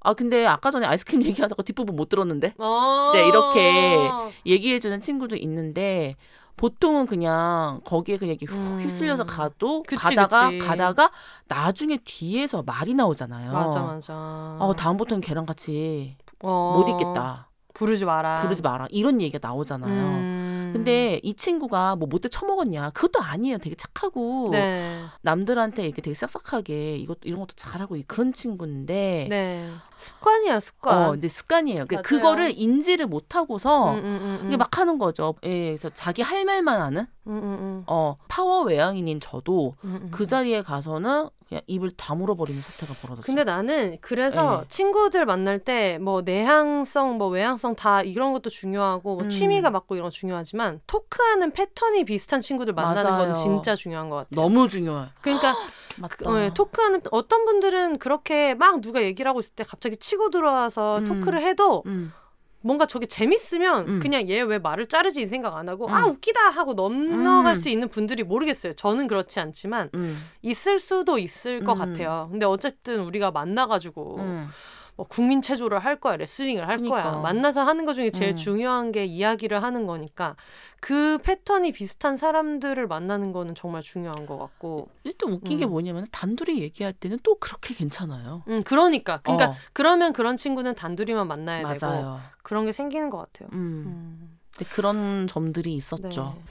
[0.00, 3.10] 아 근데 아까 전에 아이스크림 얘기하다가 뒷부분 못 들었는데 어.
[3.10, 4.10] 이제 이렇게
[4.46, 6.16] 얘기해주는 친구도 있는데
[6.56, 8.80] 보통은 그냥 거기에 그냥 이렇게 훅 음.
[8.80, 10.58] 휩쓸려서 가도 그치, 가다가 그치.
[10.58, 11.10] 가다가
[11.48, 13.52] 나중에 뒤에서 말이 나오잖아요.
[13.52, 14.14] 맞아 맞아
[14.60, 16.76] 어 다음부터는 걔랑 같이 어.
[16.78, 17.50] 못 있겠다.
[17.72, 18.86] 부르지 마라 부르지 마라.
[18.90, 19.92] 이런 얘기가 나오잖아요.
[19.92, 20.70] 음.
[20.72, 22.90] 근데 이 친구가 뭐 못돼 처먹었냐?
[22.90, 23.58] 그것도 아니에요.
[23.58, 25.00] 되게 착 하고 네.
[25.22, 29.70] 남들한테 이렇게 되게 싹싹하게 이것 이런 것도 잘하고 그런 친구인데 네.
[29.96, 31.02] 습관이야 습관.
[31.06, 31.86] 어, 근데 습관이에요.
[31.86, 32.02] 그 맞아요.
[32.02, 34.46] 그거를 인지를 못 하고서 음, 음, 음, 음.
[34.48, 35.34] 이게 막 하는 거죠.
[35.44, 37.84] 예, 그래서 자기 할 말만 하는 음, 음, 음.
[37.86, 39.74] 어 파워 외향인인 저도.
[40.10, 43.22] 그 자리에 가서는 그냥 입을 다물어 버리는 사태가 벌어졌어요.
[43.24, 44.66] 근데 나는 그래서 네.
[44.68, 49.30] 친구들 만날 때 뭐 내향성 뭐 외향성 다 이런 것도 중요하고 뭐 음.
[49.30, 53.26] 취미가 맞고 이런 거 중요하지만 토크하는 패턴이 비슷한 친구들 만나는 맞아요.
[53.26, 54.28] 건 진짜 중요 한 것 같아요.
[54.34, 55.08] 너무 중요해.
[55.22, 55.54] 그러니까
[55.96, 56.30] 맞다.
[56.30, 60.98] 어, 예, 토크하는 어떤 분들은 그렇게 막 누가 얘기를 하고 있을 때 갑자기 치고 들어와서
[60.98, 61.06] 음.
[61.06, 62.12] 토크를 해도 음.
[62.60, 64.00] 뭔가 저게 재밌으면 음.
[64.00, 65.92] 그냥 얘 왜 말을 자르지 이 생각 안 하고 음.
[65.92, 67.54] 아 웃기다 하고 넘어갈 음.
[67.54, 68.72] 수 있는 분들이 모르겠어요.
[68.72, 70.18] 저는 그렇지 않지만 음.
[70.42, 71.78] 있을 수도 있을 것 음.
[71.78, 72.28] 같아요.
[72.30, 74.48] 근데 어쨌든 우리가 만나가지고 음.
[74.96, 77.02] 뭐 국민 체조를 할 거야, 레슬링을 할 거야.
[77.02, 77.20] 그러니까.
[77.20, 78.36] 만나서 하는 것 중에 제일 음.
[78.36, 80.36] 중요한 게 이야기를 하는 거니까
[80.80, 84.88] 그 패턴이 비슷한 사람들을 만나는 거는 정말 중요한 것 같고.
[85.02, 85.70] 일단 웃긴 게 음.
[85.70, 88.44] 뭐냐면 단둘이 얘기할 때는 또 그렇게 괜찮아요.
[88.48, 89.18] 음, 그러니까.
[89.22, 89.54] 그러니까 어.
[89.72, 92.20] 그러면 그런 친구는 단둘이만 만나야 되고 맞아요.
[92.42, 93.48] 그런 게 생기는 것 같아요.
[93.52, 93.58] 음.
[93.58, 94.38] 음.
[94.56, 96.34] 근데 그런 점들이 있었죠.
[96.36, 96.42] 네.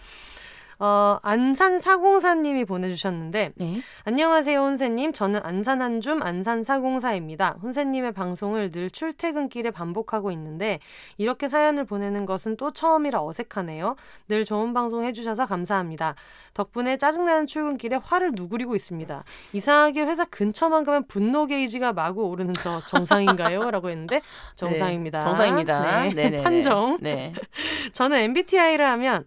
[0.79, 3.73] 어, 안산 사공사님이 보내주셨는데 네.
[4.05, 10.79] 안녕하세요 혼세님 저는 안산 한줌 안산 사공사입니다 혼세님의 방송을 늘 출퇴근길에 반복하고 있는데
[11.17, 13.95] 이렇게 사연을 보내는 것은 또 처음이라 어색하네요
[14.27, 16.15] 늘 좋은 방송 해주셔서 감사합니다
[16.53, 22.81] 덕분에 짜증나는 출근길에 화를 누구리고 있습니다 이상하게 회사 근처만 가면 분노 게이지가 마구 오르는 저
[22.85, 23.69] 정상인가요?
[23.71, 24.21] 라고 했는데
[24.55, 26.01] 정상입니다 네, 정상입니다.
[26.03, 26.13] 네.
[26.13, 26.43] 네네네.
[26.43, 27.33] 판정 네.
[27.93, 29.25] 저는 MBTI를 하면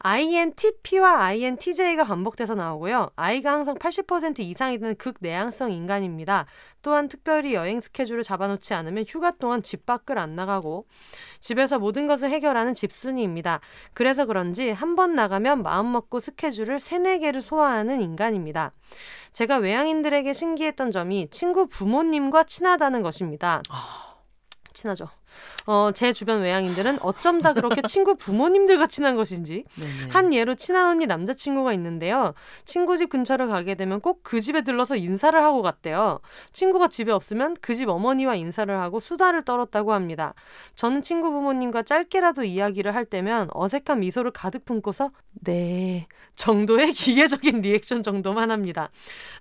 [0.00, 3.10] INTP와 INTJ가 반복돼서 나오고요.
[3.16, 6.46] I가 항상 80% 이상이 되는 극내향성 인간입니다.
[6.82, 10.86] 또한 특별히 여행 스케줄을 잡아놓지 않으면 휴가 동안 집 밖을 안 나가고
[11.40, 13.60] 집에서 모든 것을 해결하는 집순이입니다.
[13.92, 18.72] 그래서 그런지 한 번 나가면 마음먹고 스케줄을 세네 개를 소화하는 인간입니다.
[19.32, 23.62] 제가 외향인들에게 신기했던 점이 친구 부모님과 친하다는 것입니다.
[24.72, 25.08] 친하죠.
[25.66, 30.10] 어, 제 주변 외향인들은 어쩜 다 그렇게 친구 부모님들과 친한 것인지 네네.
[30.10, 32.34] 한 예로 친한 언니 남자친구가 있는데요.
[32.64, 36.20] 친구 집 근처를 가게 되면 꼭 그 집에 들러서 인사를 하고 갔대요.
[36.52, 40.34] 친구가 집에 없으면 그 집 어머니와 인사를 하고 수다를 떨었다고 합니다.
[40.74, 45.10] 저는 친구 부모님과 짧게라도 이야기를 할 때면 어색한 미소를 가득 품고서
[45.44, 48.90] 네 정도의 기계적인 리액션 정도만 합니다.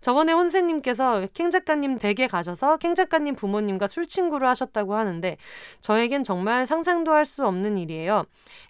[0.01, 5.37] 저번에 혼세님께서 캥 작가님 댁에 가셔서 캥 작가님 부모님과 술 친구를 하셨다고 하는데
[5.81, 8.23] 저에겐 정말 상상도 할 수 없는 일이에요.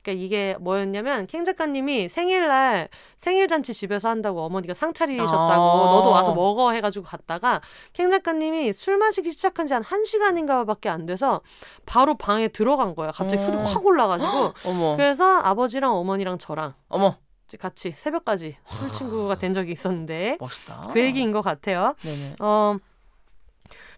[0.04, 5.92] 그러니까 이게 뭐였냐면 캥 작가님이 생일날 생일 잔치 집에서 한다고 어머니가 상 차리셨다고 아.
[5.96, 7.62] 너도 와서 먹어 해가지고 갔다가
[7.94, 11.42] 캥 작가님이 술 마시기 시작한 지 한 1시간인가밖에 안 돼서
[11.86, 13.12] 바로 방에 들어간 거야.
[13.12, 13.60] 갑자기 술이 어.
[13.62, 14.54] 확 올라가지고
[14.98, 17.16] 그래서 아버지랑 어머니랑 저랑 어머,
[17.60, 20.90] 같이 새벽까지 술 친구가 된 적이 있었는데 멋있다.
[20.92, 21.96] 그 얘기인 것 같아요.
[22.02, 22.36] 네네.
[22.42, 22.78] 어,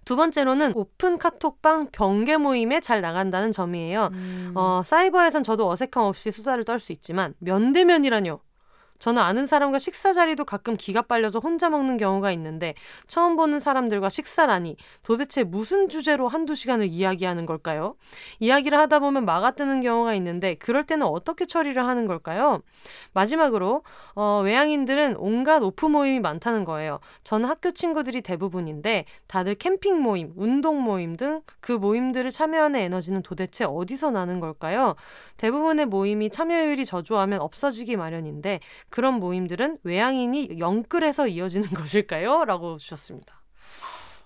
[0.09, 4.09] 두 번째로는 오픈 카톡방 병개 모임에 잘 나간다는 점이에요.
[4.11, 4.53] 음.
[4.55, 8.39] 어, 사이버에선 저도 어색함 없이 수다를 떨 수 있지만 면대면이라뇨.
[8.99, 12.75] 저는 아는 사람과 식사 자리도 가끔 기가 빨려서 혼자 먹는 경우가 있는데
[13.07, 17.95] 처음 보는 사람들과 식사라니 도대체 무슨 주제로 한두 시간을 이야기하는 걸까요?
[18.39, 22.61] 이야기를 하다 보면 막아뜨는 경우가 있는데 그럴 때는 어떻게 처리를 하는 걸까요?
[23.13, 23.83] 마지막으로
[24.15, 26.99] 어, 외향인들은 온갖 오프 모임이 많다는 거예요.
[27.23, 33.65] 저는 학교 친구들이 대부분인데 다들 캠핑 모임, 운동 모임 등 그 모임들을 참여하는 에너지는 도대체
[33.65, 34.95] 어디서 나는 걸까요?
[35.37, 38.59] 대부분의 모임이 참여율이 저조하면 없어지기 마련인데
[38.89, 42.45] 그런 모임들은 외향인이 영끌에서 이어지는 것일까요?
[42.45, 43.41] 라고 주셨습니다.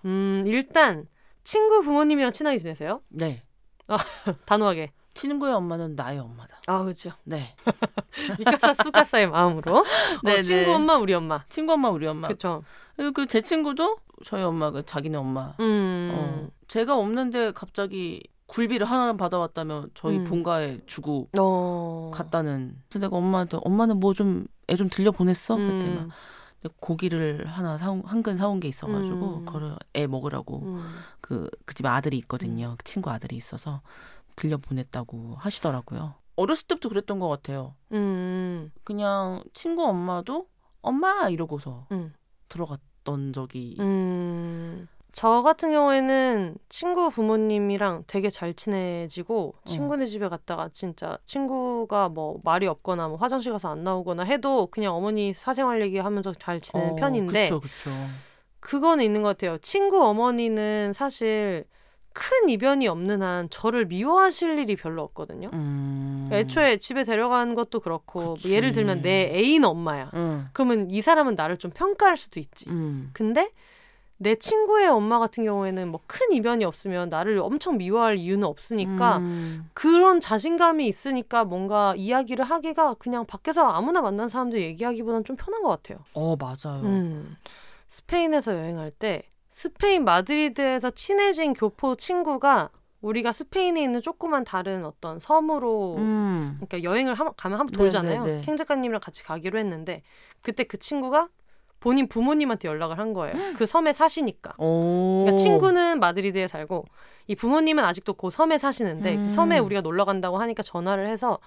[0.05, 1.07] 음, 일단
[1.43, 3.01] 친구 부모님이랑 친하게 지내세요?
[3.09, 3.43] 네.
[4.45, 4.91] 단호하게.
[5.14, 6.59] 친구의 엄마는 나의 엄마다.
[6.66, 7.11] 아, 그렇죠.
[7.24, 7.55] 네.
[8.39, 9.86] 미카사 수카사의 마음으로.
[10.24, 10.74] 네, 어, 친구 네.
[10.74, 11.45] 엄마, 우리 엄마.
[11.49, 12.28] 친구 엄마 우리 엄마.
[12.28, 12.64] 그렇죠.
[12.95, 15.53] 그리고 그제 친구도 저희 엄마가 자기네 엄마.
[15.59, 16.11] 음.
[16.14, 16.47] 어.
[16.68, 18.24] 제가 없는데 갑자기
[18.54, 20.24] 굴비를 하나를 받아왔다면 저희 음.
[20.26, 22.12] 본가에 주고 어.
[22.14, 22.78] 갔다는.
[22.88, 25.56] 그래서 내가 엄마한테 엄마는 뭐 좀 애 좀 들려 보냈어.
[25.58, 26.10] 그때 막 음.
[26.80, 29.45] 고기를 하나 사한근 사온 게 있어가지고 음.
[29.45, 30.95] 그거를 애 먹으라고 음.
[31.20, 32.76] 그그 집에 아들이 있거든요.
[32.78, 33.82] 그 친구 아들이 있어서
[34.38, 36.14] 들려 보냈다고 하시더라고요.
[36.38, 37.76] 어렸을 때부터 그랬던 것 같아요.
[37.91, 38.72] 음.
[38.86, 40.47] 그냥 친구 엄마도
[40.82, 42.14] 엄마 이러고서 음.
[42.47, 44.88] 들어갔던 적이 음.
[45.14, 49.70] 저 같은 경우에는 친구 부모님이랑 되게 잘 친해지고 어.
[49.70, 54.95] 친구네 집에 갔다가 진짜 친구가 뭐 말이 없거나 뭐 화장실 가서 안 나오거나 해도 그냥
[54.95, 57.91] 어머니 사생활 얘기하면서 잘 지내는 어, 편인데 그쵸 그쵸.
[58.59, 59.59] 그거는 있는 것 같아요.
[59.59, 61.66] 친구 어머니는 사실
[62.11, 65.49] 큰 이변이 없는 한 저를 미워하실 일이 별로 없거든요.
[65.53, 66.30] 음.
[66.32, 68.36] 애초에 집에 데려가는 것도 그렇고 뭐.
[68.45, 70.09] 예를 들면 내 애인 엄마야.
[70.16, 70.47] 음.
[70.53, 72.70] 그러면 이 사람은 나를 좀 평가할 수도 있지.
[72.70, 73.09] 음.
[73.14, 73.51] 근데
[74.24, 79.69] 내 친구의 엄마 같은 경우에는 뭐 큰 이변이 없으면 나를 엄청 미워할 이유는 없으니까 음.
[79.74, 85.69] 그런 자신감이 있으니까 뭔가 이야기를 하기가 그냥 밖에서 아무나 만난 사람들 얘기하기보다는 좀 편한 것
[85.69, 85.99] 같아요.
[86.13, 86.82] 어 맞아요.
[86.84, 87.36] 음.
[87.88, 92.69] 스페인에서 여행할 때 스페인 마드리드에서 친해진 교포 친구가
[93.01, 96.57] 우리가 스페인에 있는 조그만 다른 어떤 섬으로 음.
[96.61, 98.24] 그러니까 여행을 한- 가면 한번 네, 돌잖아요.
[98.26, 98.41] 네, 네.
[98.41, 100.01] 캥 작가님이랑 같이 가기로 했는데
[100.41, 101.28] 그때 그 친구가
[101.84, 103.36] 본인 부모님한테 연락을 한 거예요.
[103.58, 104.54] 그 섬에 사시니까.
[104.58, 105.20] 오.
[105.20, 106.86] 그러니까 친구는 마드리드에 살고
[107.28, 109.28] 이 부모님은 아직도 그 섬에 사시는데 음.
[109.28, 111.40] 그 섬에 우리가 놀러 간다고 하니까 전화를 해서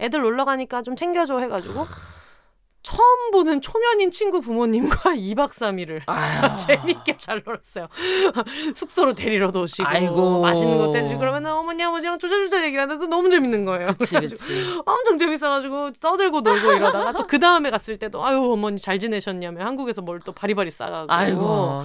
[0.00, 1.86] 애들 놀러 가니까 좀 챙겨줘 해가지고
[2.84, 6.56] 처음 보는 초면인 친구 부모님과 2박 3일을 아유.
[6.58, 7.88] 재밌게 잘 놀았어요.
[8.76, 10.42] 숙소로 데리러도 오시고 아이고.
[10.42, 13.86] 맛있는 거 떼주고 그러면 어머니 아버지랑 조잘조잘 얘기를 하는데 너무 재밌는 거예요.
[13.98, 14.52] 그치 그치.
[14.84, 20.02] 엄청 재밌어가지고 떠들고 놀고 이러다가 또 그 다음에 갔을 때도 아유 어머니 잘 지내셨냐며 한국에서
[20.02, 21.40] 뭘 또 바리바리 싸가고 아이고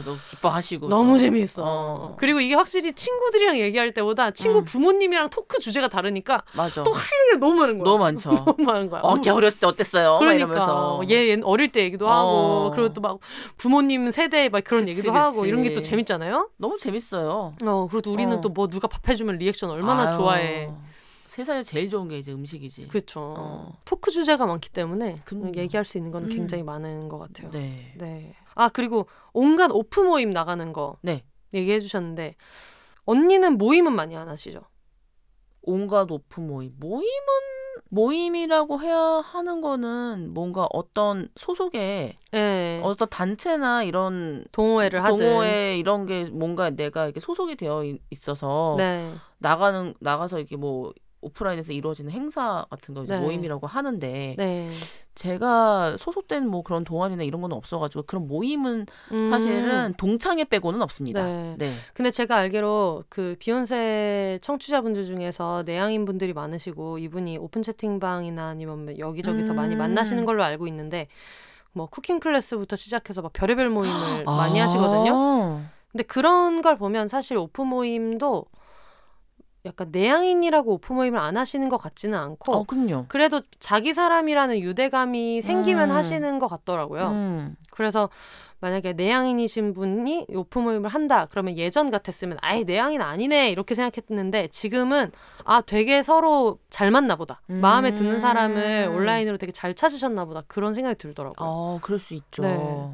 [0.05, 1.17] 너무 기뻐하시고 너무 또.
[1.19, 1.63] 재미있어.
[1.65, 2.15] 어.
[2.19, 4.65] 그리고 이게 확실히 친구들이랑 얘기할 때보다 친구 음.
[4.65, 6.43] 부모님이랑 토크 주제가 다르니까.
[6.85, 7.83] 또 할 얘기가 너무 많은 거야.
[7.85, 8.29] 너무 많죠.
[8.45, 9.01] 너무 많은 거야.
[9.01, 10.11] 어, 걔 어렸을 때 어땠어요?
[10.13, 11.13] 막 그러니까 이러면서.
[11.13, 12.71] 얘, 얘 어릴 때 얘기도 하고 어.
[12.71, 13.19] 그리고 또 막
[13.57, 15.47] 부모님 세대 막 그런 그치, 얘기도 하고 그치.
[15.47, 16.49] 이런 게 또 재밌잖아요.
[16.57, 17.53] 너무 재밌어요.
[17.65, 18.41] 어 그리고 또 우리는 어.
[18.41, 20.71] 또 뭐 누가 밥 해주면 리액션 얼마나 아유, 좋아해.
[21.27, 22.87] 세상에 제일 좋은 게 이제 음식이지.
[22.87, 23.35] 그렇죠.
[23.37, 23.77] 어.
[23.85, 25.51] 토크 주제가 많기 때문에 그럼요.
[25.55, 26.29] 얘기할 수 있는 건 음.
[26.29, 27.51] 굉장히 많은 것 같아요.
[27.51, 27.93] 네.
[27.97, 28.35] 네.
[28.55, 31.23] 아 그리고 온갖 오프 모임 나가는 거 네.
[31.53, 32.35] 얘기해 주셨는데
[33.05, 34.61] 언니는 모임은 많이 안 하시죠?
[35.61, 36.73] 온갖 오프 모임.
[36.77, 37.05] 모임은
[37.89, 42.81] 모임이라고 해야 하는 거는 뭔가 어떤 소속의 네.
[42.83, 48.75] 어떤 단체나 이런 동호회를 하든 동호회 이런 게 뭔가 내가 이렇게 소속이 되어 있- 있어서
[48.77, 49.13] 네.
[49.39, 53.21] 나가는 나가서 이렇게 뭐 오프라인에서 이루어지는 행사 같은 거 이제 네.
[53.21, 54.69] 모임이라고 하는데 네.
[55.15, 59.25] 제가 소속된 뭐 그런 동아리나 이런 건 없어가지고 그런 모임은 음.
[59.29, 61.25] 사실은 동창회 빼고는 없습니다.
[61.25, 61.55] 네.
[61.57, 61.73] 네.
[61.93, 68.93] 근데 제가 알기로 그 비혼세 청취자분들 중에서 내향인 분들이 많으시고 이분이 오픈 채팅방이나 아니면 뭐
[68.97, 69.55] 여기저기서 음.
[69.57, 71.07] 많이 만나시는 걸로 알고 있는데
[71.73, 74.63] 뭐 cooking class부터 시작해서 막 별의별 모임을 많이 아.
[74.63, 75.61] 하시거든요.
[75.91, 78.45] 근데 그런 걸 보면 사실 오프 모임도
[79.65, 83.05] 약간 내향인이라고 오프 모임을 안 하시는 것 같지는 않고 어, 그럼요.
[83.09, 85.95] 그래도 자기 사람이라는 유대감이 생기면 음.
[85.95, 87.09] 하시는 것 같더라고요.
[87.09, 87.55] 음.
[87.71, 88.09] 그래서
[88.61, 95.11] 만약에 내향인이신 분이 오프 모임을 한다 그러면 예전 같았으면 아예 내향인 아니네 이렇게 생각했는데 지금은
[95.45, 97.61] 아 되게 서로 잘 맞나 보다 음.
[97.61, 101.35] 마음에 드는 사람을 온라인으로 되게 잘 찾으셨나 보다 그런 생각이 들더라고요.
[101.39, 102.43] 어, 그럴 수 있죠.
[102.43, 102.89] 네.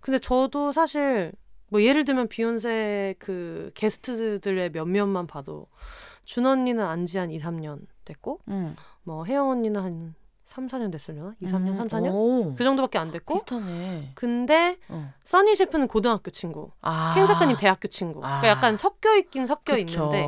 [0.00, 1.32] 근데 저도 사실
[1.70, 5.66] 뭐 예를 들면 비욘세 그 게스트들의 몇몇만 봐도
[6.24, 8.76] 준 언니는 안 지 한 2, 3년 됐고 음.
[9.02, 10.14] 뭐 혜영 언니는 한
[10.44, 11.32] 3, 4년 됐으려나?
[11.40, 12.10] 2, 3년, 3, 4년?
[12.12, 14.12] 오, 그 정도밖에 안 됐고 비슷하네.
[14.14, 15.12] 근데 어.
[15.24, 17.12] 써니 셰프는 고등학교 친구, 아.
[17.14, 18.18] 캥 작가님 대학교 친구.
[18.24, 18.40] 아.
[18.40, 20.06] 그러니까 약간 섞여 있긴 섞여 그쵸.
[20.12, 20.26] 있는데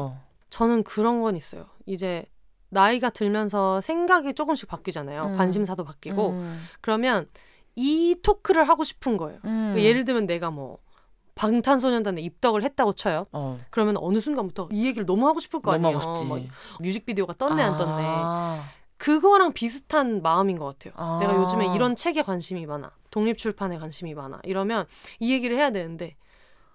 [0.51, 1.67] 저는 그런 건 있어요.
[1.87, 2.25] 이제
[2.69, 5.25] 나이가 들면서 생각이 조금씩 바뀌잖아요.
[5.25, 5.37] 음.
[5.37, 6.63] 관심사도 바뀌고 음.
[6.81, 7.29] 그러면
[7.75, 9.41] 이 토크를 하고 싶은 거예요.
[9.45, 9.73] 음.
[9.73, 10.79] 그러니까 예를 들면 내가 뭐
[11.43, 13.27] 방탄소년단에 입덕을 했다고 쳐요.
[13.33, 15.99] 어, 그러면 어느 순간부터 이 얘기를 너무 하고 싶을 거 아니에요.
[15.99, 16.25] 하고 싶지.
[16.25, 16.41] 뭐
[16.79, 18.03] 뮤직비디오가 떴네 안 떴네.
[18.07, 18.69] 아.
[18.97, 20.93] 그거랑 비슷한 마음인 것 같아요.
[20.97, 21.19] 아.
[21.21, 22.93] 내가 요즘에 이런 책에 관심이 많아.
[23.11, 24.39] 독립출판에 관심이 많아.
[24.45, 24.87] 이러면
[25.19, 26.15] 이 얘기를 해야 되는데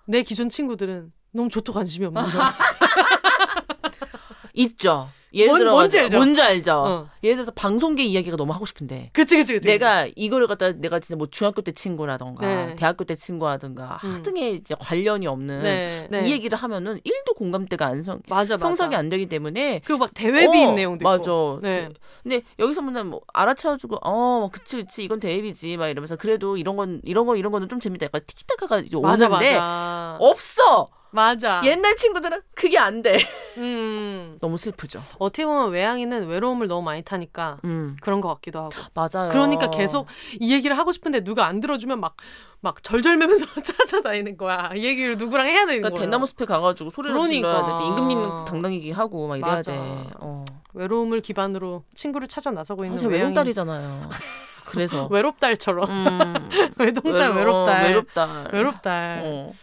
[0.05, 2.53] 내 기존 친구들은 너무 저도 관심이 없는 거야.
[4.53, 5.09] 있죠.
[5.37, 6.17] 예를 뭔- 들어 뭔지 알죠?
[6.17, 6.73] 뭔지 알죠.
[6.73, 7.09] 어.
[7.23, 9.67] 예를 들어서 방송계 이야기가 너무 하고 싶은데 그치 그치 그치.
[9.67, 12.75] 내가 이거를 갖다 내가 진짜 뭐 중학교 때 친구라던가 네.
[12.75, 14.15] 대학교 때 친구라든가 음.
[14.15, 16.27] 하등에 이제 관련이 없는 네, 네.
[16.27, 18.67] 이 얘기를 하면은 1도 공감대가 안 성, 맞아 맞아.
[18.67, 21.21] 형성이 안 되기 때문에 그리고 막 대회비인 어, 내용도 맞아.
[21.21, 21.59] 있고.
[21.61, 21.89] 네.
[22.23, 27.01] 근데 여기서 보면 뭐 알아차가지고 어 그치 그치 이건 대입이지 막 이러면서 그래도 이런 건
[27.05, 30.17] 이런 거 이런 거는 좀 재밌다 약간 티키타카가 이제 맞아 오는데 맞아.
[30.19, 31.61] 없어 맞아.
[31.63, 33.17] 옛날 친구들은 그게 안 돼
[33.57, 34.37] 음.
[34.41, 38.71] 너무 슬프죠 어떻게 보면 외향이는 외로움을 너무 많이 타니까 음 그런 것 같기도 하고.
[38.93, 40.07] 맞아요 그러니까 계속
[40.39, 42.15] 이 얘기를 하고 싶은데 누가 안 들어주면 막
[42.59, 44.71] 막 절절매면서 찾아다니는 거야.
[44.75, 46.05] 이 얘기를 누구랑 해야 되는 그러니까 거야.
[46.05, 47.49] 대나무 숲에 가가지고 소리를 그러니까.
[47.55, 49.71] 질러야 되지 임금님 당당히기 하고 막 이래야 맞아.
[49.71, 49.77] 돼
[50.19, 50.43] 어.
[50.73, 53.27] 외로움을 기반으로 친구를 찾아 나서고 있는 아, 외향인.
[53.27, 54.09] 외동딸이잖아요
[54.65, 56.49] 그래서 외롭달처럼 음,
[56.79, 59.53] 외동딸 외로- 외롭달 외롭달 외롭달 어.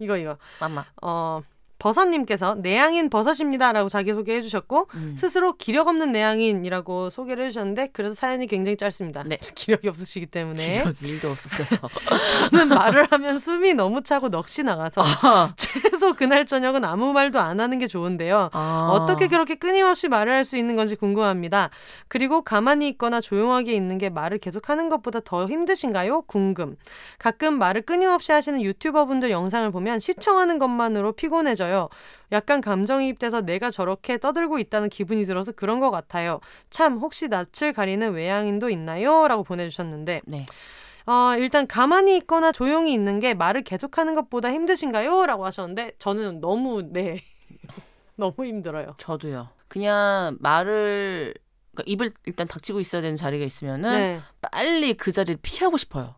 [0.00, 0.36] 이거 이거.
[0.60, 0.84] 맘마.
[1.02, 1.42] 어
[1.80, 5.16] 버섯님께서 내향인 버섯입니다라고 자기소개해 주셨고 음.
[5.18, 9.24] 스스로 기력 없는 내향인이라고 소개를 해주셨는데 그래서 사연이 굉장히 짧습니다.
[9.24, 9.38] 네.
[9.56, 11.76] 기력이 없으시기 때문에 기력 일도 없으셔서
[12.50, 15.02] 저는 말을 하면 숨이 너무 차고 넋이 나가서
[15.56, 18.50] 최소 그날 저녁은 아무 말도 안 하는 게 좋은데요.
[18.52, 18.90] 아.
[18.92, 21.70] 어떻게 그렇게 끊임없이 말을 할 수 있는 건지 궁금합니다.
[22.08, 26.22] 그리고 가만히 있거나 조용하게 있는 게 말을 계속하는 것보다 더 힘드신가요?
[26.22, 26.76] 궁금.
[27.18, 31.69] 가끔 말을 끊임없이 하시는 유튜버분들 영상을 보면 시청하는 것만으로 피곤해져요.
[32.32, 36.40] 약간 감정이입돼서 내가 저렇게 떠들고 있다는 기분이 들어서 그런 것 같아요.
[36.70, 39.28] 참 혹시 낯을 가리는 외향인도 있나요?
[39.28, 40.46] 라고 보내주셨는데 네.
[41.06, 45.26] 어, 일단 가만히 있거나 조용히 있는 게 말을 계속하는 것보다 힘드신가요?
[45.26, 47.20] 라고 하셨는데 저는 너무 네
[48.16, 48.94] 너무 힘들어요.
[48.98, 49.48] 저도요.
[49.68, 51.34] 그냥 말을
[51.72, 54.20] 그러니까 입을 일단 닥치고 있어야 되는 자리가 있으면은 네.
[54.40, 56.16] 빨리 그 자리를 피하고 싶어요.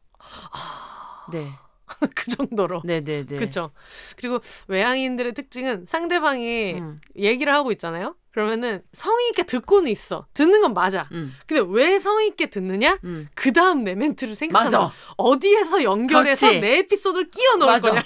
[1.30, 1.52] 네,
[2.14, 2.82] 그 정도로.
[2.84, 3.36] 네, 네, 네.
[3.36, 3.70] 그렇죠.
[4.16, 8.14] 그리고 외향인들의 특징은 상대방이 음, 얘기를 하고 있잖아요.
[8.32, 10.26] 그러면은 성의 있게 듣고는 있어.
[10.32, 11.06] 듣는 건 맞아.
[11.12, 12.98] 음, 근데 왜 성의 있게 듣느냐?
[13.04, 13.28] 음.
[13.34, 14.78] 그 다음 내 멘트를 생각하는 맞아.
[14.78, 14.92] 거야.
[15.18, 16.60] 어디에서 연결해서 그렇지.
[16.60, 17.90] 내 에피소드를 끼워 넣을 맞아.
[17.90, 18.02] 거냐.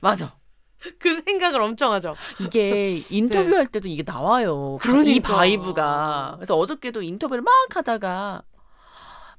[0.00, 0.36] 맞아.
[0.98, 2.14] 그 생각을 엄청 하죠.
[2.38, 4.78] 이게 인터뷰할 때도 이게 나와요.
[4.80, 5.36] 이 그러니까.
[5.36, 6.34] vibe가.
[6.36, 8.42] 그래서 어저께도 인터뷰를 막 하다가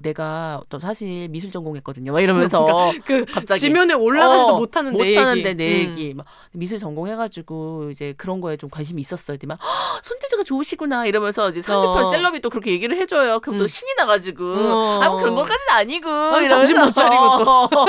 [0.02, 2.12] 내가 어떤 사실 미술 전공했거든요.
[2.12, 2.66] 막 이러면서
[3.06, 3.60] 그 갑자기.
[3.62, 5.16] 지면에 올라가지도 어, 못하는 내.
[5.16, 5.90] 못하는데 내 음.
[5.90, 9.38] 얘기 막 미술 전공해가지고 이제 그런 거에 좀 관심이 있었어요.
[9.38, 12.12] 그랬더니 막 "헉, 손재주가 좋으시구나 이러면서 이제 상대편 어.
[12.12, 13.40] celeb이 또 그렇게 얘기를 해줘요.
[13.40, 13.68] 그럼 또 음.
[13.68, 15.00] 신이 나가지고 어.
[15.02, 17.70] 아뭐 그런 것까지는 아니고 정신 못 차리고 또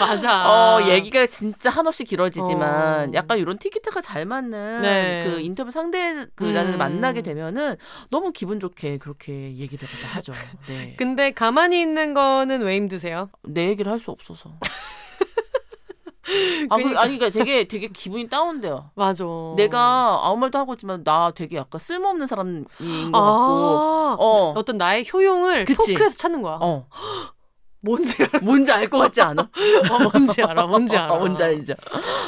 [0.00, 0.76] 맞아.
[0.76, 3.12] 어, 얘기가 진짜 한없이 길어지지만 어.
[3.14, 5.24] 약간 이런 티키타카 잘 맞는 네.
[5.26, 6.78] 그 인터뷰 상대 그자를 음.
[6.78, 7.76] 만나게 되면은
[8.10, 10.58] 너무 기분 좋게 그렇게 얘기를 갖다 하죠.
[10.66, 10.94] 네.
[10.98, 13.30] 근데 가만히 있는 거는 왜 힘드세요?
[13.42, 14.52] 내 얘기를 할 수 없어서.
[16.68, 18.90] 아, 그, 아니, 그러니까 되게, 되게 기분이 다운돼요.
[18.94, 19.24] 맞아.
[19.56, 24.54] 내가 아무 말도 하고 있지만, 나 되게 약간 쓸모없는 사람인 것 아, 같고, 어.
[24.56, 25.94] 어떤 나의 효용을 그치.
[25.94, 26.58] 토크에서 찾는 거야.
[26.60, 26.86] 어.
[27.80, 28.40] 뭔지 알아.
[28.42, 29.50] 뭔지 알 것 같지 않아?
[29.90, 30.66] 어, 뭔지 알아.
[30.66, 31.14] 뭔지 알아.
[31.14, 31.74] 어, 뭔지 알죠.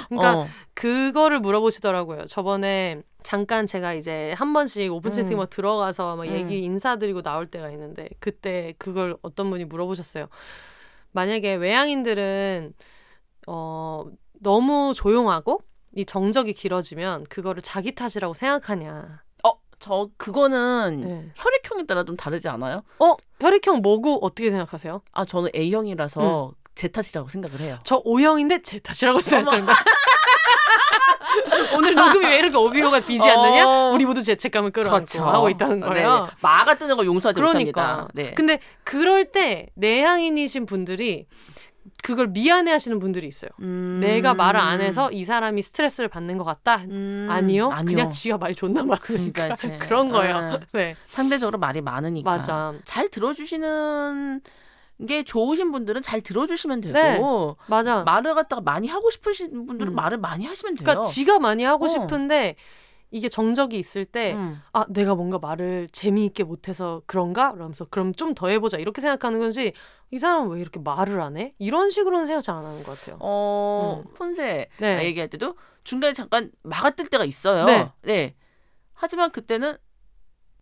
[0.09, 0.49] 그러니까 어.
[0.75, 2.25] 그거를 물어보시더라고요.
[2.27, 5.39] 저번에 잠깐 제가 이제 한 번씩 오픈 채팅 음.
[5.39, 6.33] 막 들어가서 막 음.
[6.33, 10.29] 얘기 인사드리고 나올 때가 있는데 그때 그걸 어떤 분이 물어보셨어요.
[11.13, 12.75] 만약에 외향인들은
[13.47, 14.05] 어
[14.41, 15.63] 너무 조용하고
[15.97, 19.23] 이 정적이 길어지면 그거를 자기 탓이라고 생각하냐.
[19.45, 21.33] 어, 저, 그거는 네.
[21.35, 22.83] 혈액형에 따라 좀 다르지 않아요?
[23.01, 25.03] 어 혈액형 뭐고 어떻게 생각하세요?
[25.13, 27.79] 아, 저는 A형이라서 제 탓이라고 생각을 해요.
[27.85, 29.75] 저 O형인데 제 탓이라고 생각합니다.
[31.77, 33.69] 오늘 녹음이 왜 이렇게 오비오가 비지 않느냐?
[33.69, 33.93] 어.
[33.95, 36.27] 우리 모두 죄책감을 끌어안고 하고 있다는 거예요.
[36.27, 36.31] 네.
[36.43, 37.83] 마가 뜨는 거 용서하지 그러니까.
[37.83, 38.09] 못합니다.
[38.15, 38.33] 네.
[38.35, 41.27] 근데 그럴 때 내향인이신 분들이
[42.03, 43.51] 그걸 미안해 하시는 분들이 있어요.
[43.61, 43.99] 음.
[44.03, 46.77] 내가 말을 안 해서 이 사람이 스트레스를 받는 것 같다.
[46.89, 47.27] 음.
[47.31, 47.71] 아니요.
[47.71, 47.85] 아니요.
[47.87, 49.55] 그냥 지가 말이 존나 많으니까.
[49.55, 50.37] 그러니까 그런 거예요.
[50.37, 50.97] 아, 네.
[51.09, 52.31] 상대적으로 말이 많으니까.
[52.31, 52.75] 맞아.
[52.85, 54.41] 잘 들어주시는
[55.07, 57.19] 게 좋으신 분들은 잘 들어주시면 되고 네.
[57.69, 58.03] 맞아.
[58.05, 59.95] 말을 갖다가 많이 하고 싶으신 분들은 음.
[59.95, 60.85] 말을 많이 하시면 돼요.
[60.85, 61.89] 그러니까 지가 많이 하고 어.
[61.89, 62.57] 싶은데
[63.13, 64.61] 이게 정적이 있을 때 음.
[64.73, 67.53] 아, 내가 뭔가 말을 재미있게 못해서 그런가?
[67.53, 68.79] 그러면서 그럼 좀 더 해보자.
[68.79, 69.73] 이렇게 생각하는 건지
[70.13, 71.55] 이 사람은 왜 이렇게 말을 안 해?
[71.59, 73.17] 이런 식으로는 생각 잘 안 하는 것 같아요.
[73.21, 74.15] 어, 음.
[74.15, 75.05] 폰세 네.
[75.07, 77.65] 얘기할 때도 중간에 잠깐 막아 뜰 때가 있어요.
[78.03, 78.35] 네.
[78.95, 79.77] 하지만 그때는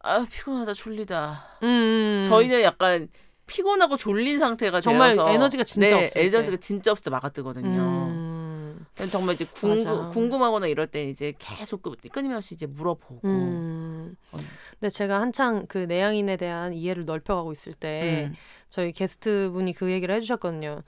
[0.00, 1.58] 아 피곤하다 졸리다.
[1.64, 2.24] 음.
[2.28, 3.08] 저희는 약간
[3.48, 6.26] 피곤하고 졸린 상태가 정말 되어서 에너지가 진짜 네, 없을 때.
[6.26, 7.80] 에너지가 진짜 없을 때 막아 뜨거든요.
[7.80, 8.86] 음.
[9.10, 9.44] 정말 이제.
[9.52, 13.20] 궁금, 궁금하거나 이럴 때 이제 계속 그- 끊임없이 이제 물어보고.
[13.24, 14.16] 음.
[14.32, 14.36] 어.
[14.78, 18.34] 근데 제가 한창 그 내향인에 대한 이해를 넓혀가고 있을 때 음.
[18.68, 20.82] 저희 게스트 분이 그 얘기를 해주셨거든요.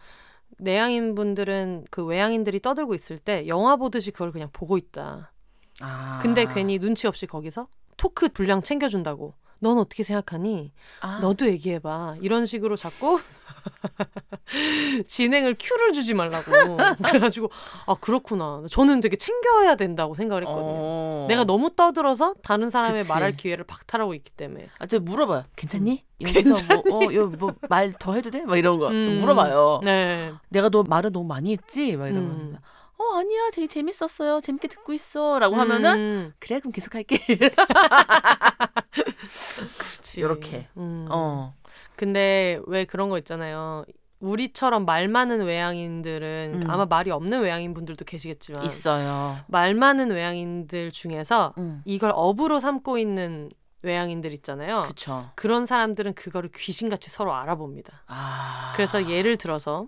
[0.58, 5.32] 내향인 분들은 그 외향인들이 떠들고 있을 때 영화 보듯이 그걸 그냥 보고 있다.
[5.80, 6.18] 아.
[6.22, 9.34] 근데 괜히 눈치 없이 거기서 토크 분량 챙겨준다고.
[9.60, 10.72] 넌 어떻게 생각하니?
[11.00, 11.18] 아.
[11.20, 12.16] 너도 얘기해봐.
[12.20, 13.20] 이런 식으로 자꾸
[15.06, 16.50] 진행을 큐를 주지 말라고.
[17.04, 17.50] 그래가지고
[17.86, 18.62] 아 그렇구나.
[18.70, 20.64] 저는 되게 챙겨야 된다고 생각을 했거든요.
[20.66, 21.26] 어.
[21.28, 23.12] 내가 너무 떠들어서 다른 사람의 그치.
[23.12, 24.68] 말할 기회를 박탈하고 있기 때문에.
[24.78, 25.44] 아, 제가 물어봐요.
[25.56, 26.04] 괜찮니?
[26.22, 28.42] 여기서 뭐, 어, 뭐말 더 해도 돼?
[28.44, 28.88] 막 이런 거.
[28.88, 29.18] 저 음.
[29.18, 29.80] 물어봐요.
[29.84, 30.32] 네.
[30.48, 31.96] 내가 너 말을 너무 많이 했지?
[31.96, 32.34] 막 이러면서.
[32.34, 32.56] 음.
[33.00, 33.48] 어, 아니야.
[33.52, 34.40] 되게 재밌었어요.
[34.40, 35.38] 재밌게 듣고 있어.
[35.38, 37.16] 라고 하면은, 음, 그래, 그럼 계속 할게.
[39.78, 40.20] 그렇지.
[40.20, 40.68] 요렇게.
[40.76, 41.06] 음.
[41.10, 41.54] 어.
[41.96, 43.84] 근데 왜 그런 거 있잖아요.
[44.18, 46.70] 우리처럼 말 많은 외향인들은 음.
[46.70, 49.38] 아마 말이 없는 외향인 분들도 계시겠지만 있어요.
[49.46, 51.80] 말 많은 외향인들 중에서 음.
[51.86, 53.48] 이걸 업으로 삼고 있는
[53.80, 54.82] 외향인들 있잖아요.
[54.82, 55.30] 그쵸.
[55.36, 58.02] 그런 사람들은 그거를 귀신같이 서로 알아봅니다.
[58.08, 58.74] 아.
[58.76, 59.86] 그래서 예를 들어서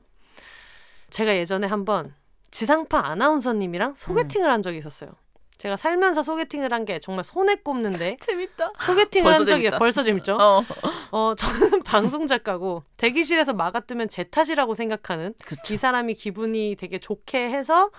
[1.10, 2.14] 제가 예전에 한번
[2.53, 5.11] 지상파 아나운서님이랑 소개팅을 한 적이 있었어요.
[5.59, 8.72] 제가 살면서 소개팅을 한 게 정말 손에 꼽는데 재밌다.
[8.80, 9.78] 소개팅을 한 적이 재밌다.
[9.78, 10.36] 벌써 재밌죠?
[10.40, 10.64] 어.
[11.12, 15.74] 어, 저는 방송 작가고 대기실에서 막아뜨면 제 탓이라고 생각하는 그쵸.
[15.74, 17.90] 이 사람이 기분이 되게 좋게 해서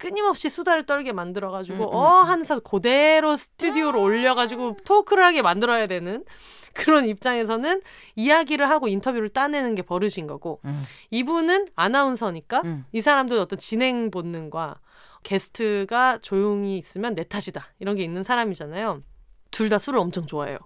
[0.00, 6.24] 끊임없이 수다를 떨게 만들어가지고 음, 음, 어 하면서 그대로 스튜디오로 올려가지고 토크를 하게 만들어야 되는
[6.74, 7.82] 그런 입장에서는
[8.16, 10.82] 이야기를 하고 인터뷰를 따내는 게 버릇인 거고 음.
[11.10, 12.84] 이분은 아나운서니까 음.
[12.92, 14.80] 이 사람도 어떤 진행 본능과
[15.22, 19.02] 게스트가 조용히 있으면 내 탓이다 이런 게 있는 사람이잖아요.
[19.50, 20.58] 둘 다 술을 엄청 좋아해요.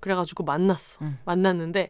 [0.00, 1.04] 그래가지고 만났어.
[1.04, 1.18] 음.
[1.24, 1.88] 만났는데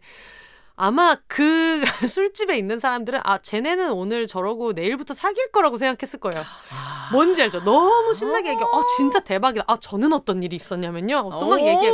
[0.77, 6.43] 아마 그 술집에 있는 사람들은 아 쟤네는 오늘 저러고 내일부터 사귈 거라고 생각했을 거예요.
[6.71, 7.11] 아.
[7.13, 7.63] 뭔지 알죠?
[7.63, 8.65] 너무 신나게 얘기해.
[8.65, 9.65] 어 진짜 대박이다.
[9.69, 11.31] 아 저는 어떤 일이 있었냐면요.
[11.39, 11.67] 또막 오.
[11.67, 11.93] 얘기해.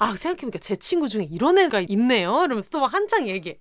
[0.00, 2.42] 아 생각해보니까 제 친구 중에 이런 애가 있네요.
[2.44, 3.58] 이러면서 또 막 한창 얘기해.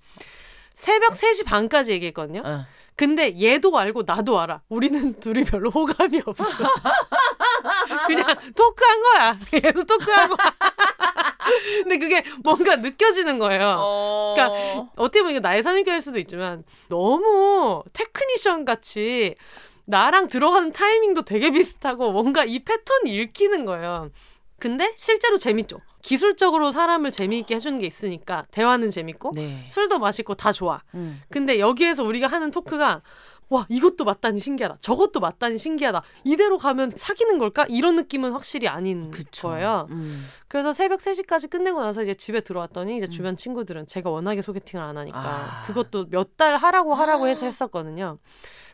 [0.73, 2.41] 새벽 3시 반까지 얘기했거든요.
[2.45, 2.65] 어.
[2.97, 4.61] 근데 얘도 알고 나도 알아.
[4.69, 6.45] 우리는 둘이 별로 호감이 없어.
[8.07, 9.37] 그냥 토크한 거야.
[9.53, 10.53] 얘도 토크한 거야.
[11.83, 13.75] 근데 그게 뭔가 느껴지는 거예요.
[13.79, 14.33] 어.
[14.35, 19.35] 그러니까 어떻게 보면 나의 선입견일 수도 있지만 너무 테크니션 같이
[19.85, 24.09] 나랑 들어가는 타이밍도 되게 비슷하고 뭔가 이 패턴이 읽히는 거예요.
[24.57, 25.79] 근데 실제로 재밌죠.
[26.01, 29.65] 기술적으로 사람을 재미있게 해주는 게 있으니까 대화는 재밌고 네.
[29.69, 30.81] 술도 맛있고 다 좋아.
[30.93, 31.21] 음.
[31.29, 33.01] 근데 여기에서 우리가 하는 토크가
[33.49, 34.77] 와 이것도 맞다니 신기하다.
[34.81, 36.01] 저것도 맞다니 신기하다.
[36.23, 37.65] 이대로 가면 사귀는 걸까?
[37.69, 39.49] 이런 느낌은 확실히 아닌 그쵸.
[39.49, 39.87] 거예요.
[39.91, 40.25] 음.
[40.47, 44.97] 그래서 새벽 3시까지 끝내고 나서 이제 집에 들어왔더니 이제 주변 친구들은 제가 워낙에 소개팅을 안
[44.97, 45.63] 하니까 아.
[45.67, 48.17] 그것도 몇 달 하라고 하라고 해서 했었거든요.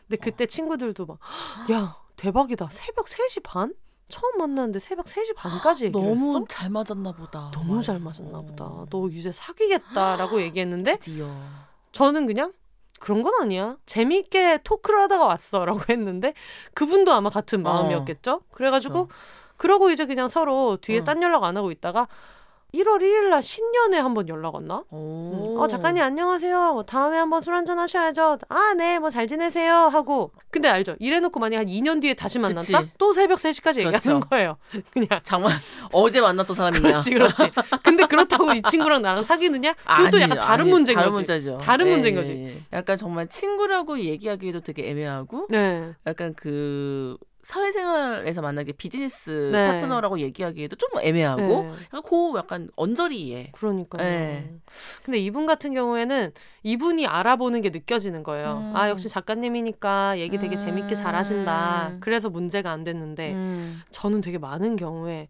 [0.08, 1.18] 근데 그때 친구들도 막
[1.70, 2.68] 야 대박이다.
[2.70, 3.72] 새벽 3시 반?
[4.08, 6.44] 처음 만났는데 새벽 3시 반까지 얘기를 너무?
[6.48, 7.50] 잘 맞았나 보다.
[7.54, 8.84] 너무 잘 맞았나 보다.
[8.90, 11.30] 너 이제 사귀겠다라고 얘기했는데 드디어.
[11.92, 12.52] 저는 그냥
[13.02, 13.76] 그런 건 아니야.
[13.84, 16.34] 재미있게 토크를 하다가 왔어 라고 했는데
[16.72, 17.70] 그분도 아마 같은 어.
[17.70, 18.42] 마음이었겠죠.
[18.52, 19.08] 그래가지고.
[19.56, 21.04] 그러고 이제 그냥 서로 뒤에 어.
[21.04, 22.06] 딴 연락 안 하고 있다가
[22.74, 24.82] 1월 1일 날 신년에 한번 연락 왔나?
[24.90, 25.58] 오.
[25.60, 26.72] 어 작가님 안녕하세요.
[26.72, 28.38] 뭐 다음에 한번 술 한잔 하셔야죠.
[28.48, 30.96] 아 네 뭐 잘 지내세요 하고 근데 알죠.
[30.98, 32.92] 이래놓고 만약 한 2년 뒤에 다시 만났다 그치.
[32.96, 34.20] 또 새벽 3시까지 얘기하는 그렇죠.
[34.20, 34.56] 거예요.
[34.94, 35.52] 그냥 정말
[35.92, 36.80] 어제 만났던 사람이냐?
[36.80, 37.42] 그렇지 그렇지.
[37.82, 39.74] 근데 그렇다고 이 친구랑 나랑 사귀느냐?
[39.74, 41.18] 그것도 약간 다른 문제인 다른 거지.
[41.18, 41.58] 문제죠.
[41.58, 42.32] 다른 예, 문제인 예, 거지.
[42.32, 42.56] 예.
[42.72, 45.92] 약간 정말 친구라고 얘기하기에도 되게 애매하고 네.
[46.06, 49.66] 약간 그 사회생활에서 만나게 비즈니스 네.
[49.66, 51.72] 파트너라고 얘기하기에도 좀 애매하고 네.
[51.92, 54.08] 약간 그 약간 언저리에 그러니까요.
[54.08, 54.54] 네.
[55.02, 56.32] 근데 이분 같은 경우에는
[56.62, 58.62] 이분이 알아보는 게 느껴지는 거예요.
[58.62, 58.76] 음.
[58.76, 61.88] 아 역시 작가님이니까 얘기 되게 재밌게 잘하신다.
[61.94, 62.00] 음.
[62.00, 63.82] 그래서 문제가 안 됐는데 음.
[63.90, 65.28] 저는 되게 많은 경우에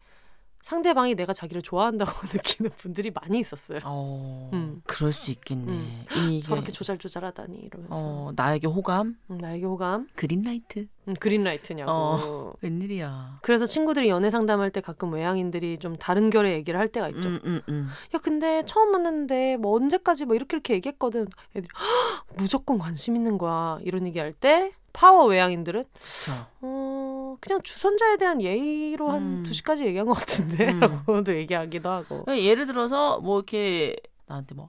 [0.62, 3.80] 상대방이 내가 자기를 좋아한다고 느끼는 분들이 많이 있었어요.
[3.84, 4.80] 어, 음.
[4.84, 5.72] 그럴 수 있겠네.
[5.72, 6.04] 음.
[6.16, 9.16] 이게 저렇게 조잘조잘하다니 이러면서 어, 나에게 호감?
[9.30, 10.86] 음, 나에게 호감 그린라이트?
[11.08, 11.90] 음, 그린라이트냐고.
[11.90, 12.52] 어.
[12.62, 13.40] 웬일이야.
[13.42, 17.28] 그래서 친구들이 연애 상담할 때 가끔 외향인들이 좀 다른 결의 얘기를 할 때가 있죠.
[17.28, 17.88] 음, 음, 음.
[18.14, 21.26] 야 근데 처음 만났는데 뭐 언제까지 뭐 이렇게 이렇게 얘기했거든.
[21.56, 23.78] 애들이 "헉, 무조건 관심 있는 거야.
[23.82, 26.32] 이런 얘기할 때 파워 외향인들은 그쵸.
[26.60, 29.42] 어 그냥 주선자에 대한 예의로 한 음.
[29.44, 30.80] 두 시까지 얘기한 것 같은데 음.
[30.80, 32.24] 라고도 얘기하기도 하고.
[32.24, 33.96] 그러니까 예를 들어서 뭐 이렇게
[34.26, 34.68] 나한테 뭐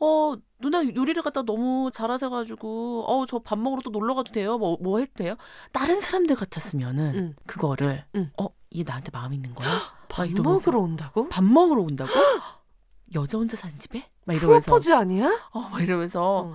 [0.00, 4.58] 어, 누나 요리를 갖다 너무 잘하셔가지고, 어, 저 밥 먹으러 또 놀러 가도 돼요?
[4.58, 5.36] 뭐, 뭐 해도 돼요?
[5.72, 7.34] 다른 사람들 같았으면은, 응.
[7.46, 8.30] 그거를, 응.
[8.38, 9.66] 어, 얘 나한테 마음 있는 거야?
[10.08, 10.70] 밥 이러면서.
[10.70, 11.28] 먹으러 온다고?
[11.28, 12.10] 밥 먹으러 온다고?
[13.14, 14.06] 여자 혼자 사는 집에?
[14.24, 14.64] 막 이러면서.
[14.66, 15.26] 프로포즈 아니야?
[15.52, 16.54] 어, 막 이러면서, 어.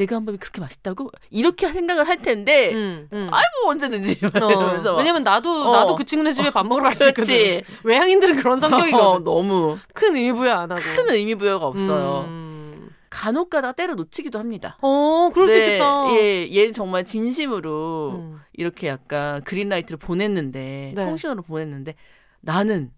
[0.00, 1.10] 내가 한 밥이 그렇게 맛있다고?
[1.30, 3.28] 이렇게 생각을 할 텐데, 응, 응.
[3.30, 4.18] 아이, 뭐 언제든지.
[4.32, 4.92] 막 어, 이러면서.
[4.92, 4.98] 막.
[4.98, 5.72] 왜냐면 나도 어.
[5.76, 7.60] 나도 그 친구네 집에 밥 먹으러 갈수 있거든.
[7.84, 8.98] 외향인들은 그런 성격이거든.
[8.98, 10.80] 어, 너무 큰 의미부여 안 하고.
[10.96, 12.24] 큰 의미부여가 없어요.
[12.28, 12.90] 음.
[13.10, 14.78] 간혹 가다가 때려 놓치기도 합니다.
[14.80, 16.12] 어, 그럴 수 네, 있겠다.
[16.14, 18.40] 예, 얘 정말 진심으로 음.
[18.54, 21.00] 이렇게 약간 그린라이트를 보냈는데 네.
[21.00, 21.94] 청신호를 보냈는데
[22.40, 22.92] 나는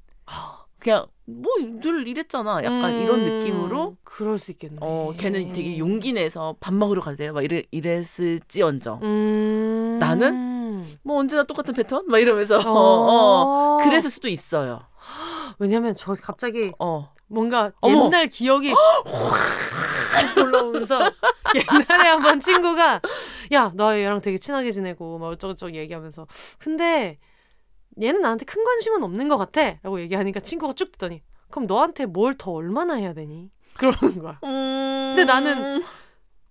[0.78, 1.06] 그냥
[1.40, 1.52] 뭐
[1.82, 2.62] 늘 이랬잖아.
[2.64, 4.76] 약간 이런 음, 느낌으로 그럴 수 있겠네.
[4.80, 7.32] 어 걔는 되게 용기 내서 밥 먹으러 가세요.
[7.32, 9.96] 막 이래 이랬을지언정 음.
[10.00, 10.84] 나는?
[11.02, 12.70] 뭐 언제나 똑같은 패턴 막 이러면서 어.
[12.70, 14.80] 어, 어 그랬을 수도 있어요.
[15.58, 18.04] 왜냐면 저 갑자기 어 뭔가 어머.
[18.06, 18.72] 옛날 기억이
[19.06, 20.98] 확 올라오면서
[21.54, 23.00] 옛날에 한 번 친구가
[23.52, 26.26] 야 나 얘랑 되게 친하게 지내고 막 어쩌고저쩌고 얘기하면서
[26.58, 27.16] 근데
[28.00, 32.34] 얘는 나한테 큰 관심은 없는 것 같아 라고 얘기하니까 친구가 쭉 듣더니 그럼 너한테 뭘
[32.38, 33.50] 더 얼마나 해야 되니?
[33.78, 35.14] 그러는 거야 음...
[35.16, 35.82] 근데 나는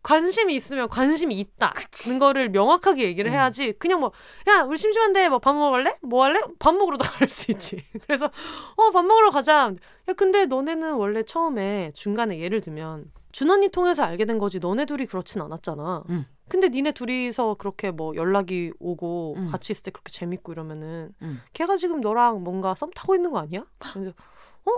[0.04, 2.18] 관심이 있으면 관심이 있다는 그치.
[2.18, 3.34] 거를 명확하게 얘기를 음.
[3.34, 4.12] 해야지 그냥 뭐
[4.48, 5.98] 야 우리 심심한데 뭐 밥 먹으러 갈래?
[6.02, 6.40] 뭐 할래?
[6.58, 8.32] 밥 먹으러도 갈수 있지 그래서
[8.78, 9.72] 어 밥 먹으러 가자
[10.10, 15.06] 야 근데 너네는 원래 처음에 중간에 예를 들면 준언니 통해서 알게 된 거지 너네 둘이
[15.06, 16.26] 그렇진 않았잖아 음.
[16.52, 19.50] 근데 니네 둘이서 그렇게 뭐 연락이 오고 음.
[19.50, 21.40] 같이 있을 때 그렇게 재밌고 이러면은 음.
[21.54, 23.64] 걔가 지금 너랑 뭔가 썸 타고 있는 거 아니야?
[23.80, 24.72] 근데 어?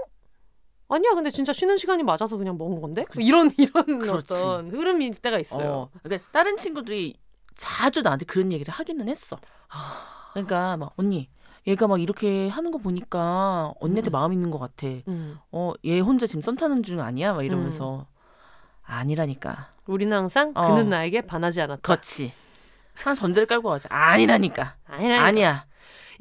[0.90, 3.24] 아니야 근데 진짜 쉬는 시간이 맞아서 그냥 먹은 건데 뭐.
[3.26, 4.34] 이런 이런 그렇지.
[4.36, 5.72] 어떤 흐름일 때가 있어요.
[5.72, 7.16] 어, 그러니까 다른 친구들이
[7.56, 9.40] 자주 나한테 그런 얘기를 하기는 했어.
[10.34, 11.28] 그러니까 막 언니
[11.66, 14.14] 얘가 막 이렇게 하는 거 보니까 언니한테 음.
[14.14, 14.86] 마음 있는 것 같아.
[15.08, 15.40] 음.
[15.52, 17.34] 어, 얘 혼자 지금 썸 타는 중 아니야?
[17.34, 18.06] 막 이러면서
[18.86, 19.70] 아니라니까.
[19.86, 20.68] 우리는 항상 어.
[20.68, 21.82] 그는 나에게 반하지 않았다.
[21.82, 22.34] 그렇지.
[22.96, 23.88] 하나 전제를 깔고 가자.
[23.92, 24.76] 아니라니까.
[24.86, 25.26] 아니라니까.
[25.26, 25.66] 아니야.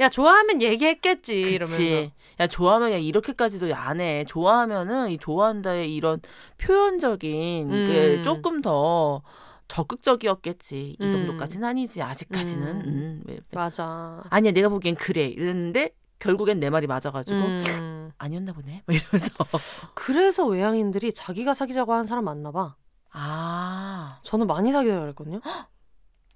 [0.00, 1.76] 야 좋아하면 얘기했겠지 이러면서.
[1.76, 2.12] 그치.
[2.40, 4.24] 야 좋아하면 야 이렇게까지도 안 해.
[4.26, 6.20] 좋아하면은 이 좋아한다의 이런
[6.58, 8.22] 표현적인 게 음.
[8.22, 9.22] 조금 더
[9.68, 10.96] 적극적이었겠지.
[10.98, 11.08] 이 음.
[11.10, 12.02] 정도까지는 아니지.
[12.02, 12.66] 아직까지는.
[12.68, 12.82] 음.
[12.86, 13.22] 음.
[13.26, 14.22] 왜- 맞아.
[14.30, 15.90] 아니야 내가 보기엔 그래 이랬는데
[16.22, 18.12] 결국엔 내 말이 맞아가지고 음.
[18.18, 19.30] 아니었나 보네 막 이러면서
[19.94, 22.76] 그래서 외향인들이 자기가 사귀자고 하는 사람 많나 봐.
[23.10, 25.40] 아 저는 많이 사귀자고 그랬거든요.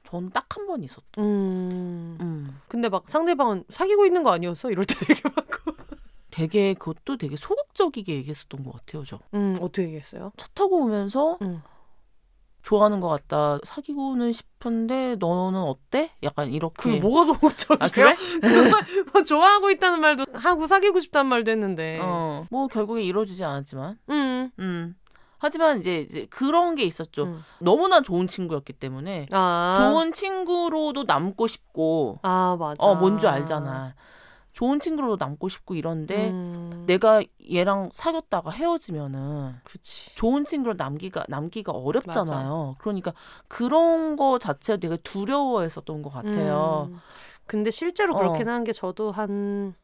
[0.02, 2.16] 저는 딱 한 번 있었다 음.
[2.20, 2.60] 음.
[2.68, 4.70] 근데 막 상대방은 사귀고 있는 거 아니었어?
[4.70, 5.72] 이럴 때 되게 많고.
[6.30, 10.32] 되게 그것도 되게 소극적이게 얘기했었던 것 같아요 저차음 어떻게 얘기했어요?
[10.54, 11.62] 타고 오면서 음.
[12.66, 17.78] 좋아하는 것 같다 사귀고는 싶은데 너는 어때 약간 이렇게 그게 뭐가 소극적이야?
[17.80, 18.16] 아 그래
[19.12, 22.00] 뭐 좋아하고 있다는 말도 하고 사귀고 싶다는 말도 했는데.
[22.02, 24.50] 어 뭐 결국에 이루어지지 않았지만 음.
[24.58, 24.94] 음
[25.38, 27.44] 하지만 이제, 이제 그런 게 있었죠 음.
[27.60, 29.72] 너무나 좋은 친구였기 때문에 아.
[29.76, 32.84] 좋은 친구로도 남고 싶고 아 맞아.
[32.84, 33.94] 어, 뭔지 알잖아.
[34.56, 36.84] 좋은 친구로도 남고 싶고 이런데 음.
[36.86, 37.22] 내가
[37.52, 40.16] 얘랑 사귀었다가 헤어지면은 그치.
[40.16, 42.76] 좋은 친구로 남기가 남기가 어렵잖아요.
[42.78, 43.12] 그러니까
[43.48, 46.88] 그런 거 자체가 되게 두려워했었던 것 같아요.
[46.90, 46.98] 음.
[47.46, 48.16] 근데 실제로 어.
[48.16, 49.74] 그렇긴 한게 저도 한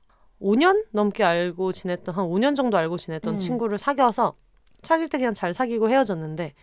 [0.40, 3.38] 5년 넘게 알고 지냈던 한 5년 정도 알고 지냈던 음.
[3.38, 4.36] 친구를 사귀어서
[4.82, 6.54] 사귈 때 그냥 잘 사귀고 헤어졌는데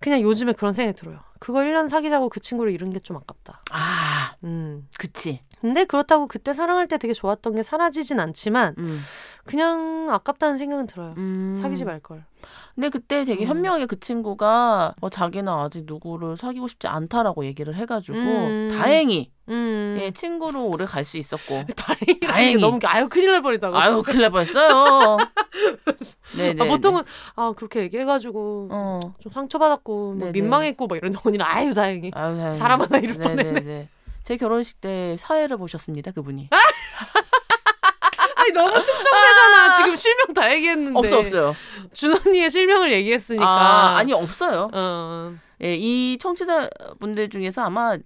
[0.00, 1.20] 그냥 요즘에 그런 생각이 들어요.
[1.38, 3.62] 그거 1년 사귀자고 그 친구를 잃은 게 좀 아깝다.
[3.72, 4.88] 아, 음.
[4.98, 5.42] 그치.
[5.60, 9.00] 근데 그렇다고 그때 사랑할 때 되게 좋았던 게 사라지진 않지만 음.
[9.44, 11.14] 그냥 아깝다는 생각은 들어요.
[11.18, 11.58] 음.
[11.60, 12.24] 사귀지 말 걸.
[12.74, 13.48] 근데 그때 되게 음.
[13.48, 18.68] 현명하게 그 친구가 어, 자기는 아직 누구를 사귀고 싶지 않다라고 얘기를 해가지고 음.
[18.72, 19.98] 다행히 음.
[20.00, 22.60] 예, 친구로 오래 갈 수 있었고 다행히 다행히.
[22.60, 23.76] 너무 아유 큰일 날 뻔했다고.
[23.78, 25.18] 아유 큰일 날 뻔했어요.
[26.36, 26.62] 네네.
[26.64, 27.02] 아, 보통은
[27.36, 29.00] 아 그렇게 얘기해가지고 어.
[29.20, 30.32] 좀 상처받았고 뭐 네네.
[30.32, 32.56] 민망했고 막 이런데 언니는 아유 다행히 아유, 다행히.
[32.56, 33.88] 사람 하나 잃을 뻔했네.
[34.24, 36.48] 제 결혼식 때 사회를 보셨습니다 그분이.
[38.38, 39.72] 아니 너무 특정되잖아.
[39.76, 40.98] 지금 실명 다 얘기했는데.
[40.98, 41.56] 없어 없어요.
[41.92, 43.44] 준 언니의 실명을 얘기했으니까.
[43.46, 44.70] 아 아니 없어요.
[44.72, 45.32] 어.
[45.62, 46.68] 예, 이 청취자
[47.00, 47.96] 분들 중에서 아마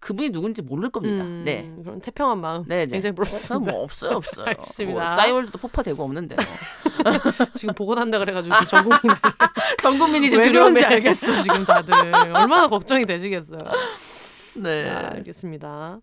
[0.00, 1.22] 그분이 누군지 모를 겁니다.
[1.22, 1.70] 음, 네.
[1.82, 2.86] 그런 태평한 마음 네네.
[2.86, 3.72] 굉장히 그래서 부럽습니다.
[3.72, 4.46] 뭐 없어요 없어요.
[4.48, 4.98] 알겠습니다.
[4.98, 6.44] 뭐 싸이월드도 폭파되고 없는데 뭐.
[7.52, 9.14] 지금 복원한다 그래가지고 전 국민이
[9.82, 13.60] 전 국민이 지금 두려움에 알겠어 지금 다들 얼마나 걱정이 되시겠어요.
[14.56, 14.90] 네.
[14.90, 16.00] 아, 알겠습니다.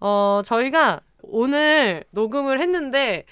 [0.00, 3.24] 어 저희가 오늘 녹음을 했는데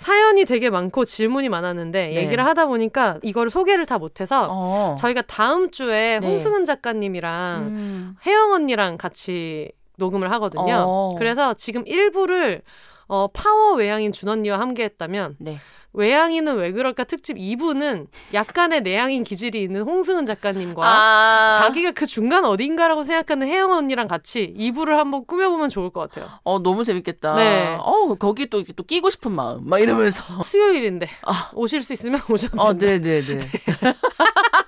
[0.00, 2.14] 사연이 되게 많고 질문이 많았는데 네.
[2.14, 4.96] 얘기를 하다 보니까 이거를 소개를 다 못해서 어.
[4.98, 6.26] 저희가 다음 주에 네.
[6.26, 8.16] 홍승은 작가님이랑 음.
[8.24, 10.86] 혜영 언니랑 같이 녹음을 하거든요.
[10.88, 11.14] 어.
[11.18, 12.62] 그래서 지금 1부를
[13.08, 15.58] 어, 파워 외향인 준 언니와 함께 했다면 네.
[15.92, 21.50] 외향인은 왜 그럴까 특집 2부는 약간의 내향인 기질이 있는 홍승은 작가님과 아.
[21.58, 26.30] 자기가 그 중간 어딘가라고 생각하는 혜영 언니랑 같이 2부를 한번 꾸며보면 좋을 것 같아요.
[26.44, 27.34] 어 너무 재밌겠다.
[27.36, 27.76] 네.
[27.80, 30.22] 어 거기 또 이렇게 또 끼고 싶은 마음 막 이러면서.
[30.44, 31.50] 수요일인데 아.
[31.54, 32.86] 오실 수 있으면 오셔도 어, 된다.
[32.86, 33.40] 네, 네, 네.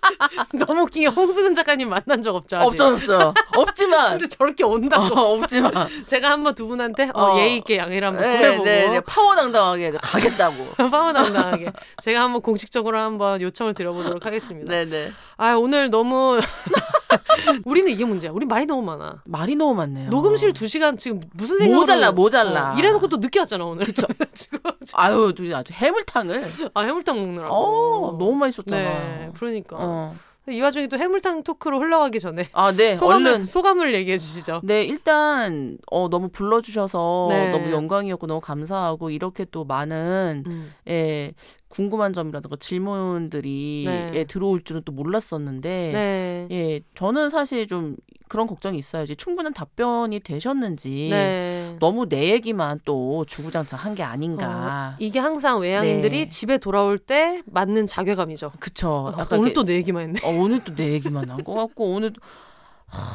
[0.66, 2.57] 너무 웃긴 게 홍승은 작가님 만난 적 없죠?
[2.57, 2.66] 아직?
[2.69, 3.35] 없죠, 없어요.
[3.57, 4.19] 없지만.
[4.19, 5.15] 근데 저렇게 온다고.
[5.15, 5.73] 어, 없지만.
[6.07, 7.39] 제가 한번 두 분한테 어, 어.
[7.39, 9.01] 예의 있게 양해를 한번 네, 구해보고 네, 네.
[9.01, 10.57] 파워당당하게 가겠다고.
[10.91, 11.73] 파워당당하게
[12.03, 14.73] 제가 한번 공식적으로 한번 요청을 드려보도록 하겠습니다.
[14.73, 15.12] 네, 네.
[15.37, 16.41] 아 오늘 너무
[17.64, 18.30] 우리는 이게 문제야.
[18.32, 19.22] 우리 말이 너무 많아.
[19.26, 20.10] 말이 너무 많네요.
[20.10, 22.72] 녹음실 두 시간 지금 무슨 생각으로 모자라, 모자라.
[22.72, 23.86] 어, 이래놓고 또 늦게 왔잖아 오늘.
[23.86, 24.06] 그쵸.
[24.34, 24.59] 지금
[24.94, 26.44] 아유, 아주 해물탕을.
[26.74, 27.55] 아 해물탕 먹느라고.
[27.55, 28.82] 어, 너무 맛있었잖아.
[28.82, 30.14] 네, 그러니까 어.
[30.48, 32.94] 이 와중에 또 해물탕 토크로 흘러가기 전에 아, 네.
[32.97, 33.44] 소감을 얼른.
[33.44, 34.60] 소감을 얘기해 주시죠.
[34.64, 37.51] 네, 일단 어 너무 불러 주셔서 네.
[37.52, 40.74] 너무 영광이었고 너무 감사하고 이렇게 또 많은 음.
[40.89, 41.32] 예
[41.69, 44.10] 궁금한 점이라든가 질문들이 네.
[44.14, 46.48] 예, 들어올 줄은 또 몰랐었는데 네.
[46.51, 47.97] 예 저는 사실 좀
[48.32, 48.78] 그런 걱정이.
[49.02, 51.76] 이제 충분한 답변이 되셨는지 네.
[51.80, 54.96] 너무 내 얘기만 또 주구장창 한 게 아닌가.
[54.98, 56.28] 이게 항상 외향인들이 네.
[56.30, 58.52] 집에 돌아올 때 맞는 자괴감이죠.
[58.59, 59.12] 그쵸.
[59.14, 60.20] 아, 약간 오늘 또 내 얘기만 했네.
[60.24, 62.14] 어, 오늘 또 내 얘기만 한 것 같고 오늘 하,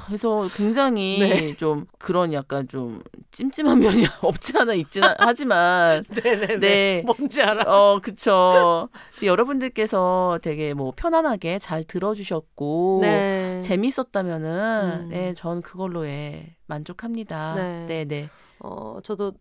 [0.08, 1.20] 그래서 굉장히
[1.52, 1.54] 네.
[1.56, 3.02] 좀 그런 약간 좀
[3.32, 6.58] 찜찜한 면이 없지 않아 있지는 하지만 네네네.
[6.60, 7.04] 네.
[7.06, 7.64] 뭔지 알아.
[7.68, 8.90] 어 그쵸
[9.22, 13.60] 여러분들께서 되게 뭐 편안하게 잘 들어주셨고 네.
[13.62, 15.10] 재밌었다면은 음.
[15.10, 17.86] 네전 그걸로 예 만족합니다 네.
[17.88, 18.30] 네네
[18.60, 19.34] 어, 저도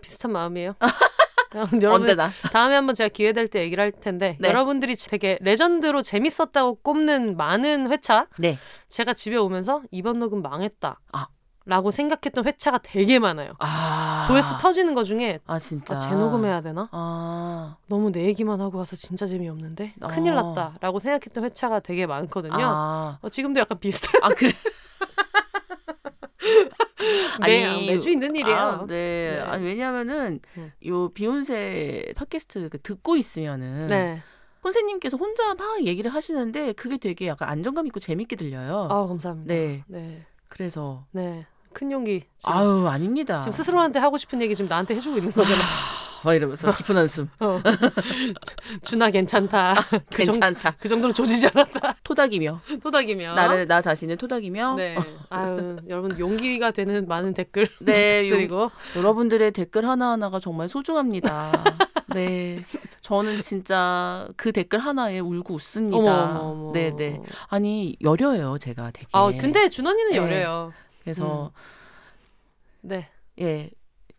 [0.00, 0.74] 비슷한 마음이에요.
[1.90, 4.48] 언제나 다음에 한번 제가 기회 될 때 얘기를 할 텐데 네.
[4.48, 8.58] 여러분들이 되게 레전드로 재밌었다고 꼽는 많은 회차 네
[8.88, 11.00] 제가 집에 오면서 이번 녹음 망했다.
[11.12, 11.26] 아.
[11.64, 13.52] 라고 생각했던 회차가 되게 많아요.
[13.60, 14.24] 아.
[14.26, 16.88] 조회수 터지는 거 중에 아 진짜 아, 재녹음해야 되나?
[16.90, 20.54] 아, 너무 내 얘기만 하고 와서 진짜 재미없는데 큰일 어.
[20.54, 22.54] 났다라고 생각했던 회차가 되게 많거든요.
[22.58, 24.18] 아, 어, 지금도 약간 비슷해.
[24.22, 24.54] 아 그래 매,
[27.40, 28.56] 아니, 매주 있는 일이에요.
[28.56, 29.36] 아, 네.
[29.36, 29.40] 네.
[29.40, 30.72] 아니 왜냐하면은 음.
[30.86, 34.22] 요 비욘세 팟캐스트 그 듣고 있으면은 네.
[34.64, 38.88] 혼세님께서 혼자 막 얘기를 하시는데 그게 되게 약간 안정감 있고 재밌게 들려요.
[38.90, 39.52] 아 감사합니다.
[39.52, 39.84] 네.
[39.88, 40.24] 네.
[40.48, 41.46] 그래서 네.
[41.72, 42.24] 큰 용기.
[42.38, 43.40] 지금, 아유 아닙니다.
[43.40, 45.60] 지금 스스로한테 하고 싶은 얘기 지금 나한테 해주고 있는 거잖아.
[46.24, 47.28] 막 이러면서 깊은 한숨.
[47.40, 47.60] 어.
[48.82, 49.74] 준아 괜찮다.
[50.12, 50.76] 그 정- 괜찮다.
[50.78, 51.96] 그 정도로 조지지 않았다.
[52.04, 53.34] 토닥이며 토닥이며.
[53.34, 54.96] 나를 나 자신을 토닥이며 네.
[55.30, 58.70] 아유 여러분 용기가 되는 많은 댓글 네, 부탁드리고.
[58.96, 61.52] 여러분들의 댓글 하나하나가 정말 소중합니다.
[62.14, 62.62] 네.
[63.00, 65.96] 저는 진짜 그 댓글 하나에 울고 웃습니다.
[65.96, 66.72] 어머 어머 어머.
[66.72, 67.20] 네, 네.
[67.48, 69.06] 아니, 여려요, 제가 되게.
[69.12, 70.16] 아 근데 준 언니는 네.
[70.18, 70.72] 여려요.
[71.02, 71.52] 그래서
[72.80, 73.08] 네.
[73.40, 73.70] 예.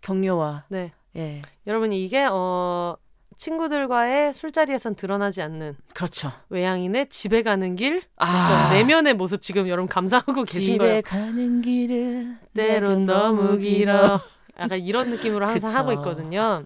[0.02, 0.92] 격려와 네.
[1.16, 1.42] 예.
[1.68, 2.96] 여러분 이게 어
[3.38, 6.32] 친구들과의 술자리에선 드러나지 않는 그렇죠.
[6.50, 8.70] 외향인의 집에 가는 길 아.
[8.72, 11.02] 내면의 모습 지금 여러분 감상하고 계신 집에 거예요.
[11.04, 14.22] 가는 길은 때론 너무 길어.
[14.60, 15.78] 약간 이런 느낌으로 항상 그쵸.
[15.78, 16.66] 하고 있거든요.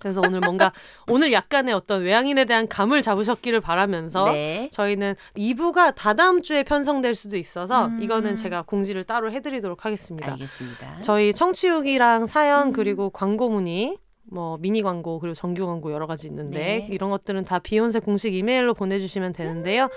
[0.00, 0.72] 그래서 오늘 뭔가
[1.08, 4.68] 오늘 약간의 어떤 외향인에 대한 감을 잡으셨기를 바라면서 네.
[4.72, 8.02] 저희는 2부가 다다음 주에 편성될 수도 있어서 음.
[8.02, 10.32] 이거는 제가 공지를 따로 해드리도록 하겠습니다.
[10.32, 11.00] 알겠습니다.
[11.00, 12.72] 저희 청취육이랑 사연 음.
[12.72, 13.98] 그리고 광고 문의
[14.30, 16.88] 뭐 미니 광고 그리고 정규 광고 여러 가지 있는데 네.
[16.90, 19.88] 이런 것들은 다 비욘세 공식 이메일로 보내주시면 되는데요.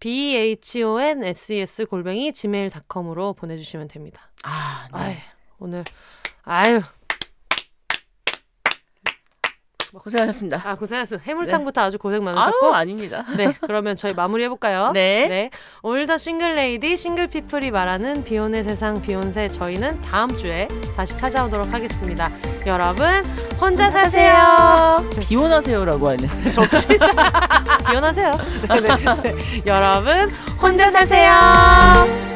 [0.00, 4.30] b h o n s e s 골뱅이 gmail.com으로 보내주시면 됩니다.
[4.44, 4.98] 아, 네.
[4.98, 5.16] 아유,
[5.58, 5.84] 오늘
[6.44, 6.80] 아유
[9.92, 10.62] 고생하셨습니다.
[10.64, 11.20] 아 고생하셨어요.
[11.24, 13.24] 해물탕부터 아주 고생 많으셨고 아닙니다.
[13.36, 14.92] 네 그러면 저희 마무리 해볼까요?
[14.92, 15.50] 네.
[15.82, 21.72] All the single lady single people이 말하는 비혼의 세상 비혼세 저희는 다음 주에 다시 찾아오도록
[21.72, 22.30] 하겠습니다.
[22.66, 23.06] 여러분
[23.60, 25.08] 혼자 사세요.
[25.20, 26.28] 비혼하세요라고 하는.
[26.52, 27.12] 저 진짜
[27.88, 28.32] 비혼하세요.
[28.68, 29.64] 네네.
[29.66, 32.27] 여러분 혼자 사세요.